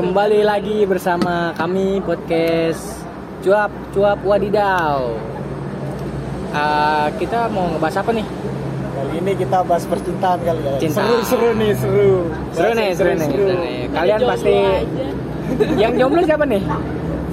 kembali 0.00 0.48
lagi 0.48 0.88
bersama 0.88 1.52
kami 1.60 2.00
podcast 2.00 3.04
cuap 3.44 3.68
cuap 3.92 4.16
wadidaw. 4.24 5.12
Ah, 6.56 7.12
kita 7.20 7.52
mau 7.52 7.68
ngebahas 7.68 8.00
apa 8.00 8.16
nih? 8.16 8.24
Kali 8.96 9.12
ini 9.20 9.32
kita 9.36 9.60
bahas 9.60 9.84
percintaan 9.84 10.40
kali 10.40 10.60
ya. 10.64 10.72
Cinta. 10.80 11.04
Seru 11.04 11.16
seru 11.28 11.48
nih 11.52 11.72
seru. 11.76 12.12
Seru 12.56 12.72
nih, 12.72 12.88
seru 12.96 13.12
nih, 13.12 13.28
seru 13.28 13.46
nih. 13.60 13.78
Kalian 13.92 14.20
pasti 14.24 14.56
yang 15.76 15.92
jomblo 16.00 16.20
siapa 16.24 16.44
nih? 16.48 16.62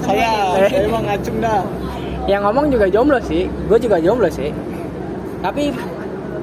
Saya, 0.04 0.30
Eh. 0.60 0.68
saya 0.68 0.80
emang 0.84 1.04
ngacung 1.08 1.36
dah. 1.40 1.64
Yang 2.28 2.42
ngomong 2.52 2.66
juga 2.68 2.86
jomblo 2.92 3.18
sih, 3.24 3.48
gue 3.48 3.78
juga 3.80 3.96
jomblo 3.96 4.28
sih. 4.28 4.52
Tapi 5.40 5.72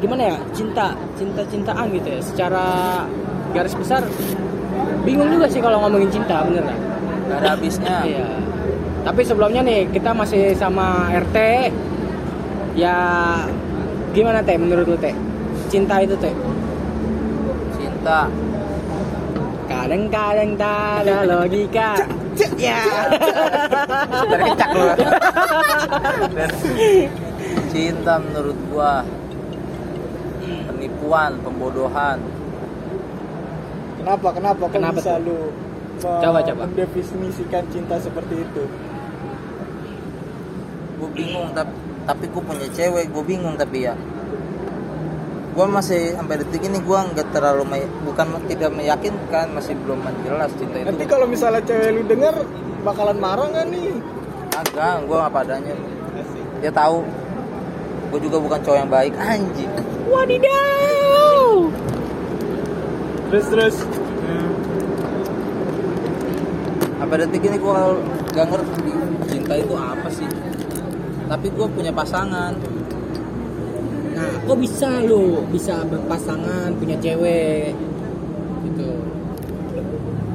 gimana 0.01 0.33
ya 0.33 0.37
cinta, 0.57 0.97
cinta 1.21 1.45
cintaan 1.53 1.85
gitu 1.93 2.17
ya. 2.17 2.19
Secara 2.25 2.65
garis 3.53 3.77
besar 3.77 4.01
bingung 5.05 5.29
juga 5.29 5.45
sih 5.45 5.61
kalau 5.61 5.83
ngomongin 5.85 6.09
cinta 6.09 6.41
bener 6.45 6.63
nggak? 6.65 6.79
Gak 7.25 7.37
ada 7.41 7.49
habisnya. 7.57 7.97
Iya. 8.05 8.27
Tapi 9.05 9.21
sebelumnya 9.21 9.61
nih 9.61 9.89
kita 9.93 10.13
masih 10.17 10.57
sama 10.57 11.13
RT. 11.13 11.37
Ya 12.75 12.97
gimana 14.11 14.43
teh 14.43 14.57
menurut 14.57 14.85
lu 14.89 14.97
teh? 14.97 15.13
Cinta 15.69 16.01
itu 16.01 16.17
teh? 16.17 16.33
Cinta. 17.77 18.27
Kadang-kadang 19.65 20.57
tak 20.57 21.05
ada 21.05 21.25
logika. 21.25 21.97
Ya. 22.59 22.83
Dari 24.27 24.43
kecak 24.43 24.69
lu. 24.75 24.87
Cinta 27.71 28.13
menurut 28.19 28.57
gua 28.73 29.05
penipuan, 30.67 31.31
pembodohan. 31.39 32.17
Kenapa 34.05 34.29
kenapa 34.37 34.61
kok 34.69 34.77
Kenapa 34.77 35.01
bisa 35.01 35.17
tuh? 35.17 35.25
lu 35.25 35.39
Coba, 35.97 36.39
coba. 36.45 36.69
mendefinisikan 36.69 37.65
cinta 37.73 37.97
seperti 37.97 38.37
itu? 38.37 38.63
Gua 41.01 41.09
bingung 41.09 41.49
tapi 41.57 41.73
tapi 42.05 42.25
gua 42.29 42.43
punya 42.45 42.69
cewek, 42.69 43.09
gua 43.09 43.23
bingung 43.25 43.57
tapi 43.57 43.89
ya. 43.89 43.97
Gua 45.57 45.65
masih 45.65 46.13
sampai 46.13 46.37
detik 46.37 46.61
ini 46.61 46.77
gua 46.85 47.01
nggak 47.09 47.33
terlalu 47.33 47.65
me- 47.65 47.93
bukan 48.05 48.27
tidak 48.45 48.77
meyakinkan, 48.77 49.49
masih 49.57 49.73
belum 49.81 50.05
jelas 50.21 50.53
cinta 50.53 50.77
itu. 50.77 50.85
Nanti 50.85 51.05
kalau 51.09 51.25
misalnya 51.25 51.65
cewek 51.65 51.89
lu 51.89 52.01
denger 52.05 52.35
bakalan 52.85 53.17
marah 53.17 53.49
nggak 53.49 53.65
nih? 53.73 53.89
agak, 54.55 55.03
gua 55.09 55.25
apa 55.25 55.41
adanya. 55.41 55.73
Dia 56.61 56.69
tahu 56.69 57.01
gua 58.13 58.19
juga 58.21 58.37
bukan 58.37 58.59
cowok 58.61 58.77
yang 58.77 58.91
baik 58.93 59.13
anjing. 59.17 59.71
Wadidaw. 60.05 61.73
Terus 63.35 63.51
terus. 63.51 63.75
Sampai 66.95 67.19
detik 67.19 67.43
ini 67.43 67.59
gua 67.59 67.91
nggak 68.31 68.47
ngerti 68.47 68.95
cinta 69.27 69.53
itu 69.59 69.75
apa 69.75 70.07
sih. 70.07 70.23
Tapi 71.27 71.51
gua 71.51 71.67
punya 71.67 71.91
pasangan. 71.91 72.55
Nah, 74.15 74.31
kok 74.39 74.55
bisa 74.55 75.03
lu 75.03 75.43
bisa 75.51 75.83
berpasangan 75.83 76.79
punya 76.79 76.95
cewek 77.03 77.75
gitu? 78.71 79.03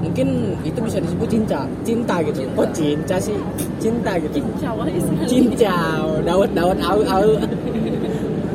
Mungkin 0.04 0.60
itu 0.60 0.78
bisa 0.84 1.00
disebut 1.00 1.28
cinta, 1.32 1.64
cinta 1.80 2.20
gitu. 2.20 2.44
Cinta. 2.44 2.52
Kok 2.52 2.68
cinta 2.76 3.16
sih? 3.16 3.40
Cinta 3.80 4.12
gitu. 4.20 4.44
Cincau 4.44 4.84
istilahnya. 4.84 5.24
Cincau, 5.24 6.04
dawet 6.20 6.52
dawet 6.52 6.78
au 6.84 7.00
au. 7.00 7.28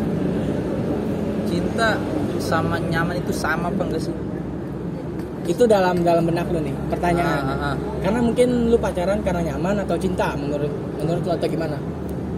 cinta 1.50 1.98
sama 2.38 2.78
nyaman 2.78 3.18
itu 3.18 3.34
sama 3.34 3.74
apa 3.74 3.82
enggak 3.82 4.06
sih? 4.06 4.14
Itu 5.46 5.64
dalam 5.66 6.02
dalam 6.02 6.26
benak 6.26 6.50
lu 6.50 6.58
nih 6.60 6.74
pertanyaan. 6.90 7.42
Ah, 7.42 7.54
ah, 7.54 7.66
ah. 7.72 7.76
Karena 8.02 8.20
mungkin 8.20 8.50
lu 8.68 8.78
pacaran 8.78 9.22
karena 9.22 9.54
nyaman 9.54 9.86
atau 9.86 9.94
cinta 9.96 10.34
menurut 10.34 10.74
menurut 10.98 11.22
lu 11.22 11.32
atau 11.32 11.48
gimana? 11.48 11.78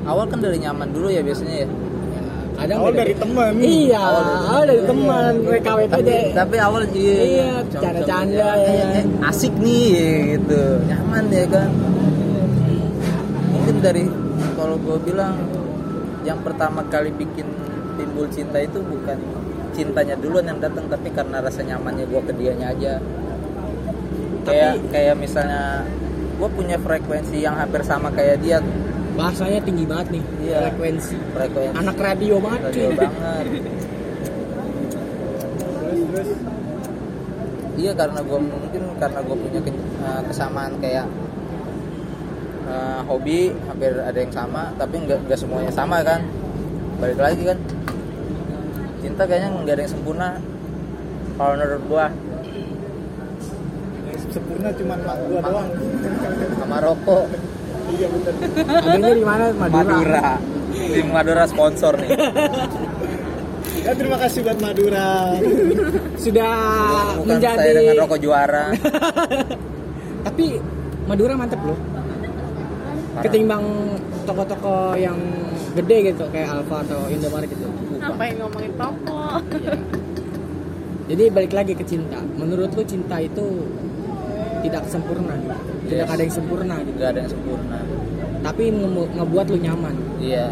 Awal 0.04 0.28
kan 0.28 0.40
dari 0.40 0.60
nyaman 0.60 0.88
dulu 0.92 1.08
ya 1.08 1.24
biasanya 1.24 1.64
ya. 1.64 1.68
Ya, 1.68 2.22
kadang 2.58 2.78
Awal 2.80 2.92
dari 2.94 3.14
teman. 3.16 3.52
Iya, 3.60 4.04
Awal 4.48 4.64
dari 4.66 4.84
teman, 4.84 5.32
WKW 5.42 5.80
itu 5.84 5.96
aja. 6.00 6.16
Tapi 6.36 6.56
awal 6.58 6.82
iya, 6.90 7.16
Iya, 7.24 7.50
com- 7.64 7.82
canda-canda, 7.84 8.48
com- 8.50 8.60
ya. 8.60 8.72
eh, 8.72 9.00
eh, 9.00 9.06
asik 9.28 9.54
nih 9.56 9.88
gitu, 10.36 10.62
nyaman 10.84 11.24
ya 11.30 11.46
kan. 11.48 11.70
Mungkin 13.52 13.76
dari 13.80 14.04
kalau 14.56 14.76
gue 14.80 14.98
bilang 15.04 15.36
yang 16.24 16.40
pertama 16.44 16.84
kali 16.88 17.12
bikin 17.14 17.48
timbul 17.96 18.28
cinta 18.28 18.60
itu 18.60 18.80
bukan 18.80 19.16
cintanya 19.78 20.18
duluan 20.18 20.44
yang 20.44 20.58
datang 20.58 20.90
tapi 20.90 21.08
karena 21.10 21.38
rasa 21.38 21.62
nyamannya 21.62 22.04
gue 22.04 22.22
ke 22.24 22.34
dianya 22.34 22.68
aja. 22.68 22.94
Kayak 24.44 24.74
kayak 24.90 25.16
misalnya 25.16 25.86
gue 26.34 26.50
punya 26.50 26.78
frekuensi 26.78 27.38
yang 27.38 27.54
hampir 27.56 27.82
sama 27.82 28.10
kayak 28.10 28.42
dia 28.42 28.58
Bahasanya 29.14 29.58
tinggi 29.60 29.82
banget 29.82 30.14
nih, 30.14 30.24
Iya. 30.44 30.70
frekuensi. 30.70 31.18
frekuensi 31.32 31.74
Anak 31.76 31.98
radio 31.98 32.38
banget. 32.38 32.70
radio 32.70 32.86
banget 32.94 33.46
Terus 35.78 36.02
terus. 36.08 36.30
Iya 37.76 37.92
karena 37.94 38.20
gue 38.22 38.40
mungkin 38.40 38.82
karena 38.98 39.20
gue 39.22 39.38
punya 39.38 39.60
ke- 39.60 39.74
eh, 40.00 40.22
kesamaan 40.24 40.74
kayak 40.78 41.06
eh, 42.68 43.00
hobi 43.06 43.40
hampir 43.64 43.94
ada 43.96 44.18
yang 44.18 44.30
sama 44.30 44.70
tapi 44.76 44.96
nggak 45.00 45.20
nggak 45.24 45.40
semuanya 45.40 45.72
sama 45.72 46.02
kan 46.02 46.22
balik 46.98 47.18
lagi 47.18 47.42
kan 47.44 47.58
cinta 49.08 49.24
kayaknya 49.24 49.50
nggak 49.56 49.72
ada 49.72 49.84
yang 49.88 49.94
sempurna 49.96 50.30
kalau 51.40 51.52
menurut 51.56 51.84
gua 51.88 52.06
Sempurna 54.28 54.70
cuma 54.76 54.94
mak 55.00 55.18
gua 55.32 55.40
doang. 55.40 55.70
sama 56.60 56.78
rokok 56.84 57.26
Iya 57.88 58.08
betul. 58.12 58.34
Adanya 58.68 59.12
di 59.16 59.24
mana? 59.24 59.46
Madura. 59.56 59.80
Madura 59.80 60.28
tim 60.92 61.08
Madura 61.08 61.44
sponsor 61.48 61.94
nih 61.96 62.12
Ya 63.80 63.96
terima 63.96 64.20
kasih 64.20 64.44
buat 64.44 64.60
Madura. 64.60 65.32
Sudah 66.20 66.54
bukan 67.16 67.40
menjadi 67.40 67.56
saya 67.56 67.72
dengan 67.72 67.96
rokok 68.04 68.20
juara 68.20 68.66
Tapi 70.28 70.46
Madura 71.08 71.34
mantep 71.40 71.62
loh. 71.64 71.80
Parah. 71.80 73.24
Ketimbang 73.24 73.64
toko-toko 74.28 74.92
yang 74.94 75.16
gede 75.78 75.98
gitu 76.08 76.24
kayak 76.28 76.50
Alfa 76.52 76.82
atau 76.82 77.00
Indomaret 77.08 77.48
gitu. 77.48 77.66
Ngapain 77.98 78.34
ngomongin 78.36 78.74
toko? 78.74 79.22
Jadi 81.08 81.24
balik 81.30 81.54
lagi 81.54 81.72
ke 81.72 81.84
cinta. 81.84 82.20
Menurut 82.36 82.70
lu 82.70 82.84
cinta 82.84 83.16
itu 83.18 83.64
tidak 84.60 84.84
sempurna 84.86 85.34
gitu. 85.38 85.56
Tidak 85.88 86.04
Yes. 86.04 86.12
ada 86.12 86.22
yang 86.22 86.34
sempurna 86.34 86.76
gitu. 86.80 86.98
nggak 86.98 87.10
ada 87.10 87.20
yang 87.22 87.32
sempurna 87.32 87.78
Tapi 88.38 88.64
nge- 88.70 89.12
ngebuat 89.14 89.46
lu 89.48 89.58
nyaman. 89.58 89.96
iya 90.20 90.52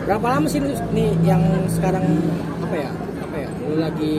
Berapa 0.00 0.26
lama 0.30 0.46
sih 0.46 0.58
lu 0.58 0.70
nih 0.90 1.10
yang 1.22 1.42
sekarang 1.66 2.04
apa 2.60 2.74
ya? 2.76 2.90
Apa 3.20 3.36
ya? 3.36 3.48
Lu 3.60 3.74
lagi 3.76 4.14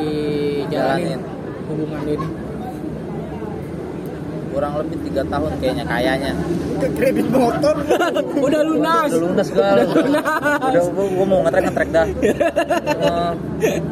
jalanin, 0.67 1.17
Jalanin. 1.17 1.21
hubungan 1.67 1.99
lu 2.01 2.11
ini? 2.13 2.27
Kurang 4.51 4.73
lebih 4.77 4.97
tiga 5.03 5.23
tahun 5.25 5.51
kayaknya 5.57 5.85
kayaknya 5.85 6.31
Ke 6.77 6.87
kredit 6.91 7.27
motor. 7.27 7.75
Udah 8.45 8.61
lunas. 8.61 9.09
udah 9.09 9.21
lunas 9.23 9.47
gal 9.49 9.75
Udah 9.75 9.87
lunas. 9.95 10.25
udah 10.61 10.83
gua, 10.89 11.05
gua 11.09 11.25
mau 11.25 11.39
ngetrek 11.41 11.63
ngetrek 11.65 11.89
dah 11.89 12.07
Eh, 12.11 13.31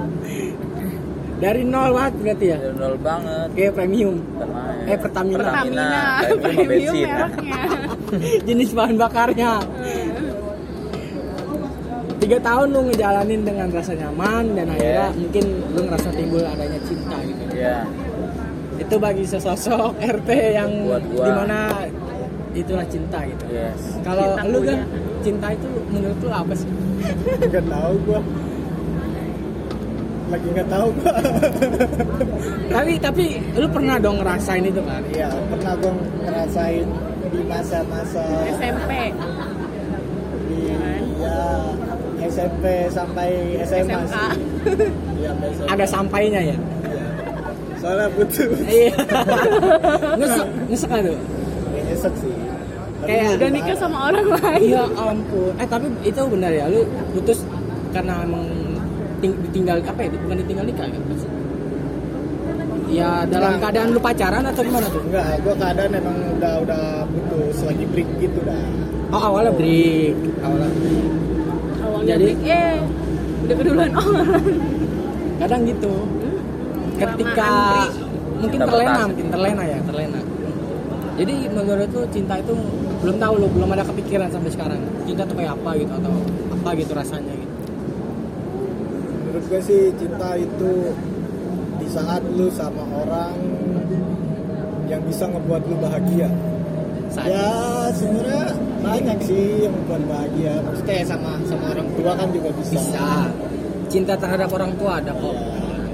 Dari 1.39 1.63
nol 1.63 1.89
banget 1.89 2.13
berarti 2.19 2.45
ya? 2.45 2.57
udah 2.59 2.73
nol 2.75 2.95
banget 2.99 3.47
Kayak 3.53 3.71
premium. 3.73 4.15
Main. 4.35 4.85
Eh, 4.85 4.97
Pertamina. 4.97 5.39
Pertamina, 5.39 5.87
Premium 5.87 6.27
sama 6.27 6.43
premium 6.43 6.67
bensin. 6.67 7.07
mereknya. 7.07 7.61
Jenis 8.47 8.69
bahan 8.73 8.95
bakarnya. 8.97 9.51
Tiga 12.19 12.37
tahun 12.37 12.67
lu 12.69 12.81
ngejalanin 12.85 13.41
dengan 13.41 13.67
rasa 13.71 13.95
nyaman 13.95 14.51
dan 14.51 14.67
akhirnya 14.67 15.07
Yes. 15.07 15.15
mungkin 15.15 15.43
lu 15.71 15.81
ngerasa 15.81 16.09
timbul 16.11 16.43
adanya 16.43 16.79
cinta 16.83 17.15
gitu. 17.21 17.43
Iya. 17.55 17.77
Itu 18.89 18.97
bagi 18.97 19.21
sesosok 19.21 20.01
RT 20.01 20.29
yang 20.57 20.71
Buat 20.89 21.03
gua. 21.13 21.25
di 21.29 21.31
mana 21.37 21.59
itulah 22.57 22.81
cinta 22.89 23.21
gitu. 23.21 23.45
Yes. 23.53 23.77
Kalau 24.01 24.33
lu 24.49 24.65
kan 24.65 24.81
cinta 25.21 25.53
itu 25.53 25.69
menurut 25.93 26.17
lu 26.25 26.29
apa 26.33 26.53
sih? 26.57 26.65
Gak 27.53 27.69
tahu 27.69 27.93
gua. 28.09 28.21
Lagi 30.33 30.47
nggak 30.57 30.69
tahu 30.73 30.87
gua. 30.97 31.13
tapi 32.73 32.91
tapi 32.97 33.25
lu 33.53 33.69
pernah 33.69 34.01
dong 34.01 34.25
ngerasain 34.25 34.65
itu 34.65 34.81
kan? 34.81 35.05
Iya 35.13 35.29
pernah 35.53 35.73
gua 35.77 35.93
ngerasain 36.25 36.85
di 37.29 37.41
masa-masa 37.45 38.25
SMP. 38.57 38.91
di 40.49 40.59
ya 41.21 41.37
SMP 42.25 42.89
sampai 42.89 43.29
SMA 43.69 44.01
SMK. 44.01 44.01
sih. 44.09 44.41
Iya 45.21 45.29
sampai 45.29 45.47
SMA. 45.53 45.69
Ada 45.77 45.85
sampainya 45.85 46.41
ya? 46.41 46.57
Soalnya 47.79 48.07
butuh. 48.11 48.49
Iya. 48.61 48.93
Ngesek, 50.19 50.47
ngesek 50.67 50.89
nggak 50.89 51.03
tuh? 51.05 51.17
Ya, 51.69 51.81
nyesek 51.85 52.13
sih. 52.15 52.33
Kayak- 52.99 53.35
Udah 53.35 53.49
nikah 53.49 53.75
sama 53.75 53.97
orang 54.07 54.27
lain. 54.29 54.61
Iya 54.65 54.83
ampun. 54.93 55.51
Eh 55.55 55.65
tapi 55.65 55.87
itu 56.03 56.21
benar 56.27 56.51
ya, 56.51 56.65
lu 56.67 56.83
putus 57.13 57.39
karena 57.89 58.21
emang 58.21 58.43
ting- 59.17 59.39
ditinggal 59.41 59.79
apa 59.81 59.99
ya? 60.01 60.09
Bukan 60.13 60.37
ditinggal 60.37 60.65
nikah 60.65 60.85
ya? 60.85 60.99
Ya 62.89 63.21
dalam 63.23 63.53
Nah. 63.53 63.59
keadaan 63.61 63.93
lu 63.93 64.01
pacaran 64.01 64.41
atau 64.43 64.65
gimana 64.65 64.89
tuh 64.89 64.97
enggak 65.05 65.37
gue 65.39 65.53
keadaan 65.53 65.91
emang 65.93 66.17
udah 66.33 66.53
udah 66.57 66.83
putus 67.05 67.61
lagi 67.61 67.85
break 67.85 68.09
gitu 68.17 68.41
dah 68.41 68.65
oh 69.13 69.21
awalnya 69.23 69.53
break 69.53 70.17
awalnya 70.41 70.69
break 70.73 71.05
Awalnya 71.79 72.07
Jadi- 72.09 72.25
break, 72.33 72.39
eh 72.49 72.75
udah 73.39 73.55
keduluan 73.55 73.91
orang. 74.01 74.45
kadang 75.37 75.61
gitu 75.63 75.93
ketika 76.99 77.51
mungkin 78.39 78.59
Dapat 78.59 78.71
terlena 78.71 79.01
mungkin 79.07 79.27
terlena 79.31 79.63
ya. 79.63 79.79
Terlena. 79.83 80.19
Jadi 81.19 81.35
menurut 81.51 81.89
lu 81.91 82.03
cinta 82.15 82.33
itu 82.39 82.53
belum 83.03 83.15
tahu 83.19 83.33
lu 83.43 83.47
belum 83.51 83.69
ada 83.75 83.83
kepikiran 83.83 84.31
sampai 84.31 84.51
sekarang. 84.51 84.79
Cinta 85.03 85.23
tuh 85.27 85.35
kayak 85.35 85.55
apa 85.59 85.69
gitu 85.75 85.91
atau 85.91 86.13
apa 86.55 86.69
gitu 86.79 86.91
rasanya 86.95 87.33
gitu? 87.35 87.55
Menurut 89.27 89.43
gue 89.51 89.61
sih 89.63 89.81
cinta 89.99 90.29
itu 90.39 90.71
di 91.79 91.87
saat 91.91 92.23
lu 92.35 92.47
sama 92.51 92.83
orang 93.03 93.35
yang 94.87 95.03
bisa 95.03 95.27
ngebuat 95.27 95.61
lu 95.67 95.75
bahagia. 95.83 96.29
Saat- 97.11 97.27
ya 97.27 97.49
sebenarnya 97.91 98.43
banyak 98.79 99.17
sih 99.27 99.67
yang 99.67 99.73
membuat 99.75 100.03
bahagia. 100.07 100.53
Maksudnya 100.63 100.95
ya 101.03 101.05
sama 101.07 101.31
sama 101.43 101.65
orang 101.75 101.87
tua 101.99 102.11
kan 102.15 102.27
juga 102.31 102.49
bisa, 102.55 102.79
bisa. 102.79 103.07
Cinta 103.91 104.13
terhadap 104.15 104.49
orang 104.55 104.71
tua 104.79 105.03
ada 105.03 105.11
kok. 105.11 105.35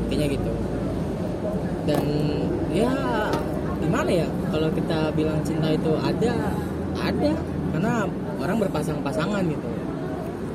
Intinya 0.05 0.27
gitu 0.29 0.51
dan 1.85 2.05
ya 2.73 2.93
gimana 3.79 4.09
ya 4.09 4.27
kalau 4.49 4.69
kita 4.73 5.13
bilang 5.13 5.39
cinta 5.45 5.69
itu 5.73 5.91
ada 6.01 6.33
ada. 6.99 7.33
Karena 7.75 8.07
orang 8.39 8.57
berpasang-pasangan 8.63 9.43
gitu. 9.51 9.69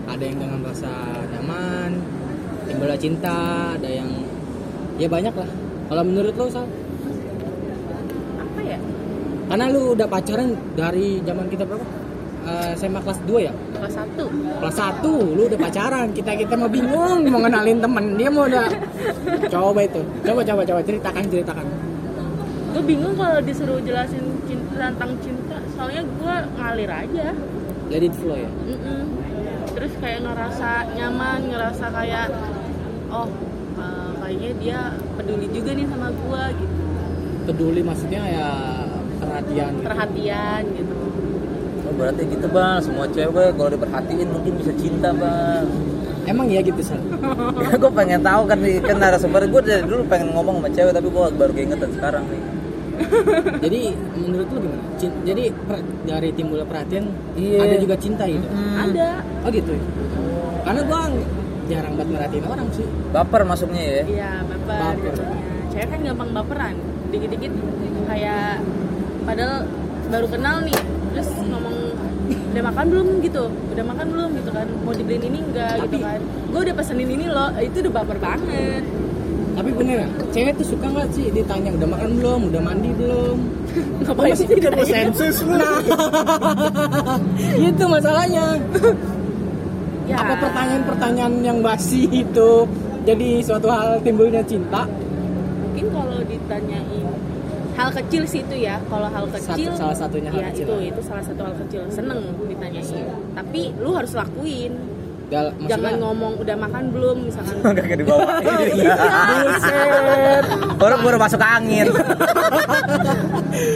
Ada 0.09 0.25
yang 0.25 0.39
dengan 0.41 0.61
rasa 0.65 0.93
nyaman 1.37 2.01
timbullah 2.65 2.97
cinta 2.97 3.39
ada 3.77 3.89
yang 3.89 4.09
ya 4.97 5.09
banyak 5.11 5.35
lah. 5.35 5.51
Kalau 5.91 6.03
menurut 6.07 6.35
lo 6.39 6.47
Sal? 6.49 6.67
Apa 8.41 8.61
ya? 8.63 8.79
karena 9.51 9.67
lu 9.67 9.99
udah 9.99 10.07
pacaran 10.07 10.55
dari 10.79 11.19
zaman 11.27 11.51
kita 11.51 11.67
berapa 11.67 11.83
Eh, 12.41 12.73
SMA 12.73 12.99
kelas 12.99 13.21
2 13.23 13.37
ya 13.39 13.53
Kelas 13.71 13.93
satu. 13.95 14.25
kelas 14.33 14.77
1 14.97 15.05
lu 15.37 15.43
udah 15.45 15.59
pacaran 15.61 16.09
kita 16.11 16.33
kita 16.35 16.55
mau 16.55 16.67
bingung 16.67 17.21
mau 17.27 17.37
kenalin 17.39 17.79
temen 17.79 18.17
dia 18.17 18.29
mau 18.29 18.45
udah 18.45 18.65
coba 19.47 19.81
itu 19.81 20.01
coba 20.21 20.41
coba 20.43 20.63
coba 20.65 20.81
ceritakan 20.81 21.25
ceritakan 21.27 21.67
Gue 22.71 22.83
bingung 22.87 23.13
kalau 23.13 23.43
disuruh 23.43 23.77
jelasin 23.81 24.23
cinta 24.47 24.89
tentang 24.89 25.13
cinta, 25.19 25.59
soalnya 25.71 26.01
gue 26.01 26.35
ngalir 26.55 26.87
aja. 26.89 27.27
let 27.89 28.01
it 28.01 28.15
flow 28.15 28.39
ya 28.39 28.47
Mm-mm. 28.65 29.03
Terus 29.71 29.93
kayak 29.99 30.23
ngerasa 30.23 30.69
nyaman, 30.95 31.39
ngerasa 31.47 31.85
kayak 31.91 32.27
oh 33.11 33.29
eh, 33.77 34.11
kayaknya 34.17 34.51
dia 34.57 34.81
peduli 35.13 35.47
juga 35.51 35.71
nih 35.73 35.87
sama 35.87 36.09
gue 36.09 36.43
gitu, 36.57 36.83
peduli 37.45 37.81
maksudnya 37.83 38.23
ya 38.25 38.49
perhatian 39.19 39.71
gitu. 39.75 39.85
perhatian 39.85 40.63
gitu. 40.73 41.00
Oh, 42.01 42.09
berarti 42.09 42.23
gitu 42.27 42.47
bang, 42.49 42.81
semua 42.81 43.05
cewek 43.07 43.29
kalau 43.53 43.69
diperhatiin 43.69 44.25
mungkin 44.27 44.53
bisa 44.57 44.73
cinta 44.73 45.13
bang. 45.13 45.69
emang 46.23 46.47
ya 46.47 46.61
gitu 46.61 46.81
sal 46.81 46.97
ya, 47.59 47.75
gue 47.83 47.91
pengen 47.91 48.21
tahu 48.21 48.43
kan 48.47 48.57
nih 48.57 48.79
kan 48.79 48.97
narasumber 48.97 49.45
gue 49.45 49.61
dari 49.61 49.83
dulu 49.83 50.01
pengen 50.07 50.31
ngomong 50.31 50.57
sama 50.57 50.69
cewek 50.71 50.93
tapi 50.93 51.09
gue 51.09 51.25
baru 51.35 51.53
keingetan 51.53 51.91
sekarang 51.93 52.25
nih. 52.25 52.43
jadi 53.65 53.81
menurut 54.15 54.49
lu 54.49 54.59
gimana 54.63 54.83
jadi 55.23 55.43
per- 55.61 55.85
dari 56.05 56.31
timbul 56.31 56.61
perhatian 56.63 57.05
Iya. 57.35 57.59
ada 57.63 57.77
juga 57.77 57.97
cinta 57.97 58.25
gitu 58.25 58.45
Ada. 58.77 59.09
oh 59.43 59.51
gitu 59.51 59.73
ya 59.73 59.83
karena 60.63 60.81
gua 60.85 61.01
jarang 61.67 61.93
banget 61.95 62.09
merhatiin 62.13 62.45
orang 62.47 62.69
sih 62.71 62.87
Baper 63.11 63.43
masuknya 63.43 63.83
ya. 63.83 64.03
Iya, 64.05 64.31
baper. 64.43 64.77
Baper. 64.77 65.13
jatuhnya. 65.13 65.37
Cewek 65.71 65.87
kan 65.89 65.99
gampang 66.05 66.31
baperan. 66.33 66.75
Dikit-dikit 67.09 67.53
kayak 68.05 68.59
padahal 69.23 69.57
baru 70.07 70.27
kenal 70.29 70.57
nih, 70.63 70.79
terus 71.11 71.29
ngomong 71.41 71.60
udah 72.31 72.63
makan 72.65 72.85
belum? 72.87 73.07
gitu, 73.21 73.45
udah 73.49 73.85
makan 73.85 74.07
belum? 74.09 74.29
gitu 74.37 74.51
kan, 74.51 74.67
mau 74.81 74.93
dibeliin 74.93 75.23
ini 75.25 75.39
enggak? 75.43 75.75
gitu 75.81 75.97
Tapi- 75.97 76.03
kan, 76.03 76.21
gue 76.51 76.61
udah 76.61 76.75
pesenin 76.75 77.09
ini 77.09 77.27
loh, 77.27 77.49
itu 77.57 77.77
udah 77.81 77.93
baper 77.93 78.19
banget. 78.19 78.85
tapi 79.51 79.77
bener 79.77 79.97
ya 79.99 80.09
cewek 80.31 80.53
tuh 80.57 80.67
suka 80.73 80.87
nggak 80.89 81.09
sih 81.11 81.27
ditanya 81.29 81.75
udah 81.75 81.89
makan 81.91 82.11
belum? 82.17 82.41
Udah 82.49 82.63
mandi 82.63 82.91
belum? 82.97 83.37
Ngapain 84.07 84.33
sih 84.33 84.47
Udah 84.47 84.71
mau 84.73 84.87
sensus 84.87 85.37
lu? 85.43 85.59
Itu 87.69 87.85
masalahnya. 87.85 88.47
Ya. 90.09 90.17
apa 90.17 90.35
pertanyaan-pertanyaan 90.43 91.35
yang 91.39 91.59
basi 91.63 92.03
itu 92.11 92.67
jadi 93.07 93.47
suatu 93.47 93.71
hal 93.71 94.03
timbulnya 94.03 94.43
cinta? 94.43 94.83
Mungkin 95.63 95.87
kalau 95.95 96.19
ditanyain 96.27 97.07
hal 97.81 97.93
kecil 97.95 98.23
sih 98.25 98.41
itu 98.41 98.57
ya, 98.59 98.77
kalau 98.85 99.09
hal 99.09 99.25
Satu- 99.27 99.41
kecil, 99.51 99.71
salah 99.75 99.97
satunya 99.97 100.29
hal 100.29 100.41
ya, 100.41 100.49
kecil. 100.51 100.67
itu 100.67 100.75
itu 100.91 101.01
salah 101.03 101.23
satu 101.23 101.41
hal 101.43 101.55
kecil, 101.59 101.83
seneng 101.89 102.21
ditanyain. 102.43 103.07
Tapi 103.33 103.73
lu 103.77 103.91
harus 103.91 104.13
lakuin, 104.13 104.73
Gal- 105.27 105.55
maksudnya 105.55 105.71
jangan 105.71 105.93
ngomong 106.01 106.33
udah 106.37 106.57
makan 106.59 106.85
belum 106.91 107.17
misalkan. 107.23 107.55
Gak 107.79 107.97
dibawain. 107.97 108.67
buset 109.47 110.45
Baru 110.77 110.95
baru 110.99 111.17
masuk 111.19 111.39
angin. 111.41 111.87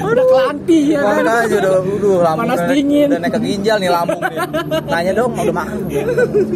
udah 0.05 0.25
kelanti 0.25 0.79
ya 0.89 0.99
kan 0.99 1.15
Makanya 1.17 1.33
aja 1.45 1.55
udah, 1.57 1.73
udah 1.81 2.15
lambung 2.21 2.41
Panas 2.45 2.59
udah- 2.59 2.71
dingin. 2.71 3.07
Udah 3.07 3.21
naik 3.21 3.33
ke 3.33 3.41
ginjal 3.41 3.77
nih 3.77 3.89
lambung 3.89 4.21
nih. 4.21 4.39
Tanya 4.85 5.13
dong 5.13 5.31
udah 5.33 5.55
makan. 5.55 5.79
belum? 5.85 6.07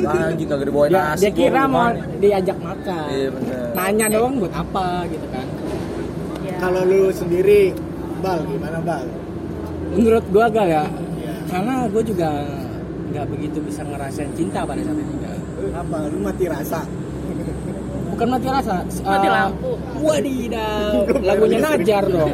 Anjing 0.08 0.48
kagak 0.48 0.66
dibawain 0.66 0.90
dia, 0.90 1.02
nasi. 1.04 1.20
dia 1.20 1.30
kira 1.32 1.62
mau 1.64 1.88
diajak 2.18 2.58
makan 2.58 3.06
Iya 3.08 3.28
bener. 3.30 3.58
nanya 3.70 4.06
doang 4.08 4.34
buat 4.36 4.52
apa 4.52 4.86
gitu 5.06 5.26
kan 5.28 5.46
Ya. 6.48 6.56
kalau 6.58 6.80
lu 6.82 7.12
sendiri 7.12 7.76
bal 8.18 8.40
gimana 8.42 8.80
bal 8.80 9.04
menurut 9.90 10.24
gua 10.28 10.44
agak 10.46 10.66
ya 10.66 10.84
Iya. 11.14 11.34
karena 11.46 11.74
gua 11.86 12.02
juga 12.02 12.28
nggak 13.08 13.26
begitu 13.28 13.58
bisa 13.62 13.80
ngerasain 13.82 14.32
cinta 14.32 14.62
pada 14.62 14.80
saat 14.80 14.96
itu 14.96 15.16
apa 15.70 15.96
lu 16.08 16.18
mati 16.18 16.44
rasa 16.44 16.80
bukan 18.08 18.28
mati 18.28 18.48
rasa 18.48 18.74
Mati 18.82 19.28
eh, 19.28 19.30
lampu. 19.30 19.70
wadidaw 19.98 20.92
lagunya 21.20 21.58
Najar 21.60 22.04
dong 22.04 22.32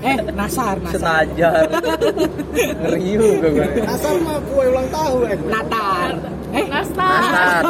eh 0.00 0.18
Nasar 0.30 0.76
Nasar 0.80 0.96
Senajar. 0.96 1.62
Ngeri 2.56 3.10
juga 3.14 3.48
gue. 3.50 3.66
asal 3.84 4.14
mah 4.18 4.38
kue 4.42 4.64
ulang 4.64 4.88
tahun 4.88 5.20
eh 5.26 5.38
Natar 5.44 6.10
eh 6.50 6.64
Nastar. 6.66 7.20
Nastar. 7.20 7.62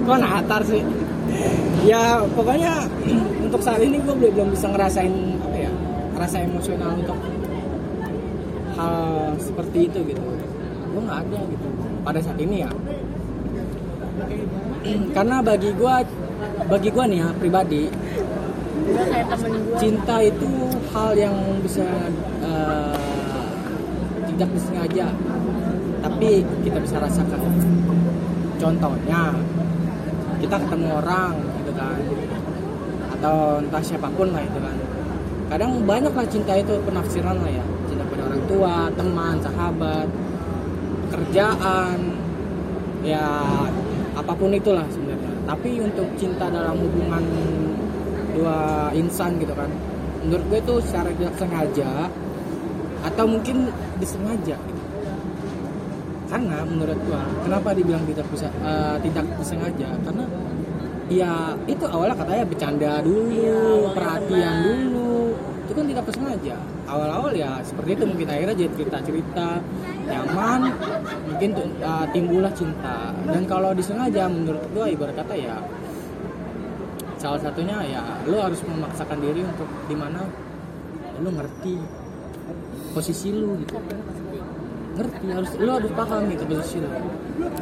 kok 0.00 0.18
Natar 0.18 0.60
sih 0.64 0.82
ya 1.82 2.02
pokoknya 2.32 2.72
untuk 3.50 3.66
saat 3.66 3.82
ini 3.82 3.98
gue 3.98 4.14
belum 4.14 4.30
belum 4.30 4.48
bisa 4.54 4.70
ngerasain 4.70 5.10
apa 5.42 5.58
ya 5.58 5.72
rasa 6.14 6.38
emosional 6.46 6.94
untuk 7.02 7.18
hal 8.78 9.34
seperti 9.42 9.90
itu 9.90 9.98
gitu. 10.06 10.22
Gue 10.94 11.02
nggak 11.02 11.18
ada 11.26 11.38
gitu. 11.50 11.66
Pada 12.06 12.20
saat 12.22 12.38
ini 12.38 12.62
ya. 12.62 12.70
Karena 15.18 15.42
bagi 15.42 15.74
gue 15.74 15.94
bagi 16.70 16.88
gue 16.94 17.04
nih 17.10 17.18
ya 17.18 17.28
pribadi 17.34 17.82
cinta 19.82 20.22
itu 20.22 20.50
hal 20.94 21.10
yang 21.18 21.34
bisa 21.58 21.90
eh, 22.46 23.02
tidak 24.30 24.50
disengaja. 24.54 25.10
Tapi 26.06 26.46
kita 26.62 26.78
bisa 26.78 27.02
rasakan. 27.02 27.42
Contohnya 28.62 29.34
kita 30.38 30.54
ketemu 30.54 30.86
orang 31.02 31.34
gitu 31.58 31.72
kan 31.74 31.98
atau 33.20 33.60
entah 33.60 33.84
siapa 33.84 34.08
pun 34.16 34.32
lah 34.32 34.40
itu 34.40 34.56
kan. 34.56 34.76
Kadang 35.52 35.84
banyak 35.84 36.12
lah 36.16 36.26
cinta 36.26 36.56
itu 36.56 36.72
penafsiran 36.88 37.36
lah 37.36 37.50
ya. 37.52 37.64
Cinta 37.84 38.04
pada 38.08 38.22
orang 38.32 38.44
tua 38.48 38.74
teman 38.96 39.36
sahabat 39.44 40.08
kerjaan 41.12 41.98
ya 43.04 43.26
apa 44.16 44.32
pun 44.32 44.56
itulah 44.56 44.88
sebenarnya. 44.88 45.32
Tapi 45.44 45.84
untuk 45.84 46.08
cinta 46.16 46.48
dalam 46.48 46.80
hubungan 46.80 47.24
dua 48.32 48.88
insan 48.96 49.36
gitu 49.36 49.52
kan 49.52 49.68
menurut 50.24 50.44
gue 50.52 50.58
itu 50.60 50.74
secara 50.84 51.08
tidak 51.16 51.34
sengaja 51.40 51.90
atau 53.00 53.24
mungkin 53.24 53.56
disengaja. 53.96 54.56
Gitu. 54.56 54.78
karena 56.30 56.62
menurut 56.62 56.94
gue 56.94 57.22
kenapa 57.42 57.74
dibilang 57.74 58.06
tidak 58.06 58.26
bisa 58.30 58.46
eh, 58.62 58.96
tidak 59.02 59.26
disengaja? 59.34 59.88
Karena 60.06 60.24
ya 61.10 61.32
itu 61.66 61.84
awalnya 61.84 62.14
katanya 62.14 62.44
bercanda 62.46 62.92
dulu 63.02 63.34
Iya, 63.34 63.90
perhatian 63.92 64.54
teman. 64.54 64.64
dulu. 64.88 65.14
Itu 65.66 65.72
kan 65.74 65.84
tidak 65.86 66.04
sengaja 66.10 66.56
awal-awal 66.90 67.30
ya 67.30 67.62
seperti 67.62 67.90
itu 67.94 68.04
mungkin 68.06 68.26
akhirnya 68.26 68.54
jadi 68.58 68.72
cerita-cerita 68.74 69.48
nyaman 70.10 70.60
mungkin 71.30 71.48
tuh, 71.54 71.66
eh, 71.78 72.06
timbullah 72.10 72.52
cinta. 72.54 73.14
Dan 73.30 73.42
kalau 73.46 73.70
disengaja 73.70 74.26
menurut 74.26 74.62
gua 74.74 74.86
ibarat 74.90 75.14
kata 75.14 75.34
ya 75.34 75.56
salah 77.20 77.38
satunya 77.38 77.76
ya 77.84 78.02
lo 78.24 78.40
harus 78.40 78.58
memaksakan 78.64 79.20
diri 79.20 79.44
untuk 79.44 79.68
di 79.86 79.94
mana 79.94 80.24
lo 81.20 81.28
ngerti 81.28 81.76
posisi 82.96 83.28
lu 83.30 83.60
gitu 83.60 83.76
ngerti 84.98 85.26
harus 85.30 85.50
lo 85.62 85.70
harus 85.78 85.92
paham 85.94 86.22
gitu 86.32 86.44
posisi 86.50 86.78
lo 86.82 86.88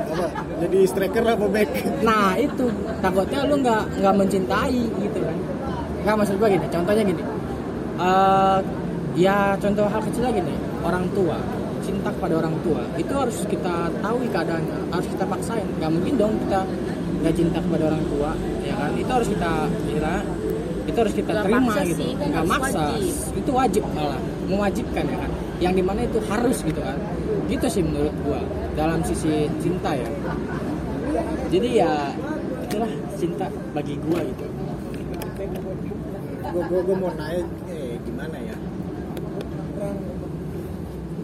apa? 0.09 0.27
Jadi 0.65 0.79
striker 0.89 1.25
apa 1.25 1.47
back? 1.47 1.69
Nah 2.03 2.35
itu. 2.39 2.67
Takutnya 2.99 3.41
lu 3.47 3.55
nggak 3.63 3.83
nggak 4.03 4.15
mencintai 4.17 4.81
gitu 4.99 5.19
kan. 5.23 5.37
Nggak 6.05 6.15
maksud 6.19 6.35
gua 6.41 6.49
gini 6.51 6.67
contohnya 6.71 7.03
gini. 7.05 7.23
Eh, 7.99 8.59
ya 9.19 9.39
contoh 9.59 9.87
hal 9.87 10.01
kecil 10.11 10.23
lagi 10.27 10.41
nih 10.43 10.59
orang 10.83 11.05
tua. 11.13 11.39
Cinta 11.89 12.13
kepada 12.13 12.35
orang 12.45 12.53
tua 12.61 12.85
itu 13.01 13.13
harus 13.17 13.39
kita 13.49 13.89
tahu 14.05 14.17
keadaannya 14.29 14.79
harus 14.93 15.09
kita 15.09 15.25
paksain. 15.25 15.67
Nggak 15.81 15.91
mungkin 15.95 16.15
dong 16.21 16.35
kita 16.47 16.61
nggak 17.19 17.35
cinta 17.35 17.59
kepada 17.65 17.85
orang 17.95 18.05
tua 18.13 18.31
ya 18.65 18.75
kan? 18.77 18.91
Itu 18.99 19.11
harus 19.13 19.29
kita 19.31 19.53
kira 19.89 20.15
itu 20.89 20.99
harus 21.05 21.15
kita 21.21 21.33
terima 21.45 21.61
maksa 21.69 21.85
gitu. 21.85 22.01
sih, 22.01 22.11
kan 22.17 22.29
nggak 22.33 22.47
maksa. 22.49 22.81
wajib. 22.81 23.15
itu 23.37 23.51
wajib 23.53 23.83
malah 23.93 24.21
mewajibkan 24.49 25.05
ya 25.05 25.19
kan? 25.21 25.31
Yang 25.59 25.75
di 25.77 25.83
mana 25.85 26.01
itu 26.09 26.19
harus 26.33 26.59
gitu 26.65 26.81
kan 26.81 26.97
gitu 27.49 27.67
sih 27.67 27.83
menurut 27.83 28.13
gua 28.23 28.41
dalam 28.77 29.01
sisi 29.03 29.49
cinta 29.59 29.97
ya. 29.97 30.09
Jadi 31.49 31.69
ya 31.81 32.13
itulah 32.69 32.93
cinta 33.17 33.49
bagi 33.73 33.97
gua 34.05 34.21
gitu. 34.21 34.47
Gue 36.49 36.63
gue 36.65 36.81
gue 36.81 36.97
mau 36.97 37.13
nanya 37.13 37.45
eh 37.69 38.01
gimana 38.09 38.37
ya? 38.41 38.57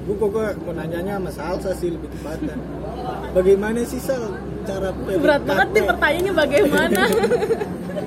Gue 0.04 0.16
gue 0.20 0.28
gue 0.28 0.46
mau 0.64 0.74
nanyanya 0.76 1.16
sama 1.16 1.30
Salsa 1.32 1.70
sih 1.76 1.92
lebih 1.92 2.12
tepatnya. 2.12 2.56
Bagaimana 3.32 3.84
sih 3.88 4.00
Sal 4.00 4.36
cara 4.64 4.88
berat 4.96 5.42
banget 5.44 5.68
nih 5.70 5.82
pertanyaannya 5.84 6.32
bagaimana? 6.32 7.00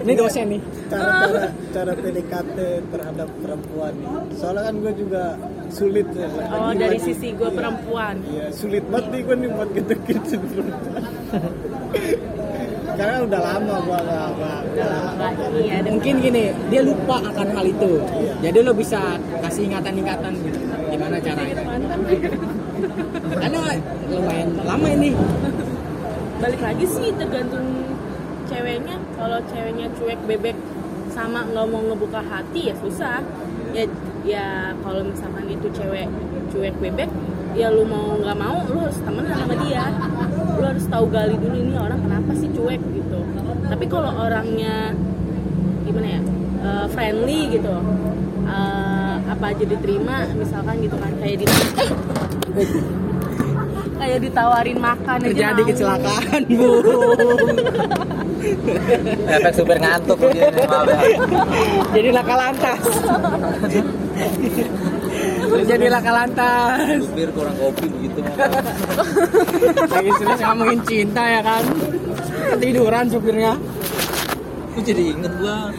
Ini 0.07 0.13
dosen 0.15 0.45
nih. 0.55 0.61
Cara 0.87 1.03
cara, 1.03 1.43
cara 1.75 1.91
PDKT 1.99 2.57
terhadap 2.91 3.29
perempuan 3.43 3.91
nih. 3.99 4.09
Soalnya 4.39 4.63
kan 4.71 4.75
gue 4.79 4.93
juga 4.95 5.23
sulit 5.67 6.07
ya. 6.15 6.27
Oh 6.31 6.71
Lagi- 6.71 6.79
dari 6.79 6.97
sisi 6.99 7.27
gue 7.35 7.49
iya. 7.49 7.57
perempuan. 7.59 8.15
Iya 8.23 8.45
sulit 8.55 8.83
banget 8.87 9.05
nih 9.11 9.21
gue 9.27 9.35
nih 9.35 9.49
buat 9.51 9.69
gitu-gitu 9.75 10.37
karena 12.97 13.29
udah 13.29 13.41
lama 13.45 13.75
gue 13.85 13.99
gak, 14.09 14.29
gak, 14.41 14.61
Nah, 15.21 15.31
iya 15.61 15.85
mungkin 15.85 16.13
gini 16.17 16.49
dia 16.73 16.81
lupa 16.81 17.21
akan 17.21 17.47
hal 17.53 17.65
itu. 17.69 18.01
Iya. 18.01 18.33
jadi 18.49 18.57
lo 18.65 18.73
bisa 18.73 19.21
kasih 19.45 19.69
ingatan-ingatan 19.69 20.33
gitu. 20.41 20.59
Gimana 20.89 21.15
caranya? 21.21 21.55
mantan. 21.61 21.99
Karena 23.37 23.59
lumayan 24.09 24.49
lama 24.65 24.87
ini 24.89 25.09
balik 26.37 26.61
lagi 26.61 26.85
sih 26.85 27.09
tergantung 27.17 27.65
ceweknya. 28.45 28.95
Kalau 29.17 29.39
ceweknya 29.49 29.87
cuek 29.97 30.19
bebek 30.29 30.57
sama 31.11 31.41
nggak 31.49 31.65
mau 31.69 31.81
ngebuka 31.81 32.21
hati 32.21 32.71
ya 32.71 32.75
susah. 32.77 33.21
Ya 33.73 33.85
ya 34.23 34.47
kalau 34.81 35.01
misalkan 35.05 35.45
itu 35.49 35.67
cewek 35.73 36.07
cuek 36.53 36.75
bebek 36.77 37.09
ya 37.57 37.73
lu 37.73 37.83
mau 37.89 38.15
nggak 38.21 38.37
mau 38.37 38.61
lu 38.69 38.85
harus 38.85 38.99
temenan 39.01 39.33
sama 39.33 39.55
dia. 39.65 39.85
Lu 40.57 40.65
harus 40.65 40.85
tahu 40.85 41.05
gali 41.09 41.35
dulu 41.41 41.57
ini 41.57 41.73
orang 41.77 41.99
kenapa 42.01 42.31
sih 42.37 42.49
cuek 42.53 42.81
gitu. 42.93 43.19
Tapi 43.67 43.85
kalau 43.89 44.11
orangnya 44.13 44.93
gimana 45.83 46.07
ya 46.07 46.21
eh, 46.61 46.85
friendly 46.93 47.57
gitu 47.57 47.73
eh, 48.45 49.15
apa 49.27 49.45
aja 49.55 49.63
diterima 49.63 50.27
misalkan 50.35 50.83
gitu 50.83 50.95
kan 50.99 51.11
kayak 51.19 51.43
di 51.43 51.45
kayak 54.07 54.23
ditawarin 54.23 54.79
makan 54.79 55.19
aja 55.19 55.27
terjadi 55.27 55.61
mau. 55.61 55.69
kecelakaan 55.69 56.41
bu. 56.57 56.71
Efek 59.27 59.51
supir 59.59 59.77
ngantuk 59.83 60.19
ya 60.31 60.47
jadi 61.91 62.09
laka 62.15 62.35
lantas. 62.39 62.79
Terjadi 65.47 65.87
laka 65.91 66.11
lantas. 66.15 67.03
Supir 67.03 67.29
kurang 67.35 67.55
kopi 67.59 67.85
begitu 67.91 68.19
lagi 69.91 70.11
serius 70.15 70.39
ngomongin 70.47 70.79
cinta 70.87 71.23
ya 71.27 71.41
kan? 71.43 71.63
Ketiduran 72.55 73.05
supirnya. 73.11 73.53
Aku 74.71 74.79
jadi 74.85 75.03
inget 75.11 75.33
gua. 75.43 75.73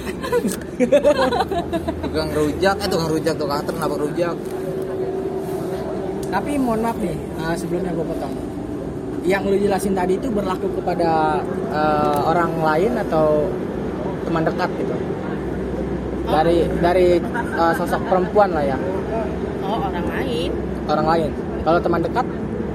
Tukang 2.05 2.31
rujak 2.37 2.75
eh 2.85 2.89
tukang 2.91 3.09
rujak 3.11 3.35
tukang 3.39 3.63
kenapa 3.65 3.95
rujak 3.97 4.35
tapi 6.29 6.61
mohon 6.61 6.85
maaf 6.85 6.99
nih 7.01 7.17
uh, 7.41 7.55
sebelumnya 7.57 7.93
gue 7.93 8.07
potong. 8.07 8.35
Yang 9.29 9.43
lu 9.51 9.57
jelasin 9.61 9.93
tadi 9.93 10.17
itu 10.17 10.29
berlaku 10.33 10.69
kepada 10.81 11.41
uh, 11.73 12.21
orang 12.33 12.53
lain 12.65 12.93
atau 13.09 13.49
teman 14.25 14.45
dekat 14.45 14.71
gitu? 14.81 14.95
Dari 16.29 16.59
dari 16.85 17.09
uh, 17.57 17.73
sosok 17.77 18.05
perempuan 18.09 18.53
lah 18.53 18.65
ya? 18.65 18.79
Oh 19.65 19.81
orang 19.85 20.07
lain. 20.17 20.51
Orang 20.89 21.07
lain. 21.09 21.31
Kalau 21.65 21.81
teman 21.81 22.01
dekat? 22.01 22.27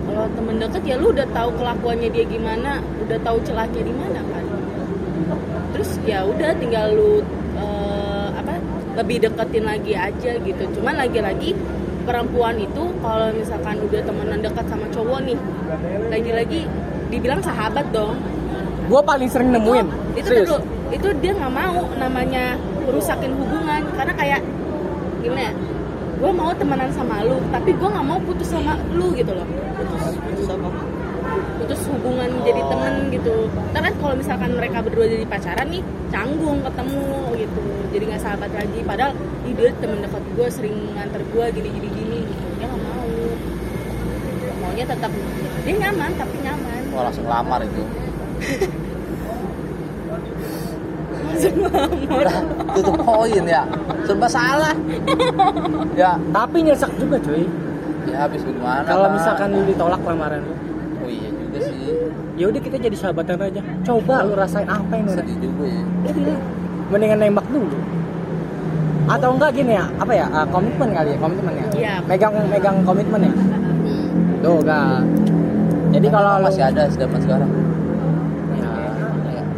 Kalau 0.04 0.26
temen 0.38 0.56
deket 0.62 0.82
ya 0.86 0.96
lu 1.02 1.10
udah 1.10 1.26
tahu 1.34 1.50
kelakuannya 1.58 2.10
dia 2.14 2.26
gimana 2.30 2.86
udah 3.02 3.18
tahu 3.26 3.38
celahnya 3.42 3.82
di 3.82 3.94
mana 3.94 4.20
kan. 4.22 4.46
Terus 5.74 5.90
ya 6.06 6.22
udah 6.22 6.54
tinggal 6.62 6.94
lu 6.94 7.26
eh, 7.58 8.28
apa 8.38 8.62
lebih 9.02 9.26
deketin 9.26 9.66
lagi 9.66 9.98
aja 9.98 10.32
gitu. 10.38 10.64
Cuman 10.78 11.02
lagi-lagi 11.02 11.58
perempuan 12.04 12.56
itu 12.60 12.84
kalau 13.00 13.28
misalkan 13.32 13.76
udah 13.80 14.02
temenan 14.04 14.40
dekat 14.44 14.66
sama 14.68 14.86
cowok 14.92 15.20
nih 15.24 15.38
lagi-lagi 16.12 16.62
dibilang 17.10 17.40
sahabat 17.40 17.86
dong. 17.96 18.20
Gue 18.92 19.02
paling 19.02 19.30
sering 19.32 19.56
nemuin. 19.56 19.88
itu 20.14 20.30
serius? 20.30 20.46
dulu 20.46 20.58
itu 20.94 21.08
dia 21.26 21.34
nggak 21.34 21.54
mau 21.54 21.90
namanya 21.98 22.54
rusakin 22.86 23.34
hubungan 23.34 23.82
karena 23.98 24.14
kayak 24.14 24.42
gimana 25.26 25.50
ya 25.50 25.54
gue 26.14 26.32
mau 26.32 26.52
temenan 26.54 26.92
sama 26.94 27.26
lu 27.26 27.42
tapi 27.50 27.74
gue 27.74 27.90
nggak 27.90 28.06
mau 28.06 28.20
putus 28.22 28.48
sama 28.52 28.78
lu 28.94 29.16
gitu 29.18 29.32
loh. 29.34 29.48
Putus 31.58 31.82
hubungan 31.90 32.30
jadi 32.44 32.62
temen 32.68 32.94
gitu. 33.10 33.48
Ntar 33.72 33.82
kan 33.90 33.94
kalau 33.98 34.16
misalkan 34.20 34.52
mereka 34.54 34.84
berdua 34.84 35.08
jadi 35.08 35.26
pacaran 35.26 35.68
nih 35.72 35.82
canggung 36.12 36.60
ketemu 36.62 37.08
gitu. 37.40 37.62
Jadi 37.96 38.04
nggak 38.12 38.22
sahabat 38.22 38.52
lagi. 38.52 38.80
Padahal 38.84 39.12
dia 39.64 39.72
temen 39.80 40.04
dekat 40.04 40.24
gue 40.36 40.48
sering 40.52 40.76
nganter 40.92 41.22
gue 41.24 41.46
gini 41.56 41.70
gini 41.72 41.90
gini 41.96 42.20
gitu 42.28 42.46
dia 42.60 42.68
nggak 42.68 42.82
mau 42.84 43.08
maunya 44.74 44.90
tetap 44.90 45.12
dia 45.64 45.76
nyaman 45.78 46.12
tapi 46.18 46.36
nyaman. 46.42 46.82
Wah 46.90 47.02
langsung 47.06 47.26
lamar 47.30 47.62
itu. 47.62 47.84
Udah, 52.10 52.38
itu 52.74 52.80
tuh 52.82 52.96
poin 52.98 53.44
ya. 53.46 53.64
Serba 54.10 54.26
salah. 54.26 54.74
Ya. 55.94 56.18
Tapi 56.34 56.58
nyesek 56.66 56.90
juga 56.98 57.22
cuy. 57.22 57.46
Ya 58.10 58.26
habis 58.26 58.42
gimana 58.42 58.84
kalau 58.84 59.14
misalkan 59.14 59.54
lu 59.54 59.62
ditolak 59.70 60.02
lamaran 60.02 60.42
lu. 60.42 60.54
Oh 61.06 61.10
iya 61.10 61.30
juga 61.30 61.58
sih. 61.70 61.78
Ya 62.34 62.46
udah 62.50 62.62
kita 62.66 62.78
jadi 62.82 62.98
sahabatan 62.98 63.38
aja. 63.46 63.62
Coba 63.86 64.26
lu 64.26 64.34
rasain 64.34 64.66
apa 64.66 64.90
yang 64.98 65.06
lu 65.06 65.14
sedih 65.14 65.38
juga 65.38 65.70
ya. 65.70 65.84
Iya. 66.10 66.36
mendingan 66.90 67.20
nembak 67.22 67.46
dulu. 67.54 67.78
Atau 69.06 69.38
enggak 69.38 69.54
gini 69.54 69.78
ya 69.78 69.86
apa 70.02 70.18
ya 70.18 70.26
uh, 70.34 70.48
komitmen 70.50 70.90
kali 70.98 71.14
ya 71.14 71.18
komitmen 71.22 71.54
ya. 71.54 71.66
Iya. 71.78 71.94
megang 72.10 72.34
megang 72.50 72.78
komitmen 72.82 73.22
ya 73.30 73.34
Tuh 74.44 74.60
enggak 74.60 75.02
jadi 75.94 76.08
kalau 76.10 76.42
masih 76.42 76.64
ada 76.66 76.90
zaman 76.90 77.20
sekarang. 77.22 77.52
Ya, 78.58 78.74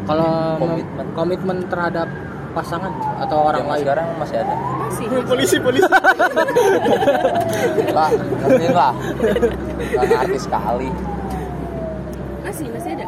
kalau 0.04 0.60
Komitmen. 0.60 1.06
komitmen 1.16 1.58
terhadap 1.72 2.12
pasangan 2.52 2.92
atau 3.24 3.38
orang 3.48 3.64
lain? 3.72 3.88
sekarang 3.88 4.08
masih 4.20 4.44
ada. 4.44 4.56
Masih. 4.84 5.06
Polisi 5.24 5.58
polisi. 5.64 5.88
Lah 7.96 8.12
ngerti 8.12 8.68
lah 8.76 8.92
nggak 9.96 10.20
ngerti 10.28 10.40
sekali. 10.44 10.92
Masih 12.44 12.68
masih 12.76 12.92
ada. 13.00 13.08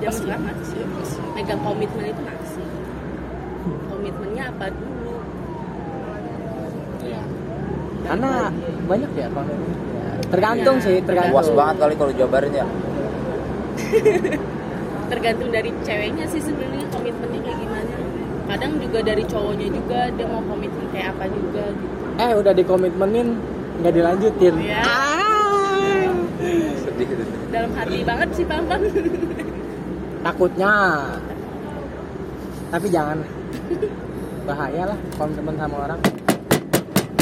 Jam 0.00 0.12
sekarang 0.16 0.42
masih. 0.48 0.80
Megang 1.36 1.60
komitmen 1.60 2.04
itu 2.16 2.22
masih. 2.24 2.66
Komitmennya 3.92 4.44
apa 4.48 4.66
dulu? 4.72 5.20
Iya. 7.04 7.20
karena 8.08 8.48
banyak 8.88 9.10
ya 9.12 9.28
komitmen. 9.28 9.68
Ya, 9.68 9.93
tergantung 10.34 10.76
Iya. 10.78 10.84
sih 10.84 10.96
tergantung. 11.06 11.34
Puas 11.38 11.48
banget 11.54 11.76
kali 11.78 11.94
kalau 11.94 12.12
jabarin 12.18 12.52
ya. 12.52 12.66
Tergantung 15.12 15.50
dari 15.52 15.70
ceweknya 15.84 16.24
sih 16.26 16.40
sebenarnya 16.42 16.86
komitmennya 16.90 17.40
kayak 17.44 17.58
gimana. 17.60 17.94
Kadang 18.50 18.72
juga 18.82 18.98
dari 19.04 19.22
cowoknya 19.28 19.68
juga 19.70 19.98
dia 20.16 20.26
mau 20.26 20.42
komitmen 20.42 20.86
kayak 20.90 21.14
apa 21.14 21.24
juga 21.30 21.64
gitu. 21.70 21.94
Eh 22.18 22.32
udah 22.34 22.52
dikomitmenin 22.56 23.28
nggak 23.82 23.92
dilanjutin. 23.94 24.54
Ya 24.64 24.82
ah. 24.82 26.10
Sedih. 26.82 27.06
Gitu 27.06 27.24
dalam 27.54 27.70
hati 27.78 28.02
banget 28.02 28.28
sih 28.34 28.42
bang 28.42 28.64
bang 28.70 28.82
takutnya. 30.26 30.72
Tapi 32.74 32.86
jangan. 32.90 33.18
Bahaya 34.44 34.82
lah 34.90 34.98
komitmen 35.14 35.54
sama 35.54 35.76
orang. 35.86 36.00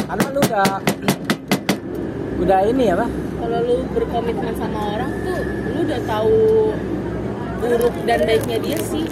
Karena 0.09 0.26
lu 0.33 0.40
udah 0.40 0.71
udah 2.43 2.61
ini 2.67 2.91
ya 2.91 2.95
pak 2.99 3.11
kalau 3.43 3.59
lu 3.63 3.77
berkomitmen 3.95 4.55
sama 4.59 4.99
orang 4.99 5.11
tuh 5.27 5.41
lu 5.43 5.79
udah 5.87 6.01
tahu 6.07 6.39
buruk 7.63 7.95
dan 8.05 8.21
baiknya 8.27 8.59
dia 8.59 8.79
sih. 8.83 9.07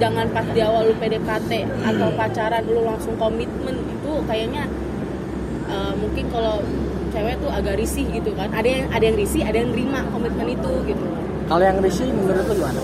Jangan 0.00 0.26
pas 0.32 0.46
di 0.50 0.60
awal 0.64 0.90
lu 0.90 0.94
PDKT 0.98 1.68
atau 1.84 2.08
pacaran 2.16 2.64
lu 2.64 2.82
langsung 2.82 3.14
komitmen 3.20 3.76
itu 3.76 4.12
kayaknya 4.24 4.66
eh, 5.68 5.92
mungkin 5.94 6.24
kalau 6.32 6.64
cewek 7.12 7.36
tuh 7.38 7.50
agak 7.52 7.76
risih 7.76 8.08
gitu 8.08 8.32
kan. 8.34 8.48
Ada 8.50 8.68
yang 8.68 8.84
ada 8.90 9.04
yang 9.04 9.16
risih 9.20 9.42
ada 9.44 9.56
yang 9.60 9.70
terima 9.70 10.00
komitmen 10.10 10.56
itu 10.56 10.72
gitu. 10.88 11.04
Kalau 11.46 11.64
yang 11.64 11.78
risih 11.84 12.08
menurut 12.08 12.44
lu 12.48 12.54
gimana? 12.56 12.80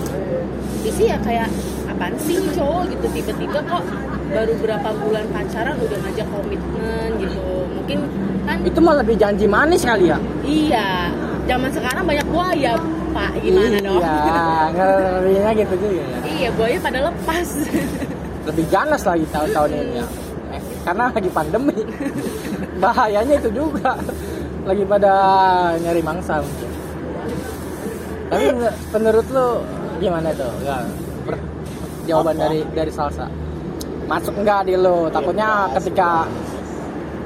Risih 0.85 1.07
ya 1.11 1.17
kayak 1.19 1.49
apa 1.89 2.13
apaan 2.13 2.15
sih 2.21 2.37
cowok? 2.53 2.93
gitu 2.93 3.05
tiba-tiba 3.11 3.59
kok 3.65 3.83
baru 4.29 4.53
berapa 4.55 4.89
bulan 4.95 5.25
pacaran 5.29 5.75
udah 5.75 5.97
ngajak 5.99 6.27
komitmen 6.27 7.09
gitu 7.17 7.41
mungkin 7.67 7.99
kan 8.43 8.57
Itu 8.61 8.79
mah 8.79 8.95
lebih 8.97 9.15
janji 9.15 9.45
manis 9.45 9.81
kali 9.81 10.07
ya. 10.07 10.17
iya 10.41 11.09
zaman 11.45 11.69
sekarang 11.69 12.03
banyak 12.03 12.27
buaya 12.27 12.73
pak 13.09 13.31
gimana 13.39 13.77
dong 13.79 14.01
Iya, 14.05 14.41
ngerinya 14.71 15.51
gitu 15.55 15.75
juga 15.77 15.93
ya. 15.99 16.17
iya 16.27 16.49
buaya 16.51 16.77
pada 16.79 16.99
lepas 17.03 17.47
Lebih 18.47 18.65
ganas 18.67 19.01
lagi 19.03 19.25
tahun-tahun 19.29 19.69
ini 19.71 19.93
ya. 19.93 20.05
Eh, 20.49 20.61
karena 20.81 21.05
lagi 21.07 21.29
pandemi. 21.29 21.77
Bahayanya 22.81 23.37
itu 23.37 23.49
juga. 23.53 23.93
Lagi 24.65 24.81
pada 24.83 25.11
nyari 25.77 26.01
mangsa 26.01 26.41
mungkin. 26.41 26.69
Tapi 28.25 28.45
menur- 28.49 28.77
menurut 28.89 29.27
lu 29.29 29.47
gimana 29.99 30.33
tuh? 30.33 30.49
Per- 31.29 31.45
jawaban 32.09 32.35
Apa? 32.35 32.43
dari 32.43 32.59
dari 32.73 32.89
salsa. 32.89 33.29
Masuk 34.09 34.33
enggak 34.41 34.65
di 34.65 34.73
lu? 34.73 35.07
Takutnya 35.13 35.69
ketika 35.77 36.25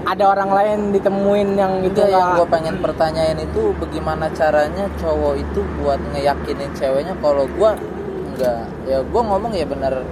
ada 0.04 0.24
orang 0.36 0.52
lain 0.52 0.80
ditemuin 0.92 1.50
yang 1.56 1.74
itu 1.80 1.96
itu 1.96 2.12
yang 2.12 2.36
gue 2.36 2.48
pengen 2.52 2.76
pertanyain 2.84 3.40
itu 3.40 3.72
bagaimana 3.80 4.28
caranya 4.36 4.84
cowok 5.00 5.40
itu 5.40 5.64
buat 5.80 6.00
ngeyakinin 6.12 6.68
ceweknya 6.76 7.16
kalau 7.24 7.48
gue 7.48 7.72
enggak 8.36 8.68
ya 8.84 9.00
gue 9.00 9.22
ngomong 9.24 9.56
ya 9.56 9.64
bener 9.64 10.04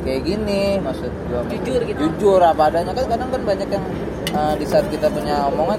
kayak 0.00 0.20
gini 0.24 0.80
maksud 0.80 1.12
gue 1.28 1.40
Jujur 1.60 1.80
gitu. 1.84 1.98
jujur 2.08 2.40
apa 2.40 2.72
adanya 2.72 2.96
kan 2.96 3.04
kadang 3.04 3.28
kan 3.28 3.42
banyak 3.44 3.68
yang 3.68 3.84
uh, 4.32 4.56
di 4.56 4.64
saat 4.64 4.88
kita 4.88 5.12
punya 5.12 5.44
omongan 5.52 5.76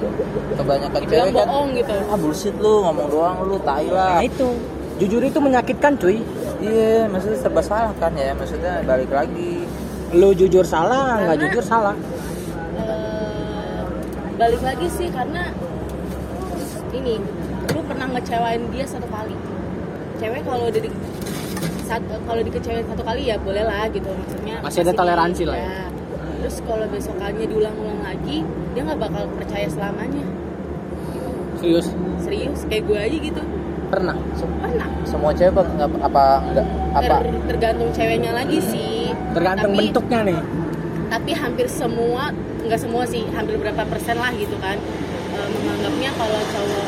kebanyakan 0.62 1.00
dibilang 1.02 1.26
cewek 1.26 1.34
kan 1.34 1.48
bohong 1.50 1.68
gitu 1.74 1.96
ah 2.06 2.18
bullshit 2.22 2.56
lu 2.62 2.74
ngomong 2.86 3.08
doang 3.10 3.36
lu 3.42 3.58
tai 3.66 3.86
Nah 3.90 3.98
lah 3.98 4.22
itu. 4.22 4.48
Jujur 4.96 5.20
itu 5.28 5.40
menyakitkan 5.44 6.00
cuy. 6.00 6.24
iya 6.64 7.04
maksudnya 7.12 7.36
serba 7.36 7.60
salah 7.60 7.92
kan 8.00 8.14
ya 8.16 8.32
maksudnya 8.32 8.80
balik 8.88 9.12
lagi 9.12 9.68
Lu 10.16 10.32
jujur 10.32 10.64
salah, 10.64 11.20
nggak 11.22 11.38
jujur 11.44 11.64
salah. 11.64 11.96
Eh, 12.80 13.80
balik 14.36 14.62
lagi 14.64 14.88
sih 14.90 15.08
karena 15.12 15.52
ini 16.96 17.20
lu 17.68 17.82
pernah 17.84 18.08
ngecewain 18.08 18.64
dia 18.72 18.86
satu 18.88 19.08
kali 19.12 19.36
cewek 20.16 20.42
kalau 20.48 20.72
di 20.72 20.80
kalau 22.24 22.42
dikecewain 22.42 22.88
satu 22.88 23.04
kali 23.04 23.28
ya 23.28 23.36
boleh 23.36 23.62
lah 23.62 23.86
gitu 23.92 24.08
maksudnya 24.08 24.64
Masih 24.64 24.82
ada 24.82 24.94
toleransi 24.96 25.44
lah 25.44 25.60
ya. 25.60 25.92
terus 26.40 26.64
kalau 26.64 26.88
besokannya 26.88 27.46
diulang-ulang 27.46 28.00
lagi 28.00 28.48
dia 28.72 28.82
nggak 28.82 29.00
bakal 29.02 29.24
percaya 29.36 29.68
selamanya 29.68 30.24
Serius. 31.60 31.88
serius 32.24 32.60
kayak 32.66 32.84
gue 32.88 32.98
aja 32.98 33.18
gitu 33.20 33.42
Pernah. 33.86 34.16
pernah 34.64 34.88
semua 35.04 35.32
cewek 35.32 35.52
apa 35.52 35.62
enggak 35.68 35.90
apa 36.02 36.26
enggak 36.42 36.68
apa 36.96 37.16
Ter- 37.22 37.44
tergantung 37.52 37.90
ceweknya 37.92 38.32
lagi 38.34 38.60
sih 38.64 38.95
Tergantung 39.36 39.70
Tapi- 39.70 39.80
bentuknya 39.84 40.20
nih. 40.26 40.40
tapi 41.06 41.32
hampir 41.34 41.68
semua 41.68 42.34
nggak 42.60 42.80
semua 42.82 43.04
sih 43.06 43.22
hampir 43.30 43.56
berapa 43.56 43.84
persen 43.86 44.16
lah 44.16 44.34
gitu 44.34 44.58
kan 44.58 44.74
e, 45.30 45.40
menganggapnya 45.54 46.10
kalau 46.12 46.42
cowok 46.50 46.88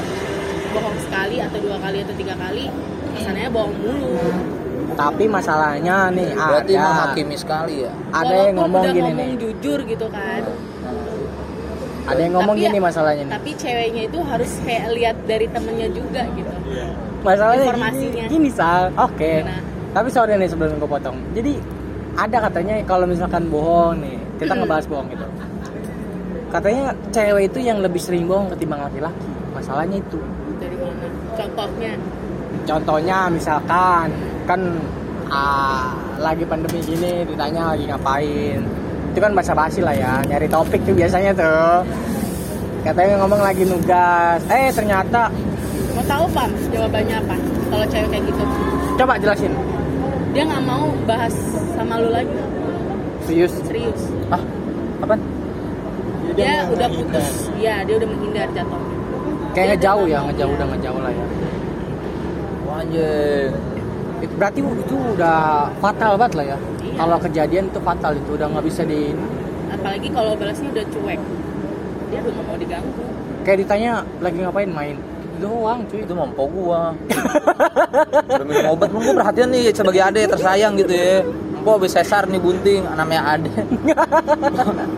bohong 0.69 0.97
sekali 0.99 1.37
atau 1.37 1.57
dua 1.59 1.77
kali 1.77 1.97
atau 2.01 2.15
tiga 2.15 2.33
kali 2.35 2.65
kesannya 3.13 3.45
bohong 3.47 3.77
mulu 3.77 4.09
Tapi 4.95 5.29
masalahnya 5.29 6.09
nih 6.09 6.33
berarti 6.33 6.73
ada 6.73 6.81
menghakimi 6.83 7.35
sekali 7.35 7.85
ya 7.85 7.91
ada 8.09 8.25
yang 8.41 8.57
Walaupun 8.57 8.57
ngomong 8.57 8.81
udah 8.81 8.91
gini 8.91 9.05
ngomong 9.05 9.29
nih. 9.29 9.37
jujur 9.39 9.79
gitu 9.85 10.07
kan 10.09 10.41
Ada 12.07 12.19
yang 12.19 12.33
ngomong 12.33 12.55
Tapi 12.55 12.63
gini 12.63 12.73
ya- 12.73 12.83
masalahnya 12.83 13.21
nih. 13.21 13.33
tapi 13.33 13.51
ceweknya 13.53 14.01
itu 14.07 14.19
harus 14.23 14.51
kayak 14.61 14.85
lihat 14.89 15.17
dari 15.25 15.47
temennya 15.47 15.87
juga 15.89 16.21
gitu 16.31 16.53
Masalahnya 17.19 17.63
informasinya. 17.65 18.23
gini, 18.23 18.31
gini 18.31 18.49
Sal. 18.49 18.89
Oke. 18.95 19.43
Nah. 19.43 19.59
Tapi 19.91 20.07
sorry 20.07 20.33
nih 20.33 20.47
sebelum 20.47 20.73
gue 20.75 20.87
potong. 20.87 21.17
Jadi 21.33 21.59
ada 22.17 22.37
katanya 22.49 22.81
kalau 22.83 23.05
misalkan 23.05 23.45
bohong 23.47 24.01
nih, 24.01 24.17
kita 24.41 24.57
Hmm. 24.57 24.65
ngebahas 24.65 24.85
bohong 24.89 25.07
gitu. 25.13 25.25
Katanya 26.49 26.83
cewek 27.13 27.43
itu 27.53 27.59
yang 27.61 27.77
lebih 27.83 28.01
sering 28.01 28.25
bohong 28.25 28.49
ketimbang 28.49 28.81
laki-laki. 28.81 29.29
Masalahnya 29.53 30.01
itu. 30.01 30.19
dari 30.57 30.73
mana 30.81 31.05
contohnya 31.37 31.91
Contohnya 32.65 33.17
misalkan 33.29 34.09
kan 34.49 34.61
ah, 35.29 35.93
lagi 36.17 36.49
pandemi 36.49 36.81
gini 36.81 37.21
ditanya 37.29 37.77
lagi 37.77 37.85
ngapain. 37.85 38.65
Itu 39.13 39.19
kan 39.21 39.37
basa-basi 39.37 39.85
lah 39.85 39.93
ya, 39.93 40.17
nyari 40.25 40.49
topik 40.49 40.81
tuh 40.81 40.97
biasanya 40.97 41.37
tuh. 41.37 41.85
Katanya 42.81 43.21
ngomong 43.21 43.37
lagi 43.37 43.69
nugas. 43.69 44.41
Eh 44.49 44.73
ternyata 44.73 45.29
mau 45.93 46.01
tahu 46.09 46.25
pam 46.33 46.49
jawabannya 46.73 47.15
apa 47.21 47.35
kalau 47.69 47.85
cewek 47.85 48.09
kayak 48.09 48.23
gitu 48.25 48.43
coba 48.97 49.13
jelasin. 49.21 49.53
Dia 50.37 50.43
nggak 50.45 50.65
mau 50.69 50.93
bahas 51.09 51.33
sama 51.73 51.97
lu 51.97 52.13
lagi 52.13 52.29
Serius. 53.25 53.57
serius 53.65 54.01
ah 54.29 54.41
apa 55.01 55.17
dia 56.37 56.61
mau 56.61 56.77
udah 56.77 56.89
putus 56.93 57.49
ya 57.57 57.81
dia 57.81 57.95
udah 57.97 58.07
menghindar 58.07 58.49
jatuhnya 58.53 58.97
Kayak 59.57 59.67
Dia 59.73 59.73
ngejauh 59.73 60.03
udah 60.05 60.05
ya, 60.05 60.17
nggak 60.21 60.27
ngejauh 60.29 60.53
udah 60.53 60.67
ngejauh 60.69 60.99
lah 61.01 61.11
ya. 61.17 61.25
Anjing. 62.77 63.51
Itu 64.21 64.33
berarti 64.37 64.59
itu 64.61 64.95
udah 65.17 65.39
fatal 65.81 66.13
banget 66.13 66.33
lah 66.37 66.45
ya. 66.45 66.57
Iya. 66.61 66.93
Kalau 66.93 67.17
kejadian 67.17 67.65
itu 67.73 67.79
fatal 67.81 68.11
itu 68.13 68.29
udah 68.37 68.47
nggak 68.53 68.65
bisa 68.69 68.81
di 68.85 69.17
apalagi 69.73 70.07
kalau 70.13 70.31
balasnya 70.37 70.69
udah 70.71 70.85
cuek 70.93 71.21
dia 72.07 72.19
udah 72.21 72.31
nggak 72.37 72.45
mau 72.45 72.55
diganggu 72.55 73.03
kayak 73.43 73.57
ditanya 73.65 73.91
lagi 74.21 74.37
ngapain 74.45 74.71
main. 74.71 74.97
Itu 75.37 75.45
doang 75.45 75.85
cuy. 75.85 76.01
itu 76.01 76.13
mampu 76.17 76.43
gua. 76.49 76.97
Udah 78.25 78.45
minum 78.49 78.73
obat 78.73 78.89
belum 78.89 79.03
gua 79.05 79.15
perhatian 79.21 79.53
nih 79.53 79.69
sebagai 79.69 80.01
ade 80.01 80.25
tersayang 80.25 80.73
gitu 80.81 80.93
ya. 80.97 81.21
Empo 81.57 81.77
habis 81.77 81.93
sesar 81.93 82.25
nih 82.25 82.41
bunting 82.41 82.81
namanya 82.89 83.37
ade. 83.37 83.53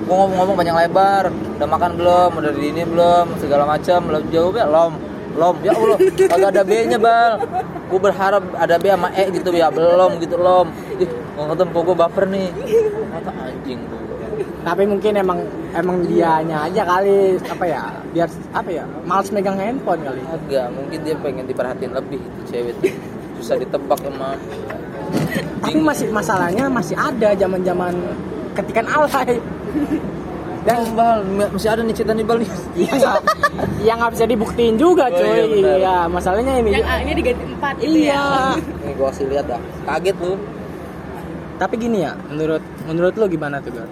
Gua 0.07 0.15
ngomong-ngomong 0.15 0.55
panjang 0.55 0.79
lebar 0.79 1.27
udah 1.59 1.67
makan 1.67 1.91
belum 1.99 2.31
udah 2.39 2.51
di 2.55 2.71
ini 2.71 2.87
belum 2.87 3.35
segala 3.43 3.67
macam 3.67 3.99
belum 4.07 4.21
jawabnya 4.31 4.63
lom 4.63 4.93
lom. 5.35 5.55
Ya 5.59 5.75
Allah 5.75 5.97
kagak 5.99 6.49
ada 6.55 6.63
B 6.63 6.71
nya 6.87 6.95
bal. 6.95 7.43
Gua 7.91 7.99
berharap 7.99 8.43
ada 8.55 8.75
B 8.79 8.85
sama 8.87 9.11
E 9.11 9.23
gitu 9.35 9.51
ya. 9.51 9.67
Belum 9.67 10.23
gitu 10.23 10.39
lom. 10.39 10.71
Ih 11.03 11.11
gua 11.35 11.51
ketemu 11.51 11.79
gua 11.83 11.95
baper 12.07 12.31
nih. 12.31 12.47
Kata 13.11 13.31
anjing 13.43 13.79
gua 13.91 13.98
Tapi 14.59 14.83
mungkin 14.83 15.15
emang 15.15 15.39
emang 15.71 16.03
dianya 16.03 16.67
aja 16.67 16.83
kali 16.83 17.39
apa 17.39 17.63
ya 17.63 17.83
biar 18.09 18.27
apa 18.51 18.69
ya 18.69 18.83
males 19.01 19.29
megang 19.29 19.55
handphone 19.55 20.01
kali. 20.01 20.19
agak 20.25 20.67
mungkin 20.69 20.99
dia 20.99 21.15
pengen 21.15 21.45
diperhatiin 21.45 21.91
lebih 21.91 22.19
itu 22.19 22.39
cewek 22.45 22.75
tuh. 22.77 22.91
susah 23.37 23.55
ditebak 23.55 23.99
emang 24.03 24.35
Tapi 25.63 25.79
masih 25.79 26.07
masalahnya 26.09 26.67
masih 26.67 26.93
ada 26.93 27.31
zaman-zaman 27.33 27.95
ketikan 28.51 28.83
alay. 28.85 29.39
dan 30.59 30.83
bal 30.91 31.23
masih 31.49 31.71
ada 31.71 31.81
nih 31.81 31.95
cerita 31.95 32.11
nih 32.11 32.25
bal 32.25 32.37
nih 32.37 32.49
Iya 32.75 32.91
nggak 32.93 33.17
yang 33.79 33.97
nggak 33.97 34.11
bisa 34.11 34.25
dibuktiin 34.27 34.75
juga 34.75 35.07
Oh, 35.07 35.15
cuy. 35.15 35.23
iya, 35.25 35.43
benar. 35.47 35.75
Iya, 35.77 35.97
masalahnya 36.09 36.53
ini. 36.59 36.69
yang 36.73 36.83
A 36.83 36.95
nya 36.99 37.13
diganti 37.15 37.43
empat 37.47 37.73
gitu 37.79 37.95
Iya. 37.95 38.11
ya 38.51 38.83
Nih 38.83 38.93
gua 38.93 39.07
kasih 39.09 39.25
lihat 39.29 39.45
dah. 39.47 39.61
Kaget 39.87 40.17
lu. 40.19 40.35
Tapi 41.55 41.75
gini 41.75 41.97
ya, 42.01 42.11
menurut 42.25 42.59
menurut 42.83 43.13
lo 43.13 43.25
gimana 43.25 43.59
tuh, 43.59 43.71
Gar? 43.73 43.87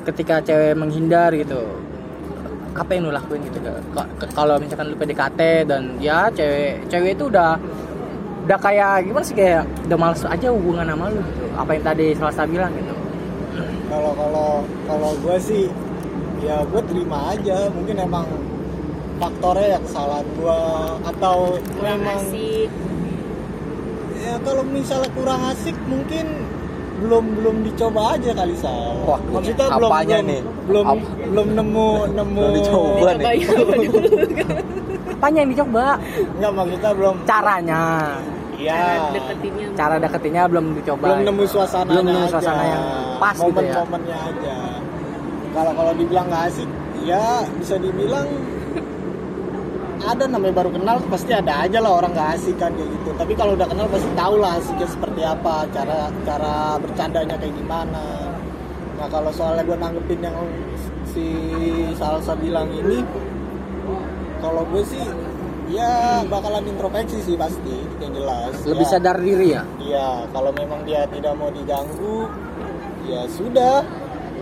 Ketika 0.00 0.40
cewek 0.40 0.74
menghindar 0.76 1.30
gitu, 1.36 1.60
apa 2.72 2.90
yang 2.96 3.10
lo 3.10 3.12
lakuin 3.12 3.44
gitu, 3.44 3.60
Kalau 4.32 4.56
misalkan 4.56 4.92
lu 4.92 4.96
PDKT 4.96 5.40
dan 5.68 6.00
ya 6.00 6.32
cewek 6.32 6.88
cewek 6.88 7.18
itu 7.18 7.28
udah 7.28 7.60
udah 8.48 8.58
kayak 8.58 9.06
gimana 9.06 9.22
sih 9.22 9.36
kayak 9.36 9.62
udah 9.86 9.98
males 10.00 10.24
aja 10.26 10.48
hubungan 10.50 10.88
sama 10.88 11.12
lu 11.12 11.20
gitu. 11.20 11.44
Apa 11.54 11.70
yang 11.76 11.84
tadi 11.84 12.06
Selasa 12.16 12.48
bilang 12.48 12.72
gitu. 12.74 12.94
kalau 13.90 14.14
kalau 14.14 14.50
kalau 14.86 15.10
gue 15.18 15.36
sih 15.42 15.66
ya 16.40 16.62
gue 16.62 16.82
terima 16.86 17.34
aja 17.34 17.66
mungkin 17.74 17.96
emang 18.00 18.26
faktornya 19.20 19.76
ya 19.76 19.78
kesalahan 19.82 20.26
gue 20.38 20.60
atau 21.10 21.36
kurang 21.76 22.00
memang 22.00 22.22
asik 22.24 22.70
ya 24.22 24.34
kalau 24.40 24.62
misalnya 24.64 25.10
kurang 25.12 25.42
asik 25.52 25.76
mungkin 25.84 26.26
belum 27.00 27.24
belum 27.34 27.56
dicoba 27.64 28.12
aja 28.12 28.30
kali 28.30 28.54
sal 28.54 28.92
Wah, 29.02 29.20
maksudnya 29.30 29.66
apanya 29.66 29.80
belum 29.80 29.88
belum, 29.88 30.24
nih? 30.26 30.40
belum 30.62 30.84
Ap- 30.86 31.08
belum 31.24 31.48
nemu 31.50 31.88
nemu 32.12 32.38
Belum 32.38 32.54
dicoba. 32.54 32.88
coba 32.94 33.10
nih. 33.12 33.24
ya 33.34 33.48
Apanya 35.10 35.38
yang 35.38 35.50
dicoba? 35.50 35.84
nggak 36.34 36.52
maksudnya 36.52 36.90
belum 36.92 37.14
Caranya. 37.24 37.82
iya 38.54 38.80
deketinnya 39.10 39.66
Cara 39.72 39.94
deketinnya 39.96 40.42
belum 40.46 40.66
dicoba. 40.74 41.04
belum 41.06 41.20
nemu 41.26 41.42
suasana 41.46 41.88
Belum 41.88 42.04
nemu 42.06 42.26
suasana 42.26 42.62
yang 42.64 42.84
pas 43.16 43.36
gitu 43.36 43.48
ya. 43.58 43.74
momen-momennya 43.74 44.18
aja 44.26 44.56
kalau 45.50 45.72
kalau 45.74 45.92
dibilang 45.92 46.26
nggak 46.26 46.42
asik 46.46 46.68
ya 47.00 47.26
bisa 47.54 47.74
dibilang 47.76 48.28
ada 50.00 50.24
namanya 50.24 50.54
baru 50.64 50.70
kenal 50.72 50.96
pasti 51.12 51.32
ada 51.36 51.64
aja 51.68 51.78
lah 51.78 52.00
orang 52.00 52.12
nggak 52.16 52.30
asik 52.40 52.56
kan 52.56 52.72
kayak 52.72 52.88
gitu. 52.88 53.10
Tapi 53.20 53.32
kalau 53.36 53.52
udah 53.54 53.68
kenal 53.68 53.86
pasti 53.88 54.10
tahu 54.16 54.34
lah 54.40 54.50
asiknya 54.56 54.88
seperti 54.88 55.20
apa 55.24 55.54
cara 55.70 55.98
cara 56.24 56.54
bercandanya 56.80 57.36
kayak 57.36 57.54
gimana. 57.56 58.04
Nah 58.96 59.06
kalau 59.12 59.30
soalnya 59.32 59.64
gue 59.64 59.76
nanggepin 59.76 60.20
yang 60.24 60.36
si 61.10 61.26
salsa 61.96 62.32
bilang 62.38 62.70
ini 62.70 63.04
kalau 64.40 64.64
gue 64.72 64.82
sih 64.88 65.04
ya 65.70 66.24
bakalan 66.26 66.66
introspeksi 66.66 67.18
sih 67.22 67.36
pasti 67.38 67.76
yang 68.02 68.12
jelas. 68.16 68.52
Lebih 68.66 68.86
Ya, 68.86 68.90
sadar 68.90 69.16
diri 69.22 69.46
ya? 69.54 69.62
Iya, 69.78 70.08
kalau 70.34 70.50
memang 70.50 70.82
dia 70.82 71.06
tidak 71.06 71.30
mau 71.38 71.46
diganggu, 71.54 72.26
ya 73.06 73.22
sudah. 73.30 73.86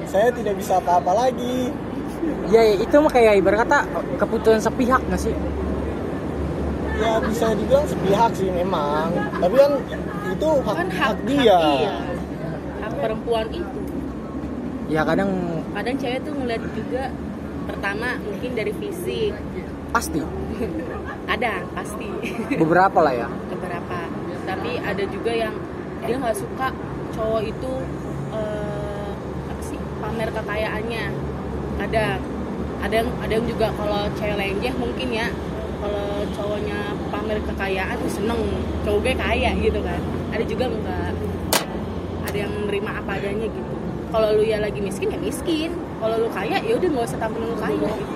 Saya 0.09 0.33
tidak 0.33 0.57
bisa 0.57 0.81
apa-apa 0.81 1.13
lagi. 1.29 1.69
Ya 2.49 2.63
itu 2.77 2.97
mah 2.99 3.13
kayak 3.13 3.41
ibarat 3.41 3.69
kata 3.69 3.79
keputusan 4.21 4.61
sepihak 4.63 5.01
nggak 5.09 5.21
sih? 5.21 5.35
Ya 6.99 7.23
bisa 7.23 7.55
dibilang 7.55 7.87
sepihak 7.87 8.31
sih 8.35 8.49
memang. 8.51 9.15
Tapi 9.39 9.55
kan 9.55 9.73
itu 10.35 10.49
hak, 10.67 10.75
kan 10.75 10.89
hak, 10.91 11.09
hak 11.15 11.19
dia. 11.29 11.59
iya. 11.79 11.97
hak 12.83 12.93
perempuan 12.99 13.47
itu. 13.55 13.81
Ya 14.89 15.05
kadang 15.05 15.31
kadang 15.77 15.97
cewek 16.01 16.21
tuh 16.25 16.33
ngeliat 16.33 16.63
juga 16.73 17.13
pertama 17.69 18.17
mungkin 18.25 18.51
dari 18.57 18.73
fisik 18.77 19.37
pasti. 19.93 20.21
Ada 21.33 21.65
pasti. 21.77 22.09
Beberapa 22.57 22.99
lah 23.05 23.15
ya. 23.15 23.29
Beberapa. 23.53 23.99
Tapi 24.49 24.81
ada 24.81 25.05
juga 25.13 25.29
yang 25.29 25.53
dia 26.09 26.17
nggak 26.17 26.41
suka 26.41 26.73
cowok 27.13 27.43
itu 27.45 27.73
eh, 28.33 29.11
apa 29.45 29.61
sih 29.61 29.77
pamer 30.01 30.33
kekayaannya 30.33 31.05
ada. 31.81 32.19
Ada 32.79 32.95
yang 33.03 33.11
ada 33.19 33.33
yang 33.35 33.47
juga 33.51 33.75
kalau 33.75 34.07
cewek 34.15 34.39
lenjeh 34.39 34.71
mungkin 34.79 35.09
ya 35.11 35.27
kalau 35.83 36.23
cowoknya 36.31 36.79
pamer 37.11 37.39
kekayaan 37.43 37.99
tuh 37.99 38.13
seneng. 38.23 38.41
Cowok 38.87 38.99
gue 39.03 39.15
kaya 39.19 39.51
gitu 39.59 39.81
kan. 39.83 40.01
Ada 40.31 40.45
juga 40.47 40.65
enggak 40.71 41.11
ada 42.29 42.37
yang 42.39 42.53
menerima 42.55 42.91
apa 43.03 43.11
adanya 43.19 43.47
gitu. 43.51 43.73
Kalau 44.15 44.29
lu 44.39 44.43
ya 44.47 44.63
lagi 44.63 44.79
miskin 44.79 45.11
ya 45.11 45.19
miskin. 45.19 45.75
Kalau 45.99 46.23
lu 46.23 46.29
kaya 46.31 46.63
ya 46.63 46.73
udah 46.79 46.89
nggak 46.89 47.07
usah 47.11 47.19
tampilin 47.19 47.51
lu 47.51 47.59
kaya 47.59 47.91
gitu. 47.91 48.15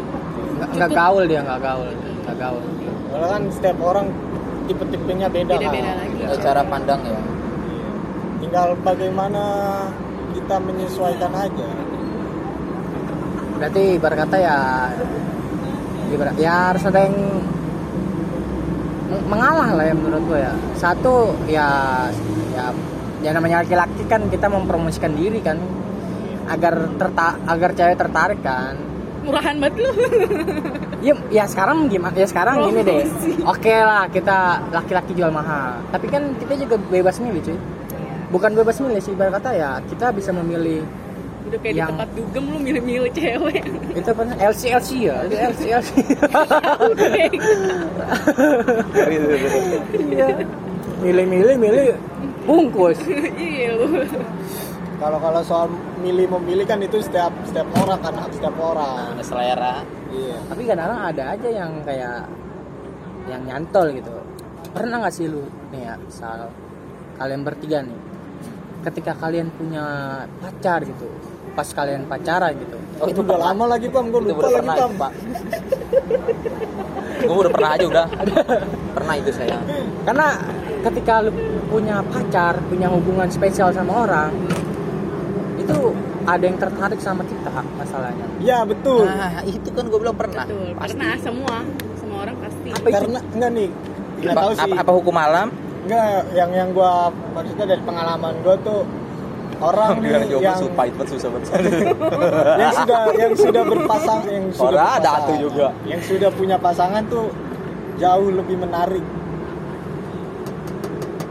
nggak 0.62 0.90
gaul 0.94 1.24
dia 1.26 1.40
nggak 1.42 1.60
gaul. 1.60 1.90
Nggak 2.22 2.36
gaul. 2.38 2.62
Soalnya 3.10 3.28
kan 3.28 3.42
setiap 3.50 3.78
orang 3.82 4.06
tipe-tipenya 4.70 5.26
beda, 5.26 5.58
beda-beda 5.58 5.90
kan. 5.90 5.96
lagi. 6.06 6.20
Ya, 6.22 6.36
cara 6.38 6.62
pandang 6.62 7.02
ya. 7.02 7.20
Tinggal 8.38 8.68
bagaimana 8.86 9.42
kita 10.32 10.56
menyesuaikan 10.62 11.32
aja. 11.34 11.68
Berarti 13.62 13.94
ibarat 13.94 14.18
kata 14.26 14.36
ya 14.42 14.58
ibarat 16.10 16.34
ya 16.34 16.74
harus 16.74 16.82
ada 16.82 17.06
yang 17.06 17.14
meng- 19.06 19.26
mengalah 19.30 19.70
lah 19.70 19.84
ya 19.86 19.94
menurut 19.94 20.22
gue 20.26 20.38
ya. 20.42 20.52
Satu 20.74 21.30
ya 21.46 21.68
ya 22.50 22.74
ya 23.22 23.30
namanya 23.30 23.62
laki-laki 23.62 24.02
kan 24.10 24.26
kita 24.26 24.50
mempromosikan 24.50 25.14
diri 25.14 25.38
kan. 25.38 25.62
Agar 26.50 26.74
terta 26.98 27.38
agar 27.46 27.70
cewek 27.70 27.94
tertarik 27.94 28.42
kan. 28.42 28.74
Murahan 29.22 29.54
banget 29.62 29.78
lu. 29.78 29.90
Ya 31.02 31.18
ya 31.34 31.44
sekarang 31.50 31.90
gimana 31.90 32.14
ya 32.14 32.26
sekarang 32.26 32.62
gini 32.66 32.82
deh. 32.82 33.02
Oke 33.42 33.74
lah 33.74 34.06
kita 34.06 34.62
laki-laki 34.70 35.14
jual 35.14 35.30
mahal. 35.30 35.82
Tapi 35.90 36.06
kan 36.06 36.34
kita 36.38 36.54
juga 36.54 36.78
bebas 36.78 37.18
milih 37.18 37.42
cuy. 37.42 37.58
Bukan 38.30 38.54
bebas 38.54 38.78
milih 38.78 39.02
sih 39.02 39.10
ibarat 39.10 39.38
kata 39.38 39.50
ya 39.54 39.70
kita 39.86 40.14
bisa 40.14 40.30
memilih 40.30 40.82
udah 41.42 41.58
kayak 41.58 41.74
Yang- 41.74 41.86
di 41.86 41.92
tempat 41.92 42.08
dugem 42.14 42.44
lu 42.46 42.58
milih-milih 42.60 43.12
cewek. 43.12 43.62
Itu 43.98 44.08
apa? 44.14 44.22
Sih? 44.24 44.36
LC 44.38 44.62
LC 44.72 44.90
ya? 45.02 45.16
LC 45.26 45.62
LC 45.74 45.90
iya. 50.12 50.26
Milih-milih 51.02 51.56
milih. 51.58 51.86
Bungkus. 52.46 52.98
Iya 53.38 53.74
lu. 53.78 53.86
Kalau 55.02 55.18
kalau 55.18 55.42
soal 55.42 55.66
milih 55.98 56.30
memilih 56.38 56.62
kan 56.62 56.78
itu 56.78 57.02
setiap 57.02 57.34
setiap 57.42 57.66
orang 57.82 57.98
kan 57.98 58.14
setiap 58.30 58.54
orang. 58.58 59.18
selera. 59.22 59.82
Iya. 60.12 60.36
tapi 60.44 60.68
kadang-kadang 60.68 61.00
ada 61.08 61.24
aja 61.32 61.48
yang 61.48 61.72
kayak 61.82 62.28
yang 63.26 63.42
nyantol 63.48 63.88
gitu. 63.96 64.12
Pernah 64.76 65.00
nggak 65.00 65.14
sih 65.14 65.26
lu 65.26 65.42
nih 65.72 65.88
ya 65.88 65.94
misal 65.96 66.52
kalian 67.16 67.42
bertiga 67.44 67.80
nih 67.80 67.98
ketika 68.82 69.14
kalian 69.14 69.48
punya 69.54 69.84
pacar 70.42 70.82
gitu 70.82 71.06
pas 71.52 71.68
kalian 71.68 72.08
pacaran 72.08 72.52
gitu. 72.56 72.76
Oh, 73.00 73.06
itu 73.08 73.20
udah 73.20 73.38
lama 73.50 73.64
lagi 73.76 73.86
pam, 73.92 74.08
gue 74.08 74.20
lupa 74.20 74.40
udah 74.40 74.42
lagi 74.42 74.56
pernah 74.60 74.76
pam. 74.76 74.92
pak. 74.96 75.12
Gue 77.22 77.36
udah 77.38 77.52
pernah 77.54 77.70
aja 77.76 77.84
udah. 77.86 78.06
Pernah 78.96 79.14
itu 79.20 79.30
saya. 79.30 79.58
Karena 80.02 80.28
ketika 80.82 81.22
lu 81.22 81.30
punya 81.70 82.02
pacar 82.02 82.58
punya 82.66 82.90
hubungan 82.90 83.30
spesial 83.30 83.70
sama 83.70 84.04
orang 84.04 84.34
itu 85.62 85.94
ada 86.26 86.44
yang 86.44 86.58
tertarik 86.58 86.98
sama 86.98 87.22
kita 87.26 87.62
masalahnya. 87.78 88.26
Iya 88.42 88.66
betul. 88.66 89.06
nah 89.06 89.42
itu 89.46 89.68
kan 89.70 89.84
gue 89.86 89.98
bilang 89.98 90.18
pernah. 90.18 90.44
Betul 90.46 90.74
pasti. 90.74 90.98
pernah 90.98 91.14
semua. 91.22 91.56
Semua 91.98 92.18
orang 92.26 92.36
pasti. 92.42 92.68
Apa 92.74 92.86
itu? 92.86 92.94
Karena 92.98 93.20
enggak 93.22 93.50
nih, 93.54 93.68
nggak 94.22 94.34
apa, 94.34 94.42
tahu 94.42 94.50
sih. 94.52 94.62
apa, 94.62 94.74
apa 94.82 94.92
hukum 94.94 95.16
alam? 95.18 95.48
Enggak, 95.82 96.06
yang 96.38 96.50
yang 96.54 96.68
gua 96.70 97.10
maksudnya 97.34 97.66
dari 97.74 97.82
pengalaman 97.82 98.32
gua 98.46 98.54
tuh 98.62 98.86
orang 99.62 99.90
nih 100.02 100.10
yang 100.42 100.58
banget 100.66 101.06
susah 101.14 101.28
banget. 101.30 101.48
Yang 102.62 102.72
sudah 102.82 103.00
yang 103.14 103.32
sudah 103.38 103.62
berpasang 103.62 104.20
yang 104.26 104.46
sudah 104.50 104.68
Orang 104.68 104.88
ada 104.98 105.12
tuh 105.26 105.36
juga. 105.38 105.66
yang 105.86 106.00
sudah 106.02 106.30
punya 106.34 106.56
pasangan 106.58 107.02
tuh 107.06 107.30
jauh 108.02 108.28
lebih 108.34 108.56
menarik. 108.58 109.04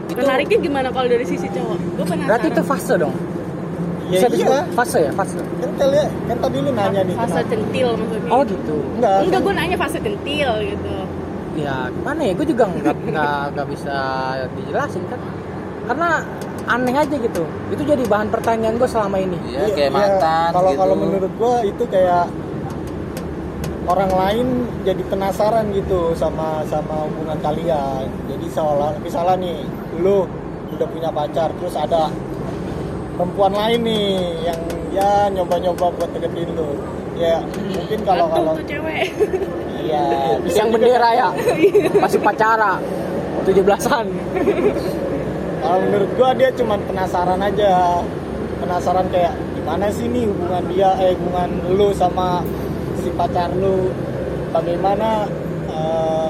Itu 0.08 0.20
menariknya 0.20 0.58
gimana 0.60 0.88
kalau 0.92 1.08
dari 1.08 1.24
sisi 1.24 1.48
cowok? 1.48 1.76
Gue 1.96 2.04
penasaran. 2.04 2.28
Berarti 2.28 2.46
itu 2.52 2.62
fase 2.64 2.94
dong? 2.96 3.14
Ya 4.12 4.28
bisa 4.28 4.44
iya. 4.44 4.60
fase 4.76 4.98
ya? 5.08 5.12
Fase. 5.16 5.40
Kan 5.40 5.72
kalian 5.80 6.08
kan 6.28 6.36
tadi 6.36 6.56
lu 6.60 6.70
nanya 6.76 7.00
nih. 7.00 7.16
Fase 7.16 7.32
kenapa? 7.40 7.50
centil 7.52 7.88
maksudnya. 7.96 8.30
Oh 8.32 8.42
gitu. 8.44 8.76
Enggak. 9.00 9.16
Enggak 9.24 9.40
kan, 9.40 9.46
gue 9.46 9.54
nanya 9.56 9.76
fase 9.80 9.98
centil 10.04 10.50
gitu. 10.60 10.94
Ya 11.56 11.76
gimana 11.88 12.20
ya? 12.20 12.32
Gue 12.36 12.46
juga 12.48 12.64
nggak 12.68 12.96
nggak 13.56 13.66
bisa 13.72 13.96
dijelasin 14.56 15.04
kan? 15.08 15.20
Karena 15.88 16.10
aneh 16.66 16.94
aja 16.94 17.16
gitu. 17.16 17.44
Itu 17.72 17.82
jadi 17.82 18.04
bahan 18.06 18.28
pertanyaan 18.30 18.76
gue 18.78 18.88
selama 18.88 19.16
ini. 19.18 19.38
Iya, 19.48 19.68
iya, 19.68 19.74
kayak 19.74 19.90
iya. 19.90 19.96
mantan 19.96 20.50
kalau 20.54 20.70
gitu. 20.70 20.80
kalau 20.80 20.94
menurut 20.96 21.32
gua 21.38 21.54
itu 21.66 21.84
kayak 21.90 22.26
orang 23.82 24.12
lain 24.14 24.46
jadi 24.86 25.02
penasaran 25.10 25.74
gitu 25.74 26.14
sama 26.14 26.62
sama 26.70 27.06
hubungan 27.08 27.38
kalian. 27.42 28.06
Jadi 28.30 28.46
seolah 28.50 28.94
misalnya 29.02 29.34
nih 29.42 29.58
lu 29.98 30.26
udah 30.72 30.88
punya 30.88 31.10
pacar 31.12 31.52
terus 31.60 31.74
ada 31.76 32.08
perempuan 33.18 33.52
lain 33.52 33.80
nih 33.84 34.06
yang 34.46 34.60
ya 34.92 35.10
nyoba-nyoba 35.30 35.86
buat 35.98 36.10
deketin 36.14 36.50
lu. 36.54 36.78
Ya 37.18 37.44
mungkin 37.50 38.00
kalau 38.06 38.26
kalau 38.30 38.54
cewek. 38.64 39.06
Iya. 39.82 40.38
Bisa 40.46 40.62
yang 40.62 40.70
bendera 40.70 41.10
ya? 41.10 41.28
Masih 42.04 42.22
pacara. 42.22 42.78
17-an 43.42 44.06
kalau 45.62 45.78
menurut 45.80 46.10
gua 46.14 46.30
dia 46.32 46.50
cuman 46.50 46.78
penasaran 46.82 47.40
aja. 47.40 48.02
Penasaran 48.58 49.06
kayak 49.08 49.34
gimana 49.52 49.86
sih 49.88 50.06
nih 50.06 50.24
hubungan 50.24 50.62
dia 50.68 50.90
eh 50.96 51.14
hubungan 51.14 51.50
lu 51.72 51.90
sama 51.92 52.42
si 52.96 53.10
pacar 53.10 53.50
lu? 53.52 53.90
Bagaimana 54.50 55.26
eh, 55.66 56.28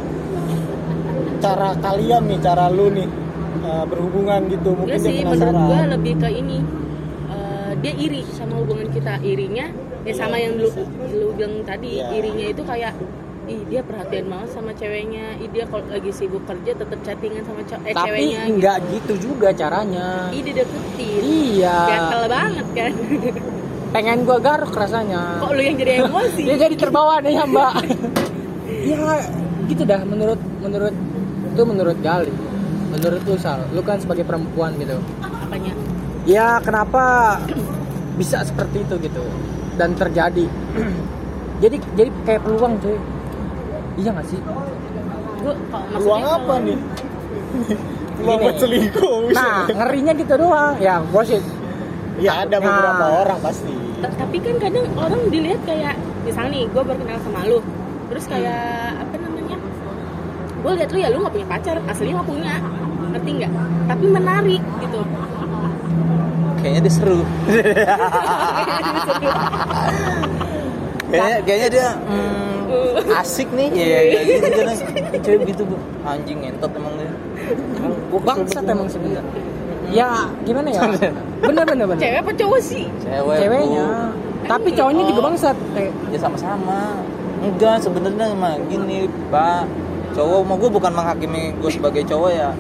cara 1.39 1.75
kalian 1.77 2.23
nih 2.25 2.39
cara 2.39 2.69
lu 2.69 2.89
nih 2.89 3.09
eh, 3.63 3.85
berhubungan 3.85 4.41
gitu? 4.47 4.73
Mungkin 4.73 4.95
Enggak 4.95 5.03
dia 5.03 5.13
sih 5.13 5.25
menurut 5.25 5.41
penasaran. 5.43 5.69
gue 5.69 5.81
lebih 5.91 6.15
ke 6.19 6.31
ini 6.31 6.59
Eh, 7.33 7.73
dia 7.81 7.93
iri 7.97 8.21
sama 8.31 8.61
hubungan 8.61 8.89
kita. 8.89 9.17
Irinya 9.19 9.67
ya 10.03 10.13
sama 10.13 10.37
yang 10.37 10.57
lu 10.57 10.69
lu 11.11 11.33
bilang 11.33 11.63
tadi 11.63 11.97
Iya. 11.97 12.11
irinya 12.13 12.47
itu 12.49 12.63
kayak 12.63 12.93
ih 13.53 13.61
dia 13.69 13.81
perhatian 13.85 14.27
banget 14.27 14.49
sama 14.51 14.71
ceweknya. 14.73 15.37
Ih 15.37 15.49
dia 15.49 15.65
kalau 15.69 15.85
lagi 15.87 16.11
sibuk 16.11 16.43
kerja 16.43 16.73
tetap 16.73 16.99
chattingan 17.03 17.45
sama 17.45 17.61
ce- 17.63 17.83
eh, 17.83 17.93
tapi 17.93 18.09
ceweknya 18.09 18.41
nggak 18.51 18.77
gitu 18.91 19.13
juga 19.23 19.49
caranya. 19.53 20.33
Ih 20.33 20.43
dideketin 20.43 21.21
iya. 21.21 21.79
Gatel 21.87 22.23
banget 22.27 22.67
kan. 22.73 22.93
Pengen 23.93 24.19
gue 24.25 24.39
garuk 24.41 24.73
rasanya. 24.73 25.37
Kok 25.39 25.53
lu 25.53 25.61
yang 25.61 25.77
jadi 25.77 25.93
emosi? 26.03 26.43
Dia 26.43 26.57
jadi 26.59 26.77
terbawa 26.77 27.21
nih 27.21 27.33
ya 27.35 27.45
mbak. 27.45 27.75
Ya 28.83 28.99
gitu 29.69 29.87
dah 29.87 30.03
menurut 30.03 30.41
menurut 30.59 30.91
itu 31.47 31.63
menurut 31.63 31.99
Gali. 32.03 32.33
Menurut 32.91 33.21
lu 33.23 33.37
Sal 33.37 33.63
lu 33.71 33.79
kan 33.81 34.01
sebagai 34.01 34.25
perempuan 34.25 34.75
gitu. 34.75 34.97
Apanya? 35.21 35.71
Ya 36.25 36.59
kenapa 36.59 37.37
bisa 38.17 38.43
seperti 38.43 38.83
itu 38.83 38.97
gitu? 38.99 39.23
Dan 39.77 39.95
terjadi. 39.95 40.49
Jadi 41.63 41.79
jadi 41.95 42.11
kayak 42.27 42.43
peluang 42.43 42.75
cuy 42.83 42.99
iya 43.95 44.11
gak 44.11 44.27
sih? 44.27 44.41
Peluang 45.43 45.59
maksudnya 45.91 46.29
apa 46.31 46.45
kalau- 46.47 46.63
nih? 46.63 46.79
Peluang 48.13 48.39
buat 48.39 48.57
selingkuh 48.57 49.17
nah 49.33 49.67
ngerinya 49.67 50.13
gitu 50.15 50.35
doang. 50.37 50.75
Ya 50.79 51.01
gue 51.01 51.23
sih. 51.27 51.41
Ya 52.19 52.45
ada 52.45 52.57
beberapa 52.57 53.03
Nah. 53.03 53.21
orang 53.21 53.39
pasti. 53.41 53.73
Ta- 53.99 54.15
tapi 54.15 54.37
kan 54.39 54.55
kadang 54.59 54.87
orang 54.95 55.23
dilihat 55.27 55.61
kayak 55.63 55.95
misalnya 56.23 56.51
nih 56.53 56.65
gue 56.67 56.83
baru 56.83 56.99
kenal 56.99 57.19
sama 57.21 57.41
lu. 57.43 57.59
Terus 58.09 58.25
kayak 58.27 58.63
apa 58.99 59.15
namanya? 59.19 59.57
Gue 60.59 60.73
lihat 60.77 60.91
lu 60.91 60.99
ya 60.99 61.09
lu 61.09 61.19
nggak 61.21 61.35
punya 61.35 61.49
pacar. 61.49 61.77
Aslinya 61.83 62.15
nggak 62.15 62.29
punya. 62.29 62.55
Ngerti 63.11 63.31
nggak? 63.35 63.53
Tapi 63.89 64.05
menarik 64.07 64.63
gitu. 64.79 65.01
Kayaknya 66.57 66.81
dia 66.81 66.93
seru. 66.93 67.19
Kayaknya 71.13 71.39
kayaknya 71.45 71.69
dia 71.69 71.89
hmm, 71.99 72.62
asik 73.21 73.49
nih. 73.55 73.69
Iya 73.73 74.01
iya 74.03 74.21
gitu 74.27 74.47
kan 74.49 74.77
cewek 75.23 75.43
gitu 75.51 75.63
bu. 75.69 75.77
Anjing 76.05 76.39
ngentot 76.43 76.73
emang 76.75 76.95
dia. 76.99 77.13
Emang 77.79 77.93
gua 78.11 78.21
kesel 78.21 78.29
bangsat 78.29 78.65
emang 78.69 78.89
sebenarnya. 78.89 79.25
Ya 79.93 80.11
gimana 80.49 80.69
ya? 80.73 80.81
Bener 81.45 81.65
bener 81.69 81.87
bener. 81.87 82.01
Cewek 82.01 82.19
apa 82.25 82.33
cowok 82.33 82.61
sih? 82.65 82.85
Cewek 83.05 83.39
ceweknya. 83.45 83.87
Bu. 83.87 84.49
tapi 84.51 84.69
cowoknya 84.75 85.03
juga 85.07 85.21
bangsat. 85.31 85.57
Kayak 85.75 85.93
ya 86.11 86.19
sama-sama. 86.19 86.81
Enggak 87.43 87.77
sebenarnya 87.83 88.35
mah 88.35 88.55
gini 88.67 89.07
pak. 89.31 89.67
Cowok 90.13 90.41
mau 90.45 90.57
gue 90.61 90.71
bukan 90.71 90.93
menghakimi 90.93 91.57
gue 91.57 91.71
sebagai 91.71 92.03
cowok 92.07 92.31
ya. 92.33 92.51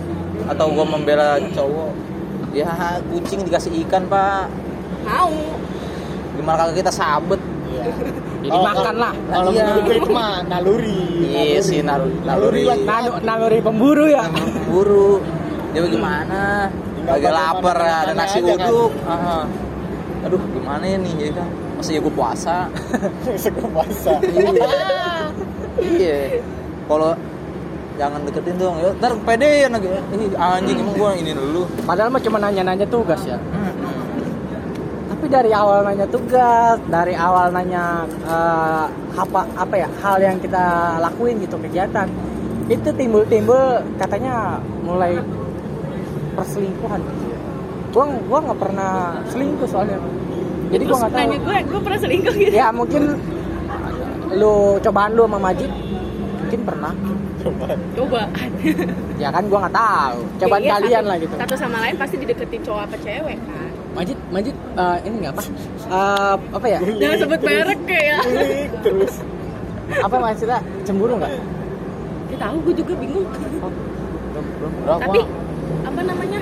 Atau 0.49 0.73
gue 0.73 0.85
membela 0.87 1.39
cowok. 1.53 1.93
Ya 2.53 3.01
kucing 3.13 3.45
dikasih 3.45 3.73
ikan 3.87 4.07
pak. 4.07 4.49
Mau. 5.05 5.33
Gimana 6.37 6.57
kalau 6.65 6.73
kita 6.73 6.91
sabet 6.93 7.41
Iya. 7.73 7.85
jadi 8.39 8.49
Kalau- 8.51 8.67
makan 8.67 8.95
lah. 8.97 9.13
Kalau 9.27 9.51
Iya. 9.51 9.63
menurut 9.63 9.83
gue 9.83 9.97
itu 9.97 10.11
mah 10.11 10.33
naluri. 10.45 11.01
iya 11.25 11.61
sih 11.61 11.79
naluri. 11.81 12.17
Naluri. 12.23 12.63
Lah. 12.65 12.79
Nal- 12.83 13.21
naluri 13.23 13.59
pemburu 13.59 14.05
ya? 14.07 14.25
Buru 14.67 15.23
dia 15.71 15.81
gimana 15.85 16.69
Tinggal 16.69 17.09
lagi 17.09 17.25
bagaimana 17.25 17.49
lapar 17.51 17.77
ada 17.77 17.89
makannya 17.89 18.15
nasi 18.15 18.39
kan. 18.39 18.69
uduk. 18.69 18.93
Aha. 19.05 19.39
aduh 20.23 20.39
gimana 20.55 20.85
ya 20.85 20.97
nih 20.97 21.13
ya 21.19 21.31
kan 21.35 21.49
masih 21.75 21.93
ya 21.93 22.01
gue 22.01 22.15
puasa 22.15 22.57
Suka 23.43 23.67
puasa. 23.67 24.13
iya. 25.79 26.39
Kalau 26.83 27.11
jangan 27.93 28.21
deketin 28.23 28.57
dong 28.57 28.77
ya 28.79 28.91
ntar 28.95 29.13
pedean 29.19 29.71
lagi 29.71 29.89
Ih, 29.91 30.33
anjing 30.33 30.79
emang 30.79 30.95
gue 30.95 31.11
ini 31.19 31.33
dulu. 31.33 31.63
Padahal 31.83 32.09
mah 32.09 32.21
cuma 32.21 32.39
nanya-nanya 32.39 32.87
tugas 32.87 33.21
ya. 33.23 33.37
Tapi 33.37 33.62
dari 35.33 35.51
awal 35.51 35.81
nanya 35.83 36.05
tugas 36.07 36.77
dari 36.87 37.17
awal 37.17 37.49
nanya 37.49 38.05
eh, 38.29 38.85
apa 39.17 39.41
apa 39.57 39.75
ya 39.75 39.89
hal 40.05 40.21
yang 40.21 40.37
kita 40.37 40.65
lakuin 41.01 41.41
gitu 41.41 41.57
kegiatan. 41.57 42.07
Itu 42.69 42.93
timbul-timbul 42.93 43.81
katanya 43.97 44.61
mulai 44.85 45.17
perselingkuhan. 46.33 47.01
Gua 47.93 48.05
gua 48.29 48.39
nggak 48.45 48.61
pernah 48.61 48.93
selingkuh 49.29 49.69
soalnya. 49.69 49.99
Jadi 50.73 50.83
gua 50.85 50.97
nggak 51.05 51.13
tahu. 51.13 51.21
nanya 51.25 51.39
gue 51.41 51.57
gue 51.65 51.81
pernah 51.81 51.99
selingkuh 52.01 52.35
gitu. 52.37 52.53
Ya 52.53 52.69
mungkin 52.73 53.03
lu 54.33 54.81
cobaan 54.81 55.11
lu 55.13 55.25
sama 55.29 55.39
Majid 55.41 55.73
mungkin 56.41 56.61
pernah. 56.65 56.93
Coba. 57.99 58.21
Ya 59.19 59.29
kan 59.29 59.45
gua 59.51 59.59
nggak 59.67 59.77
tahu. 59.77 60.19
Cobaan 60.41 60.61
Ya, 60.63 60.67
iya, 60.69 60.75
kalian 60.79 60.93
satu- 61.03 61.11
lah 61.11 61.17
gitu. 61.21 61.35
satu 61.37 61.55
sama 61.59 61.77
lain 61.85 61.95
pasti 62.01 62.17
dideketin 62.21 62.61
cowok 62.63 62.83
apa 62.87 62.97
cewek 63.01 63.37
kan 63.41 63.62
Majid 63.93 64.19
Majid 64.33 64.57
eh, 64.57 64.97
ini 65.05 65.15
nggak 65.21 65.33
apa? 65.37 65.43
Eh, 65.93 66.35
apa 66.57 66.67
ya? 66.67 66.79
Jangan 66.81 67.17
sebut 67.29 67.41
merek 67.45 67.81
kayak 67.85 68.21
Kulik 68.25 68.71
terus. 68.81 69.15
apa 69.93 70.17
maksudnya? 70.17 70.59
Cemburu 70.89 71.21
nggak? 71.21 71.33
Ya 72.33 72.37
tahu 72.41 72.57
gue 72.65 72.75
juga 72.81 72.93
bingung. 72.97 73.29
Belum 73.29 74.45
belum 74.57 74.73
berapa? 74.85 75.01
tapi 75.05 75.21
apa 75.85 76.01
namanya? 76.09 76.41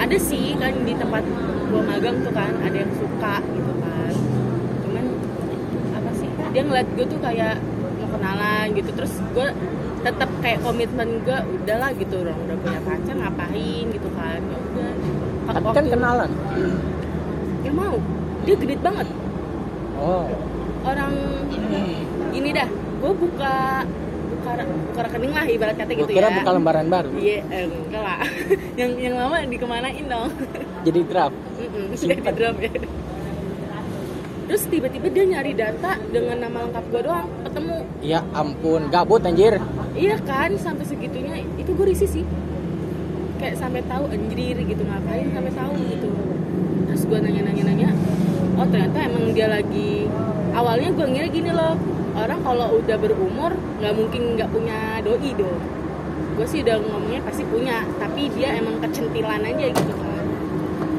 Ada 0.00 0.16
sih 0.20 0.56
kan 0.56 0.72
di 0.84 0.92
tempat 0.96 1.24
gua 1.72 1.82
magang 1.84 2.16
tuh 2.24 2.32
kan 2.32 2.52
ada 2.60 2.76
yang 2.76 2.92
suka 2.92 3.34
gitu 3.40 3.72
kan. 3.80 4.12
Cuman 4.84 5.04
apa 5.96 6.10
sih? 6.20 6.28
Dia 6.52 6.62
ngeliat 6.68 6.88
gue 6.92 7.06
tuh 7.08 7.20
kayak 7.24 7.56
mau 7.96 8.08
kenalan 8.12 8.66
gitu. 8.76 8.90
Terus 8.92 9.12
gue 9.32 9.48
tetap 10.04 10.28
kayak 10.44 10.60
komitmen 10.64 11.24
gue 11.24 11.38
udahlah 11.60 11.90
gitu 11.96 12.14
orang 12.20 12.36
udah 12.44 12.56
punya 12.60 12.80
pacar 12.84 13.16
ngapain? 13.16 13.84
gitu 13.88 14.08
kan. 14.12 14.40
Ya 14.44 14.58
udah. 14.68 14.92
Tapi 15.50 15.68
kan 15.72 15.84
kenalan 15.88 16.30
ya 17.70 17.72
mau. 17.78 17.96
Dia 18.42 18.54
genit 18.58 18.80
banget. 18.82 19.06
Oh. 19.94 20.26
Orang 20.82 21.14
ini 22.34 22.50
dah. 22.50 22.68
Gue 23.00 23.12
buka 23.14 23.86
buka 24.30 24.50
buka 24.66 25.00
rekening 25.06 25.32
lah 25.36 25.44
ibarat 25.46 25.76
kata 25.76 25.92
gitu 25.94 26.10
kira 26.10 26.28
ya. 26.28 26.36
buka 26.42 26.50
lembaran 26.50 26.86
baru. 26.90 27.08
Iya 27.14 27.38
eh, 27.46 27.64
enggak 27.70 28.02
lah. 28.02 28.20
Yang 28.80 28.90
yang 28.98 29.14
lama 29.16 29.36
dikemanain 29.46 30.04
dong? 30.08 30.30
Jadi 30.86 31.00
draft? 31.06 31.36
Mm-mm, 31.60 31.86
Simpan. 31.94 32.24
di 32.24 32.32
drum 32.34 32.56
ya. 32.58 32.72
Terus 34.50 34.62
tiba-tiba 34.66 35.06
dia 35.14 35.24
nyari 35.30 35.52
data 35.54 35.94
dengan 36.10 36.36
nama 36.42 36.66
lengkap 36.66 36.84
gue 36.90 37.02
doang 37.06 37.28
ketemu. 37.46 37.78
Ya 38.02 38.20
ampun 38.34 38.90
gabut 38.90 39.22
anjir. 39.22 39.62
Iya 39.94 40.16
kan 40.26 40.50
sampai 40.58 40.84
segitunya. 40.88 41.46
Itu 41.54 41.70
gue 41.76 41.86
risih 41.86 42.10
sih. 42.10 42.24
Kayak 43.38 43.62
sampai 43.62 43.84
tahu 43.86 44.10
anjir 44.10 44.56
gitu 44.58 44.82
ngapain 44.82 45.28
sampai 45.30 45.52
tahu 45.54 45.72
gitu 45.86 46.10
gue 47.10 47.18
nanya-nanya 47.18 47.62
nanya 47.66 47.90
oh 48.54 48.66
ternyata 48.70 48.98
emang 49.02 49.34
dia 49.34 49.50
lagi 49.50 50.06
awalnya 50.54 50.94
gue 50.94 51.06
ngira 51.10 51.28
gini 51.34 51.50
loh 51.50 51.74
orang 52.14 52.40
kalau 52.42 52.78
udah 52.78 52.96
berumur 52.98 53.52
nggak 53.80 53.94
mungkin 53.94 54.22
nggak 54.36 54.50
punya 54.50 55.00
doi 55.00 55.30
dong. 55.34 55.60
Gue 56.36 56.46
sih 56.48 56.60
udah 56.64 56.76
ngomongnya 56.80 57.20
pasti 57.24 57.42
punya 57.46 57.84
tapi 58.00 58.28
dia 58.32 58.56
emang 58.56 58.80
kecentilan 58.80 59.40
aja 59.44 59.66
gitu 59.72 59.92
kan. 59.94 60.24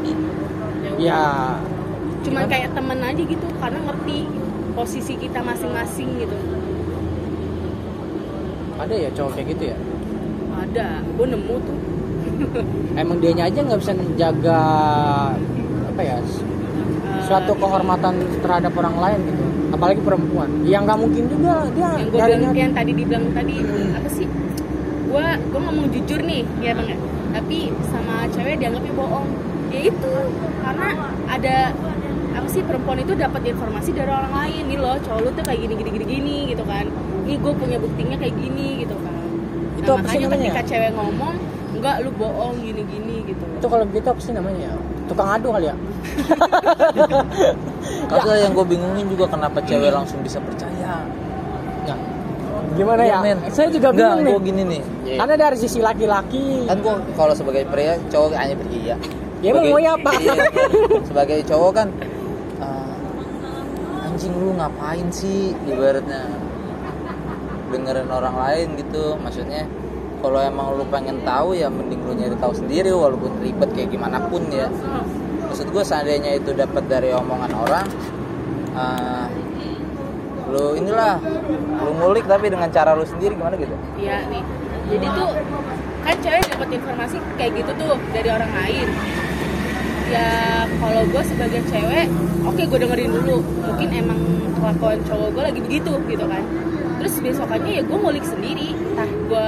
Udah. 0.01 0.93
ya. 1.01 1.25
Cuman 2.21 2.45
kayak 2.45 2.73
temen 2.77 2.99
aja 3.01 3.21
gitu 3.21 3.47
karena 3.57 3.79
ngerti 3.89 4.17
posisi 4.77 5.13
kita 5.17 5.39
masing-masing 5.41 6.09
gitu. 6.21 6.37
Ada 8.81 8.95
ya 8.97 9.09
cowok 9.13 9.31
kayak 9.37 9.47
gitu 9.57 9.63
ya? 9.73 9.77
Ada 10.57 10.87
gue 11.05 11.27
nemu 11.27 11.55
tuh. 11.61 11.79
Emang 12.97 13.17
dianya 13.21 13.49
aja 13.49 13.59
nggak 13.61 13.81
bisa 13.81 13.93
menjaga 13.93 14.61
apa 16.01 16.09
ya 16.09 16.17
suatu 17.29 17.53
kehormatan 17.53 18.13
terhadap 18.41 18.73
orang 18.73 18.95
lain 18.97 19.19
gitu. 19.29 19.43
Apalagi 19.71 20.01
perempuan. 20.01 20.49
Yang 20.65 20.81
nggak 20.89 20.99
mungkin 20.99 21.23
juga. 21.29 21.53
Dia 21.77 21.87
yang 21.93 22.09
gue 22.09 22.19
bilang 22.25 22.55
yang 22.57 22.73
tadi 22.73 22.91
dibilang 22.97 23.25
tadi 23.37 23.55
apa 23.93 24.09
sih? 24.09 24.27
Gue 25.05 25.25
gue 25.37 25.61
ngomong 25.61 25.85
jujur 25.93 26.19
nih 26.25 26.41
ya 26.59 26.73
bang 26.73 26.97
ya. 26.97 26.97
Tapi 27.37 27.57
sama 27.93 28.25
cewek 28.33 28.57
dianggapnya 28.57 28.93
bohong. 28.97 29.29
Ya 29.69 29.79
itu 29.93 30.13
karena 30.65 30.89
ada 31.29 31.55
apa 32.31 32.47
sih 32.49 32.65
perempuan 32.65 32.97
itu 32.99 33.13
dapat 33.13 33.41
informasi 33.45 33.89
dari 33.93 34.09
orang 34.09 34.33
lain. 34.33 34.63
Nih 34.65 34.79
loh 34.81 34.97
cowok 35.05 35.19
lu 35.21 35.29
tuh 35.37 35.43
kayak 35.45 35.59
gini 35.61 35.73
gini 35.77 35.89
gini 35.93 36.05
gini 36.09 36.37
gitu 36.57 36.63
kan. 36.65 36.89
Nih 37.29 37.37
gue 37.37 37.53
punya 37.53 37.77
buktinya 37.77 38.17
kayak 38.17 38.35
gini 38.35 38.83
gitu 38.83 38.95
kan. 38.97 39.13
Itu 39.77 39.91
nah, 39.93 40.01
apa 40.01 40.07
sih 40.09 40.19
makanya 40.19 40.25
namanya? 40.25 40.49
ketika 40.49 40.63
cewek 40.67 40.91
ngomong 40.97 41.35
enggak 41.77 41.95
lu 42.03 42.11
bohong 42.17 42.59
gini 42.59 42.81
gini 42.89 43.15
gitu. 43.29 43.45
Itu 43.61 43.67
kalau 43.69 43.85
begitu 43.87 44.07
apa 44.09 44.19
sih 44.19 44.33
namanya 44.35 44.67
ya? 44.67 44.75
Tukang 45.07 45.29
adu 45.31 45.55
kali 45.55 45.71
ya 45.71 45.75
Kagak 48.07 48.37
yang 48.37 48.51
gue 48.53 48.65
bingungin 48.67 49.05
juga 49.07 49.25
kenapa 49.27 49.57
cewek 49.63 49.91
langsung 49.91 50.19
bisa 50.21 50.37
percaya. 50.37 51.03
Nah, 51.87 51.97
gimana 52.75 53.01
ya? 53.01 53.07
Iya, 53.07 53.17
men. 53.25 53.37
saya 53.49 53.67
juga 53.69 53.89
Enggak, 53.89 54.11
bingung 54.11 54.21
nih. 54.21 54.31
gue 54.31 54.41
gini 54.43 54.63
nih. 54.67 54.81
Karena 55.17 55.35
dari 55.37 55.57
sisi 55.57 55.79
laki-laki. 55.79 56.67
Kan 56.67 56.77
gue 56.79 56.93
kalau 57.15 57.33
sebagai 57.33 57.63
pria 57.67 57.95
cowok 58.07 58.35
hanya 58.35 58.55
iya. 58.69 58.95
Ya, 59.41 59.49
emang 59.49 59.65
Sebagai- 59.65 59.73
maunya 59.73 59.91
apa? 59.97 60.11
iya, 60.21 60.33
sebagai 61.01 61.39
cowok 61.49 61.71
kan 61.73 61.87
uh, 62.61 64.05
anjing 64.05 64.33
lu 64.37 64.53
ngapain 64.53 65.07
sih? 65.09 65.57
Ibaratnya. 65.65 66.21
Dengerin 67.71 68.11
orang 68.11 68.35
lain 68.35 68.67
gitu 68.77 69.15
maksudnya. 69.17 69.65
Kalau 70.21 70.37
emang 70.37 70.77
lu 70.77 70.85
pengen 70.85 71.25
tahu 71.25 71.57
ya 71.57 71.65
mending 71.65 72.05
lu 72.05 72.13
nyari 72.13 72.37
tahu 72.37 72.53
sendiri 72.53 72.93
walaupun 72.93 73.33
ribet 73.41 73.73
kayak 73.73 73.89
gimana 73.89 74.21
pun 74.29 74.45
ya 74.53 74.69
maksud 75.51 75.67
gue 75.67 75.83
seandainya 75.83 76.39
itu 76.39 76.55
dapat 76.55 76.87
dari 76.87 77.11
omongan 77.11 77.51
orang 77.51 77.85
uh, 78.71 79.27
lu 80.47 80.79
inilah 80.79 81.19
lu 81.83 81.91
ngulik 81.99 82.23
tapi 82.23 82.47
dengan 82.47 82.71
cara 82.71 82.95
lu 82.95 83.03
sendiri 83.03 83.35
gimana 83.35 83.59
gitu 83.59 83.75
Iya 83.99 84.17
nih. 84.31 84.43
Jadi 84.91 85.07
tuh 85.15 85.31
kan 86.01 86.15
cewek 86.19 86.43
dapat 86.51 86.69
informasi 86.75 87.17
kayak 87.39 87.51
gitu 87.63 87.71
tuh 87.79 87.93
dari 88.11 88.29
orang 88.31 88.51
lain. 88.51 88.87
Ya 90.11 90.27
kalau 90.67 91.07
gue 91.07 91.23
sebagai 91.23 91.61
cewek, 91.71 92.07
oke 92.43 92.61
gue 92.67 92.79
dengerin 92.83 93.11
dulu. 93.15 93.39
Mungkin 93.43 93.89
emang 93.95 94.19
kelakuan 94.59 94.99
cowok 95.07 95.29
gue 95.31 95.43
lagi 95.47 95.59
begitu 95.63 95.91
gitu 96.11 96.25
kan. 96.27 96.43
Terus 96.99 97.13
besokannya 97.23 97.71
ya 97.79 97.81
gue 97.87 97.97
ngulik 97.97 98.25
sendiri. 98.27 98.75
Entah 98.75 99.07
gue 99.07 99.45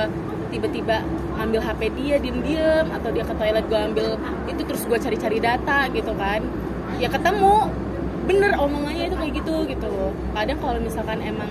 tiba-tiba 0.56 1.04
ambil 1.39 1.62
HP 1.63 1.82
dia 1.98 2.15
diem-diem 2.22 2.88
atau 2.93 3.10
dia 3.10 3.24
ke 3.26 3.34
toilet 3.36 3.65
gue 3.67 3.80
ambil 3.80 4.08
itu 4.50 4.62
terus 4.63 4.84
gue 4.86 4.98
cari-cari 5.00 5.38
data 5.41 5.89
gitu 5.91 6.13
kan. 6.17 6.41
Ya 7.02 7.10
ketemu 7.10 7.67
bener 8.24 8.56
omongannya 8.56 9.12
itu 9.12 9.15
kayak 9.19 9.34
gitu 9.43 9.56
gitu 9.67 9.88
loh. 9.89 10.12
Kadang 10.32 10.58
kalau 10.62 10.80
misalkan 10.80 11.19
emang 11.19 11.50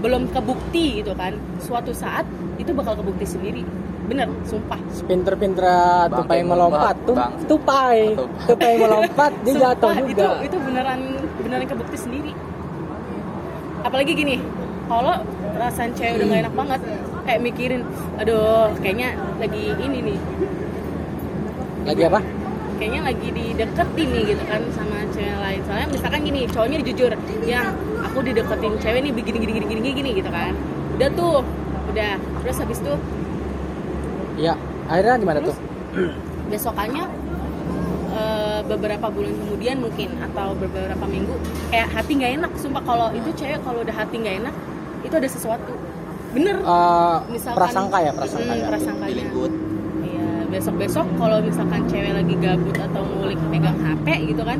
belum 0.00 0.28
kebukti 0.32 1.00
gitu 1.00 1.16
kan, 1.16 1.36
suatu 1.60 1.92
saat 1.96 2.28
itu 2.60 2.70
bakal 2.76 2.96
kebukti 3.00 3.24
sendiri. 3.24 3.64
Bener, 4.04 4.28
sumpah. 4.44 4.76
pinter-pinter 5.08 5.64
tupai 6.12 6.44
melompat 6.44 6.92
tuh 7.08 7.16
tupai 7.48 8.12
Tupai. 8.44 8.76
melompat 8.76 9.32
dia 9.48 9.72
jatuh 9.72 9.96
juga 9.96 10.44
itu 10.44 10.52
itu 10.52 10.56
beneran 10.60 11.00
beneran 11.40 11.64
kebukti 11.64 11.96
sendiri. 11.96 12.32
Apalagi 13.80 14.12
gini, 14.12 14.36
kalau 14.92 15.24
perasaan 15.56 15.96
cewek 15.96 16.20
udah 16.20 16.26
gak 16.28 16.40
enak 16.44 16.54
banget, 16.56 16.80
kayak 17.24 17.40
mikirin, 17.40 17.82
aduh, 18.20 18.72
kayaknya 18.80 19.16
lagi 19.40 19.72
ini 19.80 19.98
nih, 20.12 20.18
lagi 21.84 22.02
apa? 22.08 22.20
Kayaknya 22.74 23.00
lagi 23.06 23.28
dideketin 23.30 24.08
nih 24.10 24.22
gitu 24.34 24.42
kan 24.50 24.60
sama 24.74 24.96
cewek 25.14 25.36
lain. 25.38 25.60
Soalnya 25.62 25.88
misalkan 25.94 26.20
gini 26.26 26.40
cowoknya 26.50 26.78
jujur 26.82 27.12
yang 27.46 27.70
aku 28.02 28.18
dideketin 28.24 28.74
cewek 28.82 29.00
nih 29.04 29.12
begini 29.14 29.38
gini 29.38 29.52
gini 29.62 29.66
gini 29.68 29.90
gini 29.94 30.10
gitu 30.18 30.30
kan. 30.32 30.52
Udah 30.98 31.08
tuh 31.14 31.36
udah. 31.94 32.18
Terus 32.42 32.56
habis 32.58 32.78
itu 32.82 32.94
ya 34.42 34.58
akhirnya 34.90 35.22
gimana 35.22 35.38
tuh? 35.38 35.54
Besokannya 36.50 37.04
eh, 38.10 38.60
beberapa 38.66 39.06
bulan 39.06 39.34
kemudian 39.38 39.76
mungkin 39.78 40.08
atau 40.18 40.58
beberapa 40.58 41.04
minggu 41.06 41.34
kayak 41.70 41.88
hati 41.94 42.12
nggak 42.18 42.32
enak 42.42 42.52
sumpah. 42.58 42.82
Kalau 42.82 43.08
itu 43.14 43.30
cewek 43.38 43.62
kalau 43.62 43.86
udah 43.86 43.94
hati 43.94 44.18
nggak 44.18 44.36
enak 44.42 44.54
itu 45.06 45.14
ada 45.14 45.28
sesuatu 45.30 45.72
bener. 46.34 46.56
Eh, 46.58 47.16
Misalkan- 47.30 47.56
prasangka 47.56 47.98
ya 48.00 48.12
prasangka 48.12 48.52
Hmm, 48.52 48.60
ya. 48.60 49.06
feeling 49.06 49.30
good 49.30 49.52
Iya, 50.04 50.28
besok-besok 50.48 51.06
kalau 51.14 51.38
misalkan 51.40 51.82
cewek 51.86 52.12
lagi 52.12 52.34
gabut 52.36 52.76
atau 52.76 53.02
ngulik 53.02 53.40
pegang 53.48 53.74
HP 53.76 54.06
gitu 54.28 54.42
kan, 54.42 54.58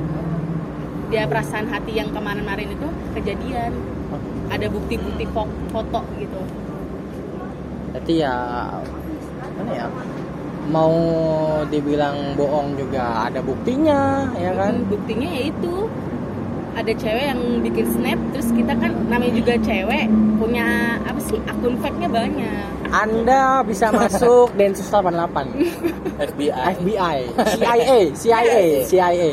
dia 1.06 1.26
perasaan 1.26 1.66
hati 1.66 1.92
yang 1.94 2.08
kemarin-kemarin 2.08 2.68
itu 2.70 2.86
kejadian. 3.12 3.72
Ada 4.46 4.66
bukti-bukti 4.66 5.24
fo- 5.28 5.50
foto 5.68 6.00
gitu. 6.16 6.40
Berarti 7.90 8.14
ya 8.16 8.34
mana 9.54 9.70
ya 9.72 9.86
mau 10.66 10.96
dibilang 11.64 12.34
bohong 12.34 12.74
juga 12.74 13.28
ada 13.28 13.38
buktinya 13.38 14.32
ya 14.34 14.52
kan? 14.52 14.74
Hmm, 14.76 14.88
buktinya 14.88 15.28
yaitu 15.30 15.86
ada 16.74 16.92
cewek 16.92 17.24
yang 17.30 17.40
bikin 17.62 17.86
snap, 17.94 18.18
terus 18.34 18.48
kita 18.50 18.74
kan 18.74 18.92
namanya 19.06 19.32
juga 19.38 19.54
cewek 19.62 20.10
punya 20.42 20.98
apa 21.06 21.20
sih 21.22 21.38
akun 21.46 21.78
fake-nya 21.78 22.10
banyak. 22.10 22.66
Anda 22.94 23.62
bisa 23.66 23.90
masuk 23.90 24.54
Densus 24.54 24.86
88 24.86 25.50
FBI 26.18 26.50
FBI 26.78 27.18
CIA 27.58 28.00
CIA 28.14 28.62
CIA 28.86 29.30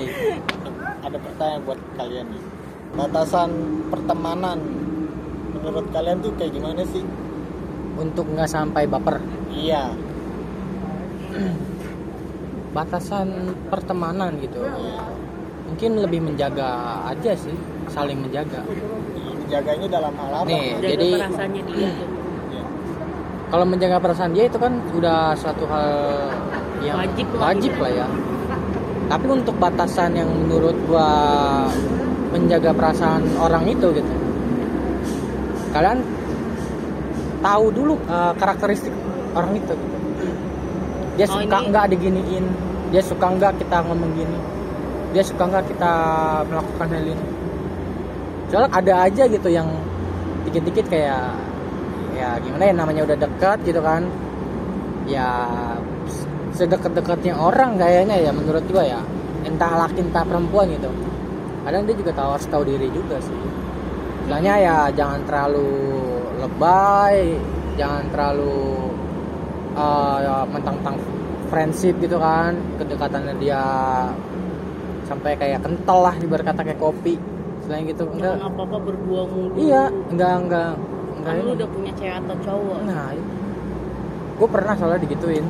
ada 1.11 1.17
pertanyaan 1.17 1.61
buat 1.67 1.79
kalian 1.99 2.25
nih. 2.31 2.43
Batasan 2.95 3.49
pertemanan 3.91 4.59
menurut 5.51 5.85
kalian 5.91 6.23
tuh 6.23 6.31
kayak 6.39 6.55
gimana 6.55 6.81
sih? 6.87 7.03
Untuk 7.99 8.25
nggak 8.31 8.47
sampai 8.47 8.87
baper. 8.87 9.19
Iya. 9.51 9.91
Batasan 12.75 13.51
pertemanan 13.67 14.39
gitu 14.39 14.63
mungkin 15.71 15.91
lebih 15.97 16.19
menjaga 16.21 16.67
aja 17.07 17.31
sih 17.33 17.55
saling 17.87 18.19
menjaga 18.19 18.59
menjaganya 19.41 19.87
dalam 19.89 20.13
hal 20.13 20.31
apa 20.37 20.45
Nih. 20.45 20.75
Jaga 20.75 20.87
jadi- 20.91 21.15
perasaannya 21.17 21.61
dia 21.65 21.89
tuh. 21.89 22.09
Iya. 22.51 22.63
kalau 23.49 23.65
menjaga 23.65 23.97
perasaan 23.97 24.31
dia 24.31 24.43
itu 24.45 24.57
kan 24.57 24.73
udah 24.91 25.19
suatu 25.33 25.63
hal 25.65 25.87
yang 26.81 26.99
Wajib 26.99 27.27
lah. 27.31 27.41
wajib 27.47 27.73
lah 27.77 27.91
ya 27.93 28.07
tapi 29.07 29.27
untuk 29.29 29.55
batasan 29.55 30.11
yang 30.13 30.27
menurut 30.27 30.75
gua 30.85 31.07
menjaga 32.29 32.71
perasaan 32.71 33.23
orang 33.37 33.63
itu 33.65 33.87
gitu 33.91 34.13
kalian 35.71 35.99
tahu 37.39 37.65
dulu 37.71 37.95
uh, 38.05 38.35
karakteristik 38.35 38.91
orang 39.31 39.55
itu 39.55 39.71
gitu. 39.71 40.27
dia 41.13 41.27
Oh, 41.27 41.39
suka 41.39 41.57
nggak 41.61 41.85
diginiin 41.89 42.45
dia 42.87 42.99
suka 43.01 43.25
nggak 43.29 43.55
kita 43.57 43.79
ngomong 43.81 44.11
gini 44.13 44.39
dia 45.11 45.23
suka 45.23 45.43
nggak 45.47 45.67
kita 45.71 45.93
melakukan 46.47 46.87
hal 46.87 47.05
ini? 47.05 47.25
Soalnya 48.51 48.71
ada 48.71 48.93
aja 49.07 49.23
gitu 49.27 49.47
yang 49.47 49.67
dikit-dikit 50.47 50.91
kayak 50.91 51.35
ya 52.15 52.35
gimana 52.43 52.63
ya 52.67 52.73
namanya 52.75 53.01
udah 53.07 53.17
dekat 53.19 53.57
gitu 53.63 53.79
kan. 53.79 54.07
Ya 55.07 55.47
sedekat-dekatnya 56.55 57.35
orang 57.35 57.79
kayaknya 57.79 58.19
ya 58.19 58.31
menurut 58.35 58.63
gua 58.71 58.83
ya. 58.83 59.01
Entah 59.43 59.87
laki 59.87 60.03
entah 60.03 60.23
perempuan 60.23 60.67
gitu. 60.71 60.91
Kadang 61.63 61.85
dia 61.85 61.95
juga 61.95 62.11
tahu 62.15 62.29
harus 62.35 62.47
tahu 62.47 62.63
diri 62.67 62.87
juga 62.89 63.19
sih. 63.19 63.37
Soalnya 64.27 64.55
ya 64.59 64.77
jangan 64.95 65.21
terlalu 65.27 65.69
lebay 66.39 67.37
jangan 67.79 68.03
terlalu 68.11 68.91
ya, 70.21 70.43
mentang-mentang 70.51 70.97
friendship 71.47 71.95
gitu 71.99 72.19
kan. 72.19 72.55
Kedekatannya 72.79 73.35
dia 73.39 73.63
sampai 75.11 75.35
kayak 75.35 75.59
kental 75.59 75.99
lah 76.07 76.15
berkata 76.23 76.63
kayak 76.63 76.79
kopi 76.79 77.19
selain 77.67 77.83
gitu 77.83 78.07
enggak 78.07 78.39
Jangan 78.39 78.47
apa-apa 78.55 78.77
berdua 78.79 79.21
mulu. 79.27 79.53
iya 79.59 79.91
enggak 80.07 80.33
enggak 80.47 80.71
enggak 81.19 81.31
Kan 81.35 81.43
lu 81.43 81.51
udah 81.53 81.69
punya 81.69 81.91
cewek 81.99 82.15
atau 82.17 82.35
cowok. 82.41 82.79
Nah, 82.87 83.13
gue 84.39 84.47
pernah 84.49 84.73
soalnya 84.73 85.05
digituin. 85.05 85.45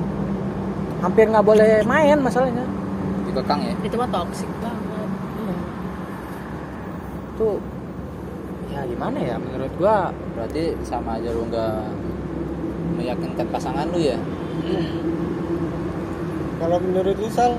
Hampir 1.00 1.32
nggak 1.32 1.46
boleh 1.48 1.86
main 1.88 2.18
masalahnya. 2.20 2.66
dikekang 3.30 3.62
ya 3.64 3.74
Itu 3.80 3.96
mah 3.96 4.10
toxic 4.12 4.50
banget. 4.60 5.10
Tuh, 7.40 7.58
ya 8.72 8.82
gimana 8.84 9.18
ya 9.24 9.36
menurut 9.40 9.72
gua 9.80 10.12
berarti 10.36 10.76
sama 10.84 11.16
aja 11.16 11.32
lu 11.32 11.48
nggak 11.48 11.80
meyakinkan 13.00 13.48
pasangan 13.52 13.88
lu 13.92 14.00
ya 14.00 14.20
kalau 16.60 16.78
menurut 16.80 17.16
lu 17.18 17.30
Sal 17.32 17.56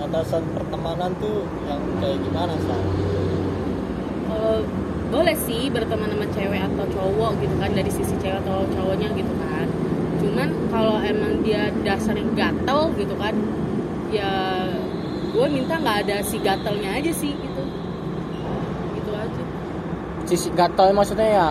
batasan 0.00 0.42
pertemanan 0.56 1.12
tuh 1.20 1.44
yang 1.68 1.80
kayak 2.00 2.18
gimana 2.24 2.56
Sal 2.64 2.80
Kalau 4.30 4.56
boleh 5.10 5.36
sih 5.44 5.68
berteman 5.68 6.08
sama 6.08 6.26
cewek 6.32 6.62
atau 6.64 6.86
cowok 6.88 7.32
gitu 7.42 7.54
kan 7.60 7.70
dari 7.74 7.90
sisi 7.92 8.14
cewek 8.22 8.40
atau 8.46 8.64
cowoknya 8.72 9.12
gitu 9.12 9.34
kan. 9.42 9.66
Cuman 10.22 10.48
kalau 10.70 10.96
emang 11.02 11.42
dia 11.44 11.68
dasarnya 11.82 12.24
gatel 12.38 12.94
gitu 12.94 13.14
kan, 13.18 13.34
ya 14.14 14.30
gue 15.30 15.46
minta 15.50 15.76
nggak 15.82 16.06
ada 16.06 16.16
si 16.22 16.38
gatelnya 16.38 16.94
aja 16.94 17.12
sih 17.12 17.34
gitu. 17.34 17.62
Gitu 18.96 19.10
aja. 19.12 19.42
sisi 20.30 20.48
gatal 20.54 20.94
maksudnya 20.94 21.26
ya 21.26 21.48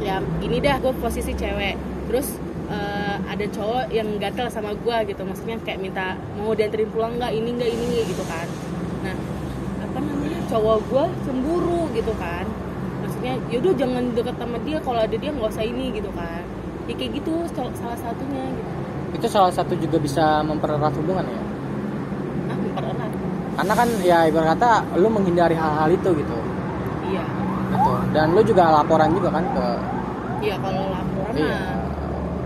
Ya 0.00 0.16
ini 0.40 0.60
dah 0.60 0.80
gue 0.80 0.92
posisi 0.96 1.36
cewek, 1.36 1.76
terus 2.08 2.40
ada 3.36 3.46
cowok 3.52 3.84
yang 3.92 4.08
gatel 4.16 4.48
sama 4.48 4.72
gue 4.72 4.96
gitu, 5.12 5.20
maksudnya 5.28 5.60
kayak 5.60 5.76
minta 5.84 6.16
mau 6.40 6.56
dianterin 6.56 6.88
pulang 6.88 7.20
nggak, 7.20 7.36
ini 7.36 7.52
nggak, 7.52 7.68
ini 7.68 7.84
nggak? 7.92 8.04
gitu 8.16 8.24
kan. 8.24 8.48
Nah 9.04 9.16
apa 9.84 9.98
namanya? 10.00 10.40
Cowok 10.48 10.78
gue 10.88 11.04
cemburu 11.28 11.82
gitu 11.92 12.12
kan. 12.16 12.48
Maksudnya 13.04 13.36
yaudah 13.52 13.72
jangan 13.76 14.04
deket 14.16 14.36
sama 14.40 14.56
dia. 14.64 14.78
Kalau 14.80 15.00
ada 15.04 15.16
dia 15.20 15.30
nggak 15.36 15.52
usah 15.52 15.64
ini 15.68 15.92
gitu 15.92 16.08
kan. 16.16 16.42
Ya 16.88 16.94
kayak 16.96 17.12
gitu 17.20 17.44
sal- 17.52 17.76
salah 17.76 17.98
satunya 18.00 18.44
gitu. 18.56 18.72
Itu 19.20 19.26
salah 19.28 19.52
satu 19.52 19.76
juga 19.76 20.00
bisa 20.00 20.40
mempererat 20.40 20.96
hubungan 20.96 21.28
ya. 21.28 21.42
ah 22.48 22.56
mempererat. 22.56 23.10
Karena 23.56 23.74
kan 23.76 23.88
ya 24.00 24.18
ibarat 24.32 24.56
kata 24.56 24.96
lu 24.96 25.12
menghindari 25.12 25.52
hal-hal 25.52 25.92
itu 25.92 26.08
gitu. 26.16 26.38
iya. 27.12 27.24
Gitu. 27.68 27.92
Dan 28.16 28.32
lu 28.32 28.40
juga 28.40 28.72
laporan 28.72 29.12
juga 29.12 29.28
kan 29.28 29.44
ke 29.52 29.66
iya 30.36 30.56
kalau 30.60 30.92
laporan 30.92 31.32
iya, 31.32 31.48
mah 31.48 31.85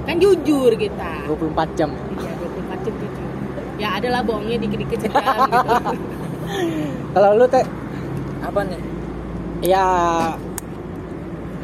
kan 0.08 0.16
jujur 0.16 0.72
kita. 0.76 1.10
24 1.28 1.78
jam. 1.78 1.90
iya 2.16 2.32
24 2.38 2.86
jam 2.86 2.94
jujur 2.96 3.20
ya 3.80 3.96
ada 3.96 4.08
lah 4.12 4.20
bohongnya 4.20 4.60
dikit-dikit 4.60 5.08
sejam 5.08 5.24
gitu. 5.24 5.66
Kalau 7.16 7.30
lu 7.32 7.48
teh? 7.48 7.64
Apa 8.44 8.60
nih? 8.68 8.80
Ya 9.64 9.84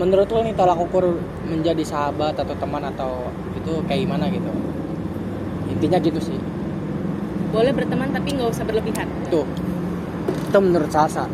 menurut 0.01 0.29
lu 0.33 0.41
nih 0.49 0.57
tolak 0.57 0.81
ukur 0.81 1.21
menjadi 1.45 1.85
sahabat 1.85 2.41
atau 2.41 2.57
teman 2.57 2.85
atau 2.89 3.29
itu 3.61 3.85
kayak 3.85 4.09
gimana 4.09 4.33
gitu? 4.33 4.49
Intinya 5.69 5.99
gitu 6.01 6.21
sih. 6.25 6.41
Boleh 7.53 7.77
berteman 7.77 8.09
tapi 8.17 8.33
nggak 8.33 8.49
usah 8.49 8.65
berlebihan. 8.65 9.07
Tuh. 9.29 9.45
Itu 10.49 10.59
menurut 10.59 10.89
Salsa. 10.89 11.29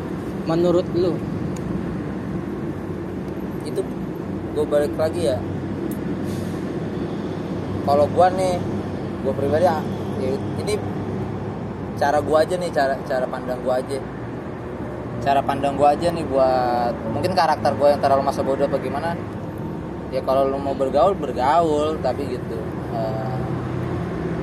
Menurut 0.51 0.87
lu? 0.99 1.15
Itu 3.63 3.87
gue 4.53 4.67
balik 4.67 4.99
lagi 4.99 5.31
ya 5.31 5.39
kalau 7.83 8.07
gua 8.11 8.31
nih 8.31 8.59
gua 9.27 9.35
pribadi 9.35 9.67
ah, 9.67 9.83
ya, 10.23 10.31
ini 10.35 10.75
cara 11.99 12.19
gua 12.23 12.43
aja 12.47 12.55
nih 12.59 12.71
cara 12.71 12.95
cara 13.07 13.27
pandang 13.27 13.59
gua 13.63 13.79
aja. 13.83 13.99
Cara 15.23 15.39
pandang 15.39 15.79
gua 15.79 15.95
aja 15.95 16.11
nih 16.11 16.27
buat 16.27 16.95
mungkin 17.15 17.35
karakter 17.35 17.75
gua 17.79 17.95
yang 17.95 18.03
terlalu 18.03 18.23
masa 18.27 18.43
bodoh 18.43 18.67
bagaimana 18.67 19.15
ya 20.11 20.21
kalau 20.27 20.45
lu 20.51 20.59
mau 20.59 20.75
bergaul 20.75 21.15
bergaul 21.15 21.99
tapi 22.03 22.39
gitu. 22.39 22.59
Eh, 22.95 23.39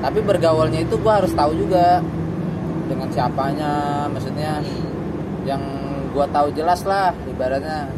tapi 0.00 0.18
bergaulnya 0.24 0.80
itu 0.84 0.96
gua 1.00 1.20
harus 1.20 1.32
tahu 1.36 1.52
juga 1.56 2.00
dengan 2.88 3.08
siapanya 3.12 4.04
maksudnya 4.08 4.64
yang 5.44 5.60
gua 6.16 6.24
tahu 6.28 6.52
jelas 6.56 6.84
lah 6.88 7.12
ibaratnya. 7.28 7.88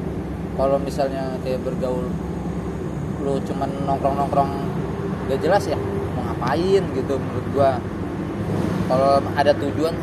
Kalau 0.52 0.76
misalnya 0.76 1.38
kayak 1.40 1.64
bergaul 1.64 2.12
lu 3.22 3.38
cuman 3.46 3.70
nongkrong 3.86 4.18
nongkrong 4.18 4.52
gak 5.32 5.40
jelas 5.40 5.64
ya 5.64 5.78
mau 6.12 6.22
ngapain 6.28 6.82
gitu 6.92 7.14
menurut 7.16 7.46
gua. 7.50 7.72
Kalau 8.84 9.12
ada 9.32 9.52
tujuan 9.56 9.94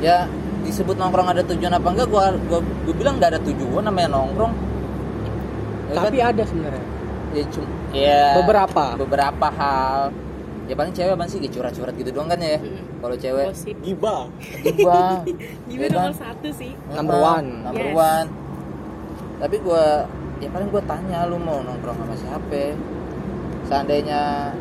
ya 0.00 0.24
disebut 0.64 0.96
nongkrong 0.96 1.28
ada 1.28 1.44
tujuan 1.44 1.68
apa 1.70 1.84
enggak 1.86 2.08
gua 2.08 2.32
gua, 2.48 2.60
gua 2.60 2.94
bilang 2.96 3.20
nggak 3.20 3.36
ada 3.36 3.40
tujuan 3.44 3.84
namanya 3.84 4.08
nongkrong. 4.10 4.52
Ya 5.92 6.00
tapi 6.00 6.18
kan? 6.18 6.32
ada 6.32 6.42
sebenarnya. 6.42 6.84
Ya, 7.34 7.44
cum- 7.50 7.72
ya 7.92 8.24
beberapa. 8.40 8.84
beberapa 8.96 9.46
hal. 9.50 10.00
Ya 10.64 10.72
paling 10.72 10.96
cewek 10.96 11.12
apa 11.12 11.28
sih? 11.28 11.36
Kayak 11.36 11.52
curhat-curhat 11.52 11.94
gitu 11.94 12.08
doang 12.08 12.32
kan 12.32 12.40
ya. 12.40 12.56
Mm. 12.56 13.04
kalau 13.04 13.16
cewek 13.20 13.52
gosip 13.52 13.76
gibah. 13.84 14.24
Gua 14.80 15.20
gila 15.68 15.84
Ya 15.84 15.88
kan? 15.92 16.08
nomor 16.08 16.16
satu 16.16 16.48
sih. 16.56 16.72
Number 16.88 17.16
one. 17.20 17.48
number 17.62 17.84
Yes. 17.84 18.00
one. 18.00 18.28
Tapi 19.34 19.56
gue 19.60 19.84
ya 20.40 20.48
paling 20.48 20.68
gue 20.72 20.82
tanya 20.84 21.28
lu 21.28 21.36
mau 21.36 21.60
nongkrong 21.60 22.00
sama 22.00 22.14
siapa 22.16 22.72
seandainya 23.64 24.52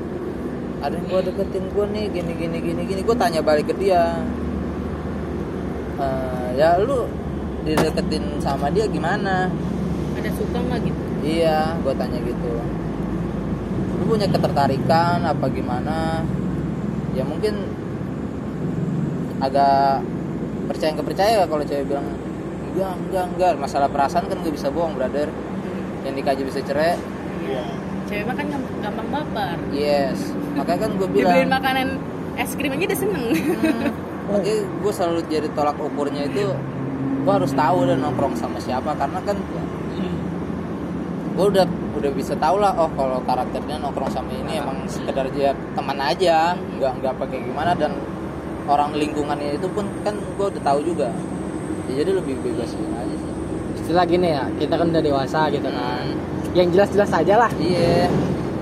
ada 0.83 0.95
yang 0.99 1.07
gue 1.07 1.21
deketin 1.31 1.65
gue 1.71 1.85
nih 1.95 2.05
gini 2.11 2.31
gini 2.35 2.57
gini 2.59 2.81
gini 2.83 3.01
gue 3.07 3.15
tanya 3.15 3.39
balik 3.39 3.71
ke 3.71 3.75
dia. 3.79 4.19
Eh, 5.95 6.47
ya 6.59 6.75
lu 6.81 7.07
dideketin 7.63 8.43
sama 8.43 8.67
dia 8.67 8.83
gimana? 8.91 9.47
Ada 10.19 10.29
suka 10.35 10.59
nggak 10.59 10.79
gitu? 10.83 11.03
Iya 11.23 11.79
gue 11.79 11.93
tanya 11.95 12.19
gitu. 12.19 12.51
Lu 13.99 14.03
punya 14.03 14.27
ketertarikan 14.27 15.23
apa 15.23 15.45
gimana? 15.47 16.19
Ya 17.15 17.23
mungkin 17.23 17.63
agak 19.39 20.03
percaya 20.67 20.95
nggak 20.95 21.07
percaya 21.07 21.33
lah 21.43 21.47
kalau 21.47 21.63
cewek 21.63 21.87
bilang 21.87 22.07
enggak 22.73 22.93
enggak 23.07 23.25
enggak. 23.31 23.53
Masalah 23.55 23.87
perasaan 23.87 24.27
kan 24.27 24.43
gak 24.43 24.51
bisa 24.51 24.67
bohong 24.67 24.99
brother. 24.99 25.31
Yang 26.03 26.13
dikaji 26.19 26.41
bisa 26.43 26.59
cerai. 26.59 26.99
Iya. 27.47 27.82
Cewek 28.13 28.23
mah 28.29 28.35
kan 28.37 28.45
gampang, 28.53 29.07
baper. 29.09 29.57
Yes. 29.73 30.17
Makanya 30.53 30.79
kan 30.85 30.91
gue 31.01 31.07
dibeliin 31.17 31.49
bilang 31.49 31.53
makanan 31.57 31.87
es 32.37 32.51
krim 32.53 32.71
aja 32.77 32.85
udah 32.85 32.99
seneng. 33.01 33.25
Makanya 34.29 34.57
gue 34.69 34.91
selalu 34.93 35.19
jadi 35.25 35.47
tolak 35.57 35.77
ukurnya 35.81 36.29
itu 36.29 36.53
gue 37.23 37.33
harus 37.33 37.51
tahu 37.55 37.87
dan 37.89 38.03
nongkrong 38.03 38.35
sama 38.37 38.59
siapa 38.61 38.93
karena 38.99 39.19
kan 39.23 39.37
gue 41.33 41.45
udah 41.49 41.65
udah 41.97 42.11
bisa 42.13 42.37
tahu 42.37 42.61
lah 42.61 42.77
oh 42.77 42.91
kalau 42.93 43.17
karakternya 43.25 43.81
nongkrong 43.81 44.11
sama 44.13 44.29
ini 44.37 44.61
emang 44.61 44.85
sekedar 44.85 45.25
dia 45.33 45.57
teman 45.73 45.97
aja 45.97 46.53
nggak 46.77 47.01
nggak 47.01 47.13
pakai 47.17 47.41
gimana 47.41 47.73
dan 47.73 47.97
orang 48.69 48.93
lingkungannya 48.93 49.57
itu 49.57 49.65
pun 49.71 49.89
kan 50.05 50.13
gue 50.13 50.45
udah 50.53 50.61
tahu 50.61 50.79
juga. 50.85 51.09
Ya, 51.89 52.03
jadi 52.03 52.15
lebih 52.15 52.39
bebas 52.39 52.71
aja 52.79 53.15
sih. 53.17 53.33
Istilah 53.81 54.05
gini 54.07 54.29
ya 54.31 54.45
kita 54.61 54.77
kan 54.77 54.87
udah 54.93 55.03
dewasa 55.03 55.51
gitu 55.51 55.67
kan 55.67 56.32
yang 56.53 56.69
jelas-jelas 56.69 57.11
aja 57.13 57.35
lah. 57.37 57.51
Iya. 57.57 58.09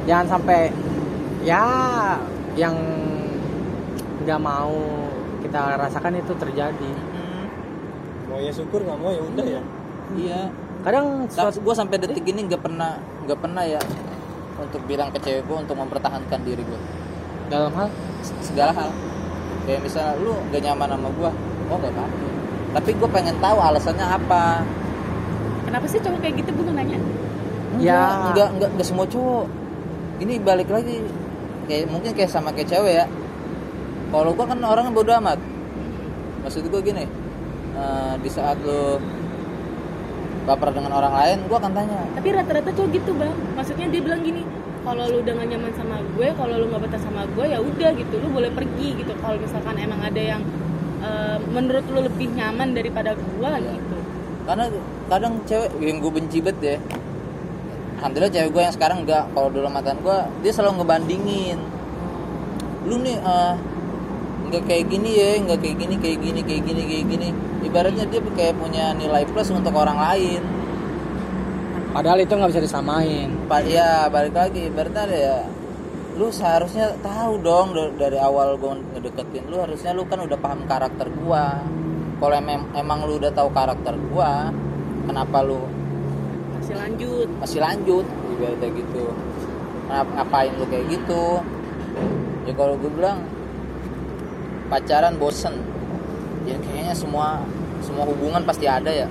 Jangan 0.08 0.28
sampai 0.28 0.72
ya 1.44 1.64
yang 2.56 2.76
nggak 4.24 4.40
mau 4.40 4.74
kita 5.44 5.76
rasakan 5.78 6.20
itu 6.20 6.34
terjadi. 6.40 6.92
Mau 8.32 8.40
ya 8.40 8.52
syukur 8.52 8.84
nggak 8.88 9.00
mau 9.00 9.12
ya 9.12 9.22
udah 9.22 9.46
ya. 9.46 9.62
iya. 10.16 10.42
Kadang 10.82 11.30
suatu 11.30 11.62
gue 11.62 11.76
sampai 11.78 12.02
detik 12.02 12.26
ini 12.26 12.50
nggak 12.50 12.64
pernah 12.64 12.98
nggak 13.28 13.38
pernah 13.38 13.64
ya 13.68 13.82
untuk 14.58 14.82
bilang 14.90 15.14
ke 15.14 15.20
cewek 15.22 15.46
gue 15.46 15.58
untuk 15.58 15.78
mempertahankan 15.78 16.40
diri 16.42 16.64
gue 16.64 16.80
dalam 17.52 17.74
hal? 17.76 17.90
Segala 18.42 18.72
hal. 18.72 18.90
Kayak 19.68 19.86
misalnya 19.86 20.18
lu 20.18 20.34
gak 20.50 20.62
nyaman 20.66 20.90
sama 20.98 21.10
gua 21.14 21.32
oh 21.70 21.78
gak 21.78 21.94
apa-apa. 21.94 22.28
Tapi 22.72 22.90
gue 22.98 23.10
pengen 23.12 23.36
tahu 23.44 23.58
alasannya 23.60 24.08
apa. 24.08 24.64
Kenapa 25.68 25.86
sih 25.86 26.00
cowok 26.00 26.20
kayak 26.24 26.36
gitu? 26.42 26.50
Gue 26.56 26.66
mau 26.72 26.74
nanya 27.72 27.84
Ya. 27.84 28.02
enggak 28.30 28.48
enggak 28.56 28.70
enggak 28.76 28.88
semua 28.88 29.06
cowok. 29.08 29.46
Ini 30.22 30.34
balik 30.40 30.70
lagi 30.70 31.02
kayak 31.66 31.90
mungkin 31.90 32.12
kayak 32.14 32.30
sama 32.30 32.52
kayak 32.52 32.70
cewek 32.70 32.94
ya. 32.94 33.06
Kalau 34.12 34.32
gua 34.36 34.46
kan 34.46 34.60
orangnya 34.60 34.92
bodo 34.92 35.12
amat. 35.18 35.40
Maksud 36.44 36.68
gue 36.68 36.82
gini 36.82 37.06
eh, 37.74 38.14
di 38.20 38.30
saat 38.30 38.58
lu 38.60 38.98
baper 40.42 40.74
dengan 40.74 40.98
orang 40.98 41.14
lain 41.14 41.38
gua 41.48 41.58
akan 41.62 41.72
tanya. 41.72 42.02
Tapi 42.18 42.28
rata-rata 42.34 42.70
cowok 42.74 42.90
gitu 42.92 43.12
bang. 43.16 43.34
Maksudnya 43.56 43.88
dia 43.88 44.02
bilang 44.02 44.22
gini 44.22 44.42
kalau 44.82 45.06
lu 45.06 45.22
udah 45.22 45.34
gak 45.38 45.46
nyaman 45.46 45.72
sama 45.78 46.02
gue 46.18 46.28
kalau 46.34 46.58
lu 46.58 46.66
nggak 46.74 46.82
betah 46.90 47.02
sama 47.06 47.22
gue 47.38 47.46
ya 47.46 47.62
udah 47.62 47.90
gitu 47.94 48.16
lu 48.18 48.28
boleh 48.34 48.50
pergi 48.50 48.98
gitu. 48.98 49.14
Kalau 49.22 49.38
misalkan 49.38 49.78
emang 49.78 50.02
ada 50.02 50.18
yang 50.22 50.42
eh, 51.02 51.38
menurut 51.50 51.86
lu 51.90 52.00
lebih 52.02 52.34
nyaman 52.34 52.74
daripada 52.74 53.14
gue 53.14 53.52
Iya. 53.58 53.74
gitu. 53.78 53.98
Karena 54.42 54.66
kadang 55.08 55.34
cewek 55.46 55.70
yang 55.80 55.98
gue 56.02 56.12
benci 56.12 56.38
banget 56.42 56.60
ya 56.62 56.76
alhamdulillah 58.02 58.34
cewek 58.34 58.50
gue 58.50 58.62
yang 58.66 58.74
sekarang 58.74 58.98
enggak. 59.06 59.30
Kalau 59.30 59.50
dulu 59.54 59.70
mantan 59.70 60.02
gue 60.02 60.18
dia 60.42 60.52
selalu 60.52 60.82
ngebandingin. 60.82 61.62
Lu 62.90 62.98
nih 62.98 63.22
eh, 63.22 63.54
nggak 64.50 64.64
kayak 64.66 64.86
gini 64.90 65.10
ya 65.14 65.30
nggak 65.46 65.60
kayak 65.62 65.78
gini 65.78 65.96
kayak 66.02 66.18
gini 66.18 66.42
kayak 66.42 66.62
gini 66.66 66.82
kayak 66.90 67.06
gini. 67.06 67.30
Ibaratnya 67.62 68.06
dia 68.10 68.22
kayak 68.34 68.58
punya 68.58 68.98
nilai 68.98 69.22
plus 69.30 69.54
untuk 69.54 69.78
orang 69.78 70.02
lain. 70.02 70.42
Padahal 71.94 72.26
itu 72.26 72.34
nggak 72.34 72.52
bisa 72.58 72.66
disamain. 72.66 73.30
Pak 73.46 73.62
ya 73.70 74.10
balik 74.10 74.34
lagi. 74.34 74.66
Ibaratnya 74.66 75.02
ada 75.06 75.18
ya 75.22 75.38
lu 76.18 76.28
seharusnya 76.28 76.98
tahu 77.00 77.40
dong 77.40 77.72
da- 77.72 77.96
dari 77.96 78.20
awal 78.20 78.60
gue 78.60 78.84
ngedeketin 78.94 79.48
lu 79.48 79.64
harusnya 79.64 79.96
lu 79.96 80.04
kan 80.10 80.20
udah 80.26 80.36
paham 80.42 80.66
karakter 80.66 81.08
gua. 81.22 81.62
Kalau 82.18 82.36
emang, 82.38 82.70
emang 82.74 83.06
lu 83.06 83.18
udah 83.22 83.30
tahu 83.30 83.50
karakter 83.54 83.94
gua 84.10 84.50
kenapa 85.06 85.42
lu 85.46 85.81
masih 86.62 86.76
lanjut. 86.78 87.28
Masih 87.42 87.60
lanjut 87.60 88.06
ibaratnya 88.38 88.70
gitu. 88.78 89.04
Ngap- 89.90 90.12
ngapain 90.14 90.54
lu 90.56 90.66
kayak 90.70 90.86
gitu? 90.94 91.24
Ya 92.46 92.54
kalau 92.54 92.78
gue 92.78 92.92
bilang 92.94 93.26
pacaran 94.70 95.18
bosen. 95.18 95.58
Ya 96.46 96.56
kayaknya 96.62 96.94
semua 96.94 97.42
semua 97.82 98.06
hubungan 98.06 98.46
pasti 98.46 98.70
ada 98.70 98.94
ya. 98.94 99.10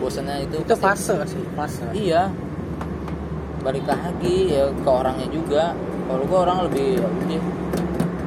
Bosennya 0.00 0.40
itu 0.40 0.64
itu 0.64 0.74
pasti- 0.80 1.12
fase 1.12 1.36
sih? 1.36 1.44
Fase. 1.52 1.84
Iya. 1.92 2.32
Balik 3.60 3.84
lagi 3.84 4.56
ya 4.56 4.72
ke 4.72 4.88
orangnya 4.88 5.28
juga. 5.28 5.76
Kalau 6.08 6.24
gue 6.24 6.38
orang 6.40 6.58
lebih 6.66 6.98
ya 6.98 7.06
udah 7.06 7.42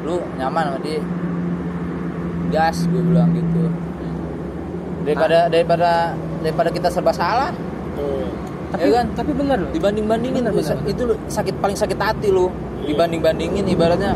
lu 0.05 0.15
nyaman 0.37 0.63
sama 0.69 0.79
dia. 0.85 1.01
Gas 2.53 2.85
gue 2.85 3.01
bilang 3.01 3.33
gitu. 3.33 3.73
Daripada 5.03 5.49
daripada 5.49 6.13
daripada 6.45 6.69
kita 6.71 6.87
serba 6.93 7.11
salah 7.11 7.51
Tuh. 7.93 8.27
tapi 8.73 8.89
Ya 8.89 8.91
kan? 9.01 9.05
tapi 9.13 9.31
bener 9.37 9.57
loh. 9.61 9.69
Dibanding 9.69 10.05
bandingin 10.09 10.41
Bener, 10.49 10.53
bener, 10.53 10.77
itu 10.89 11.01
lu 11.05 11.15
sakit 11.29 11.55
paling 11.61 11.77
sakit 11.77 11.99
hati 11.99 12.33
lu 12.33 12.49
dibanding 12.83 13.23
bandingin 13.23 13.63
ibaratnya 13.69 14.11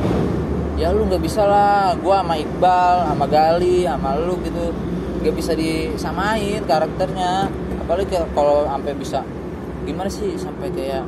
ya 0.78 0.94
lu 0.94 1.06
nggak 1.10 1.22
bisa 1.22 1.46
lah. 1.46 1.94
Gua 2.02 2.22
sama 2.22 2.36
Iqbal 2.38 2.96
sama 3.10 3.26
Gali 3.30 3.86
sama 3.86 4.18
lu 4.18 4.38
gitu. 4.42 4.74
Nggak 5.22 5.34
bisa 5.34 5.52
disamain 5.54 6.62
karakternya. 6.66 7.50
Apalagi 7.86 8.18
kalau 8.34 8.66
sampai 8.68 8.94
bisa 8.98 9.22
gimana 9.88 10.10
sih 10.12 10.36
sampai 10.36 10.68
kayak 10.74 11.06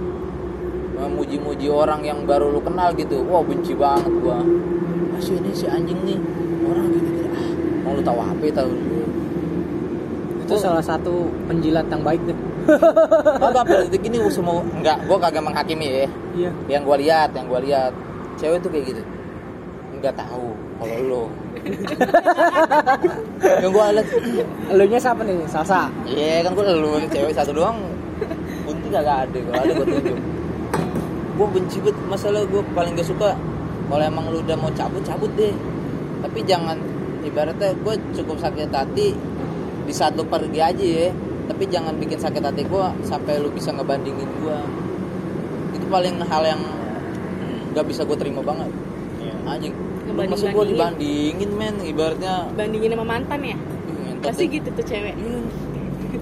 memuji-muji 0.99 1.67
orang 1.67 2.03
yang 2.05 2.23
baru 2.25 2.53
lu 2.53 2.61
kenal 2.61 2.93
gitu. 2.93 3.21
Wah 3.27 3.41
benci 3.41 3.73
banget 3.73 4.13
gua. 4.21 4.41
Masih 5.17 5.41
ini 5.41 5.51
si 5.53 5.65
anjing 5.65 5.99
nih. 6.05 6.19
Orang 6.69 6.89
gini 6.93 7.09
gini 7.17 7.29
ah 7.33 7.49
mau 7.81 7.97
lu 7.97 8.01
tahu 8.05 8.19
apa 8.21 8.45
tahu 8.53 8.71
itu 10.49 10.57
salah 10.57 10.81
satu 10.81 11.29
penjilat 11.45 11.85
yang 11.93 12.01
baik 12.01 12.21
deh 12.25 12.33
Pada 13.39 13.61
detik 13.65 14.03
ini 14.05 14.17
semua 14.29 14.61
enggak 14.61 14.97
gua 15.09 15.17
kagak 15.17 15.43
menghakimi 15.43 15.87
ya. 15.87 16.07
Iya. 16.37 16.51
Yang 16.69 16.81
gua 16.85 16.97
lihat 16.99 17.29
yang 17.33 17.45
gua 17.49 17.59
lihat. 17.63 17.91
Cewek 18.39 18.63
tuh 18.63 18.71
kayak 18.71 18.85
gitu. 18.95 19.01
Nggak 19.99 20.15
tahu 20.15 20.55
kalau 20.79 20.97
lo 21.03 21.23
yang 23.63 23.71
gua 23.73 23.91
lihat. 23.91 24.07
Elunya 24.71 24.99
siapa 25.01 25.21
nih? 25.25 25.43
Salsa 25.49 25.89
iya 26.05 26.45
kan 26.45 26.53
gua 26.53 26.71
lu 26.71 27.01
cewek 27.09 27.33
satu 27.33 27.51
doang. 27.51 27.81
Bunti 28.63 28.87
kagak 28.93 29.27
ada 29.27 29.39
kalau 29.49 29.59
ada 29.59 29.71
gua 29.73 29.87
tunjuk. 29.87 30.17
Gua 31.39 31.47
benci 31.55 31.77
banget 31.81 31.97
masalah 32.07 32.41
gua 32.47 32.61
paling 32.75 32.93
gak 32.99 33.07
suka 33.07 33.31
kalau 33.89 34.03
emang 34.05 34.25
lu 34.29 34.45
udah 34.45 34.57
mau 34.59 34.71
cabut 34.77 35.01
cabut 35.03 35.31
deh. 35.35 35.51
Tapi 36.19 36.39
jangan 36.45 36.77
ibaratnya 37.25 37.75
gua 37.83 37.95
cukup 38.15 38.37
sakit 38.39 38.71
hati 38.71 39.15
di 39.89 39.93
saat 39.97 40.13
lu 40.13 40.21
pergi 40.21 40.61
aja 40.61 40.85
ya 40.85 41.09
tapi 41.49 41.65
jangan 41.65 41.97
bikin 41.97 42.21
sakit 42.21 42.45
hati 42.45 42.61
gua 42.69 42.93
sampai 43.01 43.41
lu 43.41 43.49
bisa 43.49 43.73
ngebandingin 43.73 44.29
gua. 44.45 44.61
Itu 45.73 45.85
paling 45.89 46.21
hal 46.21 46.43
yang 46.45 46.61
nggak 47.73 47.85
bisa 47.85 48.01
gue 48.05 48.17
terima 48.17 48.41
banget. 48.41 48.69
Iya. 49.21 49.33
anjing. 49.45 49.73
Maksud 50.09 50.51
gue 50.51 50.65
dibandingin 50.73 51.51
men. 51.53 51.75
Ibaratnya 51.85 52.49
bandingin 52.57 52.97
sama 52.97 53.05
mantan 53.05 53.39
ya? 53.45 53.57
Ngentot 53.57 54.29
pasti 54.33 54.45
deh. 54.45 54.53
gitu 54.57 54.69
tuh 54.73 54.85
cewek. 54.85 55.15
Iya. 55.17 55.39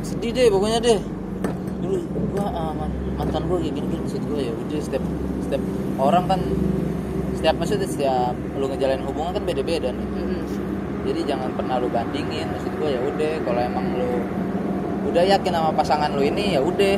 sedih 0.03 0.31
deh 0.35 0.47
pokoknya 0.51 0.79
deh. 0.83 0.99
Dulu 1.83 1.97
gua 2.35 2.47
ah, 2.51 2.71
man- 2.75 3.15
mantan 3.17 3.43
gue 3.47 3.57
kayak 3.63 3.73
gini 3.73 3.87
gini 3.89 4.01
maksud 4.03 4.21
gue 4.27 4.39
ya 4.43 4.53
udah 4.53 4.79
setiap 4.83 5.03
setiap 5.41 5.63
orang 5.97 6.25
kan 6.29 6.41
setiap 7.33 7.55
maksudnya 7.57 7.89
setiap 7.89 8.35
lu 8.59 8.65
ngejalanin 8.69 9.05
hubungan 9.07 9.31
kan 9.33 9.43
beda-beda 9.45 9.89
nih. 9.89 10.05
Mm-mm. 10.05 10.41
jadi 11.07 11.19
jangan 11.33 11.49
pernah 11.57 11.81
lu 11.81 11.89
bandingin 11.89 12.45
maksud 12.51 12.71
gue 12.77 12.89
ya 12.93 12.99
udah 13.01 13.33
kalau 13.41 13.61
emang 13.63 13.85
lu 13.97 14.16
udah 15.09 15.23
yakin 15.23 15.51
sama 15.51 15.71
pasangan 15.73 16.11
lu 16.13 16.23
ini 16.23 16.55
ya 16.55 16.61
udah. 16.61 16.95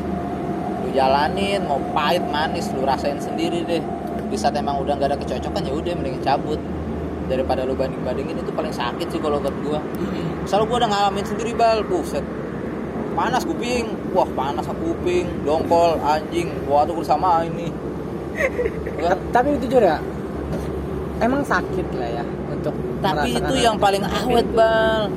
Lu 0.85 0.89
jalanin 0.95 1.61
mau 1.65 1.79
pahit 1.93 2.23
manis 2.29 2.69
lu 2.73 2.83
rasain 2.83 3.21
sendiri 3.21 3.65
deh. 3.65 3.83
Di 4.29 4.37
saat 4.37 4.57
emang 4.57 4.81
udah 4.81 4.97
nggak 4.97 5.09
ada 5.13 5.17
kecocokan 5.17 5.61
ya 5.65 5.73
udah 5.73 5.93
mending 5.97 6.19
cabut. 6.25 6.59
Daripada 7.29 7.61
lu 7.61 7.77
banding 7.77 8.01
bandingin 8.01 8.41
itu 8.41 8.51
paling 8.53 8.73
sakit 8.73 9.07
sih 9.13 9.21
kalau 9.21 9.37
buat 9.37 9.55
gua. 9.61 9.79
Soalnya 10.49 10.65
gua 10.65 10.77
udah 10.85 10.89
ngalamin 10.89 11.25
sendiri 11.25 11.51
bal. 11.53 11.85
Buset. 11.85 12.25
Panas 13.13 13.45
kuping. 13.45 13.85
Wah 14.17 14.29
panas 14.33 14.65
kuping. 14.65 15.29
Dongkol 15.45 16.01
anjing. 16.01 16.49
Wah 16.65 16.83
tuh 16.89 17.05
sama 17.05 17.45
ini. 17.45 17.69
Kan? 18.99 19.17
tapi 19.35 19.59
itu 19.59 19.67
juga 19.67 19.99
emang 21.19 21.43
sakit 21.43 21.87
lah 21.99 22.09
ya 22.21 22.25
untuk 22.51 22.75
tapi 23.03 23.35
itu 23.35 23.53
yang 23.59 23.75
paling 23.75 24.03
awet 24.03 24.47
bal 24.55 25.11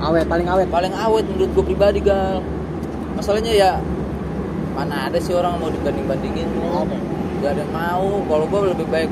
awet 0.00 0.26
paling 0.26 0.48
awet. 0.48 0.68
Paling 0.72 0.92
awet 0.96 1.24
menurut 1.28 1.50
gue 1.52 1.64
pribadi 1.64 2.00
gal. 2.00 2.40
Masalahnya 3.14 3.52
ya 3.52 3.72
mana 4.72 5.12
ada 5.12 5.18
sih 5.20 5.36
orang 5.36 5.60
mau 5.60 5.68
dibanding 5.68 6.06
bandingin 6.08 6.48
Ada. 6.56 6.96
gak 7.44 7.50
ada 7.52 7.62
yang 7.62 7.72
mau. 7.72 8.08
Kalau 8.24 8.44
gue 8.48 8.60
lebih 8.72 8.86
baik 8.88 9.10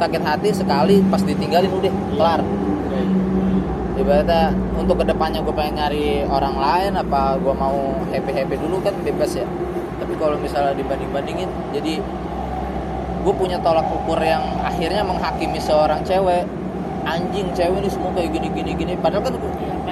sakit 0.00 0.22
hati 0.24 0.48
sekali 0.56 1.04
pas 1.12 1.20
ditinggalin 1.20 1.68
udah 1.68 1.92
kelar. 2.16 2.40
Ibaratnya 4.00 4.56
untuk 4.80 5.04
ke 5.04 5.12
depannya 5.12 5.44
gue 5.44 5.52
pengen 5.52 5.76
nyari 5.76 6.24
orang 6.24 6.56
lain 6.56 6.92
apa 6.96 7.36
gue 7.36 7.52
mau 7.52 8.00
happy 8.08 8.32
happy 8.32 8.56
dulu 8.56 8.80
kan 8.80 8.96
bebas 9.04 9.36
ya. 9.36 9.44
Tapi 10.00 10.16
kalau 10.16 10.40
misalnya 10.40 10.72
dibanding 10.72 11.12
bandingin 11.12 11.50
jadi 11.76 12.00
gue 13.20 13.34
punya 13.36 13.60
tolak 13.60 13.84
ukur 13.92 14.16
yang 14.24 14.40
akhirnya 14.64 15.04
menghakimi 15.04 15.60
seorang 15.60 16.00
cewek. 16.08 16.48
Anjing 17.04 17.52
cewek 17.52 17.84
ini 17.84 17.90
semua 17.92 18.12
kayak 18.16 18.32
gini 18.32 18.48
gini 18.56 18.72
gini. 18.72 18.92
Padahal 18.96 19.28
kan 19.28 19.36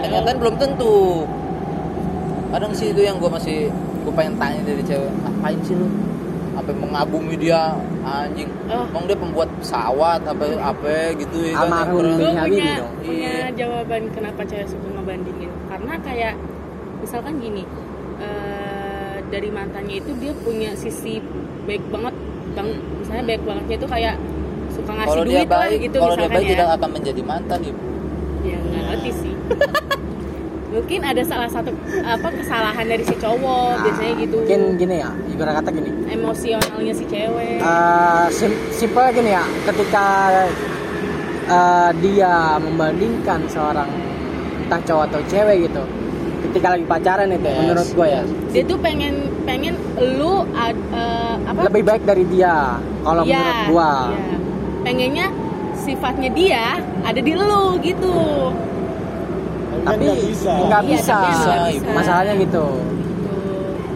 kenyataan 0.03 0.37
belum 0.39 0.55
tentu. 0.57 1.27
Kadang 2.49 2.73
sih 2.73 2.91
itu 2.91 3.01
yang 3.05 3.21
gue 3.21 3.31
masih 3.31 3.69
gue 4.07 4.13
pengen 4.17 4.35
tanya 4.41 4.61
dari 4.65 4.83
cewek 4.83 5.11
ngapain 5.25 5.59
sih 5.69 5.77
lu? 5.77 5.89
Apa 6.57 6.71
mengagumi 6.75 7.35
dia? 7.37 7.77
Anjing. 8.03 8.49
Oh. 8.73 8.89
emang 8.89 9.05
dia 9.05 9.19
pembuat 9.21 9.49
pesawat 9.61 10.25
apa 10.25 10.45
apa 10.65 11.13
gitu 11.21 11.45
ya 11.45 11.61
kan, 11.61 11.69
Almarhum 11.69 12.17
gue 12.17 12.33
punya 12.33 12.73
dong. 12.81 12.93
punya 13.05 13.33
Iya. 13.37 13.53
jawaban 13.53 14.03
kenapa 14.17 14.41
cewek 14.49 14.67
suka 14.73 14.89
ngebandingin. 14.97 15.51
Karena 15.69 15.95
kayak 16.01 16.35
misalkan 17.05 17.35
gini 17.39 17.63
eh, 18.19 19.17
dari 19.29 19.49
mantannya 19.53 20.01
itu 20.01 20.11
dia 20.19 20.33
punya 20.41 20.73
sisi 20.73 21.21
baik 21.69 21.85
banget 21.93 22.17
bang 22.57 22.69
misalnya 23.05 23.25
baik 23.29 23.43
bangetnya 23.45 23.77
itu 23.77 23.89
kayak 23.93 24.15
suka 24.73 24.91
ngasih 24.97 25.11
kalau 25.13 25.25
dia 25.25 25.37
duit 25.45 25.49
lah 25.49 25.61
baik 25.61 25.79
gitu 25.85 25.97
kalau 26.01 26.17
dia 26.17 26.31
baik 26.33 26.47
ya. 26.49 26.51
tidak 26.57 26.69
akan 26.81 26.91
menjadi 26.97 27.23
mantan 27.23 27.61
ibu. 27.61 27.85
Ya 28.41 28.57
nggak 28.57 28.83
ngerti 28.89 29.11
sih 29.21 29.35
mungkin 30.69 31.01
ada 31.01 31.23
salah 31.25 31.49
satu 31.49 31.73
apa 31.99 32.29
kesalahan 32.31 32.85
dari 32.85 33.03
si 33.03 33.17
cowok 33.17 33.73
biasanya 33.83 34.15
gitu. 34.21 34.37
Nah, 34.37 34.43
mungkin 34.45 34.61
gini 34.77 34.97
ya 34.97 35.11
ibarat 35.29 35.55
kata 35.59 35.71
gini. 35.73 35.91
Emosionalnya 36.07 36.93
si 36.93 37.05
cewek. 37.05 37.59
Eh, 37.59 38.27
sim- 38.31 38.61
simpel 38.71 39.09
gini 39.11 39.31
ya 39.31 39.45
ketika 39.65 40.07
eh, 41.49 41.91
dia 41.99 42.35
membandingkan 42.59 43.49
seorang 43.49 43.89
entah 44.61 44.81
cowok 44.83 45.05
atau 45.09 45.21
cewek 45.27 45.67
gitu 45.67 45.83
ketika 46.39 46.71
lagi 46.71 46.85
pacaran 46.85 47.29
itu 47.29 47.45
Yes, 47.45 47.59
menurut 47.59 47.89
gue 47.91 48.07
ya. 48.07 48.23
Dia 48.51 48.63
tuh 48.65 48.79
pengen 48.79 49.15
pengen 49.43 49.75
lu 50.15 50.45
ad- 50.55 50.87
eh, 50.93 51.35
apa? 51.43 51.61
Lebih 51.67 51.83
baik 51.83 52.03
dari 52.05 52.25
dia 52.27 52.77
kalau 53.03 53.23
Iya, 53.25 53.35
menurut 53.35 53.61
gua. 53.67 53.93
iya. 54.13 54.37
pengennya 54.79 55.27
sifatnya 55.75 56.31
dia 56.31 56.65
ada 57.03 57.19
di 57.19 57.33
lu 57.33 57.77
gitu 57.79 58.15
tapi 59.89 59.97
tapi 59.99 60.05
nggak 60.07 60.21
bisa. 60.27 60.53
nggak 60.61 60.83
Iya, 60.83 60.91
bisa. 60.93 61.15
tapi 61.15 61.33
nggak 61.49 61.73
bisa. 61.73 61.91
masalahnya 61.93 62.35
gitu. 62.37 62.47
Gitu. 62.49 62.67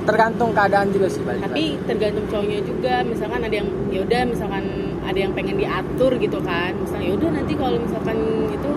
tergantung 0.02 0.50
keadaan 0.50 0.90
juga 0.90 1.06
sih 1.06 1.22
balik 1.22 1.46
tapi 1.46 1.64
tergantung 1.84 2.26
cowoknya 2.26 2.58
juga. 2.62 2.94
Misalkan 3.02 3.40
ada 3.40 3.54
yang 3.54 3.68
ya 3.86 4.00
udah 4.02 4.22
misalkan 4.26 4.64
ada 5.00 5.14
yang 5.16 5.30
pengen 5.30 5.56
diatur 5.56 6.12
gitu 6.16 6.38
kan. 6.42 6.74
Misalnya 6.74 7.06
ya 7.06 7.14
udah 7.14 7.28
nanti 7.32 7.52
kalau 7.54 7.78
misalkan 7.78 8.18
itu 8.48 8.70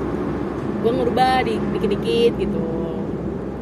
gue 0.80 0.92
ngerubah 0.94 1.34
di 1.42 1.54
dikit-dikit 1.74 2.32
gitu. 2.38 2.62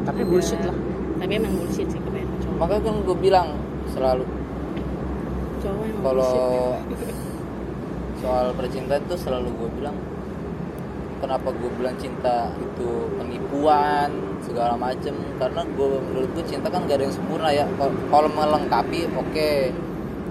Tapi 0.04 0.20
Ada- 0.20 0.28
bullshit 0.28 0.60
lah. 0.60 0.76
Tapi 1.16 1.32
emang 1.34 1.52
bullshit 1.56 1.88
sih 1.88 1.96
kebanyakan 1.98 2.36
cowok. 2.38 2.56
Makanya 2.60 2.82
kan 2.82 2.94
gue 3.00 3.16
bilang 3.18 3.48
selalu. 3.88 4.24
Cowok 5.64 5.86
kalau 6.04 6.32
soal 8.20 8.46
percintaan 8.52 9.02
tuh 9.04 9.16
selalu 9.16 9.48
gue 9.54 9.68
bilang 9.74 9.96
kenapa 11.24 11.48
gue 11.56 11.70
bilang 11.80 11.96
cinta 11.96 12.52
itu 12.60 13.08
penipuan 13.16 14.12
segala 14.44 14.76
macem. 14.76 15.16
Karena 15.40 15.64
gue 15.64 15.88
menurut 16.04 16.28
gue 16.36 16.44
cinta 16.44 16.68
kan 16.68 16.84
gak 16.84 17.00
ada 17.00 17.04
yang 17.08 17.16
sempurna 17.16 17.48
ya. 17.48 17.64
Kalau- 17.80 18.28
melengkapi 18.28 19.08
oke. 19.16 19.50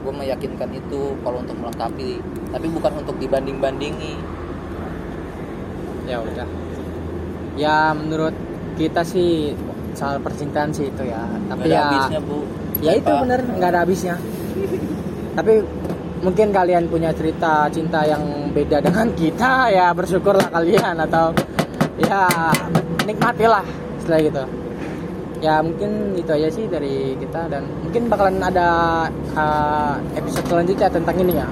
Gue 0.06 0.14
meyakinkan 0.14 0.70
itu 0.70 1.18
kalau 1.26 1.42
untuk 1.42 1.58
melengkapi. 1.58 2.22
Tapi 2.54 2.68
bukan 2.70 3.02
untuk 3.02 3.18
dibanding 3.18 3.58
bandingi 3.58 4.22
ya 6.04 6.20
udah. 6.20 6.48
Ya 7.56 7.96
menurut 7.96 8.36
kita 8.76 9.06
sih 9.08 9.56
soal 9.94 10.20
percintaan 10.20 10.74
sih 10.76 10.90
itu 10.92 11.04
ya. 11.08 11.24
Tapi 11.48 11.66
Gak 11.66 11.72
ada 11.72 11.74
ya 11.74 11.84
habisnya 11.88 12.20
bu. 12.22 12.38
ya 12.84 12.92
itu 13.00 13.12
bener 13.24 13.40
nggak 13.48 13.70
ada 13.72 13.80
habisnya. 13.88 14.16
Tapi 15.34 15.54
mungkin 16.24 16.56
kalian 16.56 16.88
punya 16.88 17.12
cerita 17.12 17.68
cinta 17.68 18.08
yang 18.08 18.50
beda 18.56 18.80
dengan 18.80 19.12
kita 19.14 19.70
ya 19.70 19.92
bersyukurlah 19.92 20.48
kalian 20.50 20.96
atau 21.04 21.36
ya 22.00 22.26
nikmatilah 23.04 23.66
setelah 24.00 24.20
gitu 24.24 24.44
ya 25.44 25.60
mungkin 25.60 26.16
itu 26.16 26.32
aja 26.32 26.48
sih 26.48 26.66
dari 26.72 27.20
kita 27.20 27.52
dan 27.52 27.68
mungkin 27.84 28.08
bakalan 28.08 28.40
ada 28.40 28.70
uh, 29.36 30.00
episode 30.16 30.48
selanjutnya 30.48 30.88
tentang 30.88 31.20
ini 31.20 31.36
ya. 31.36 31.48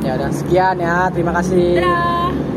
Ya 0.00 0.12
udah 0.20 0.30
sekian 0.32 0.76
ya 0.80 1.08
terima 1.08 1.32
kasih. 1.32 1.80
Dadah. 1.80 2.49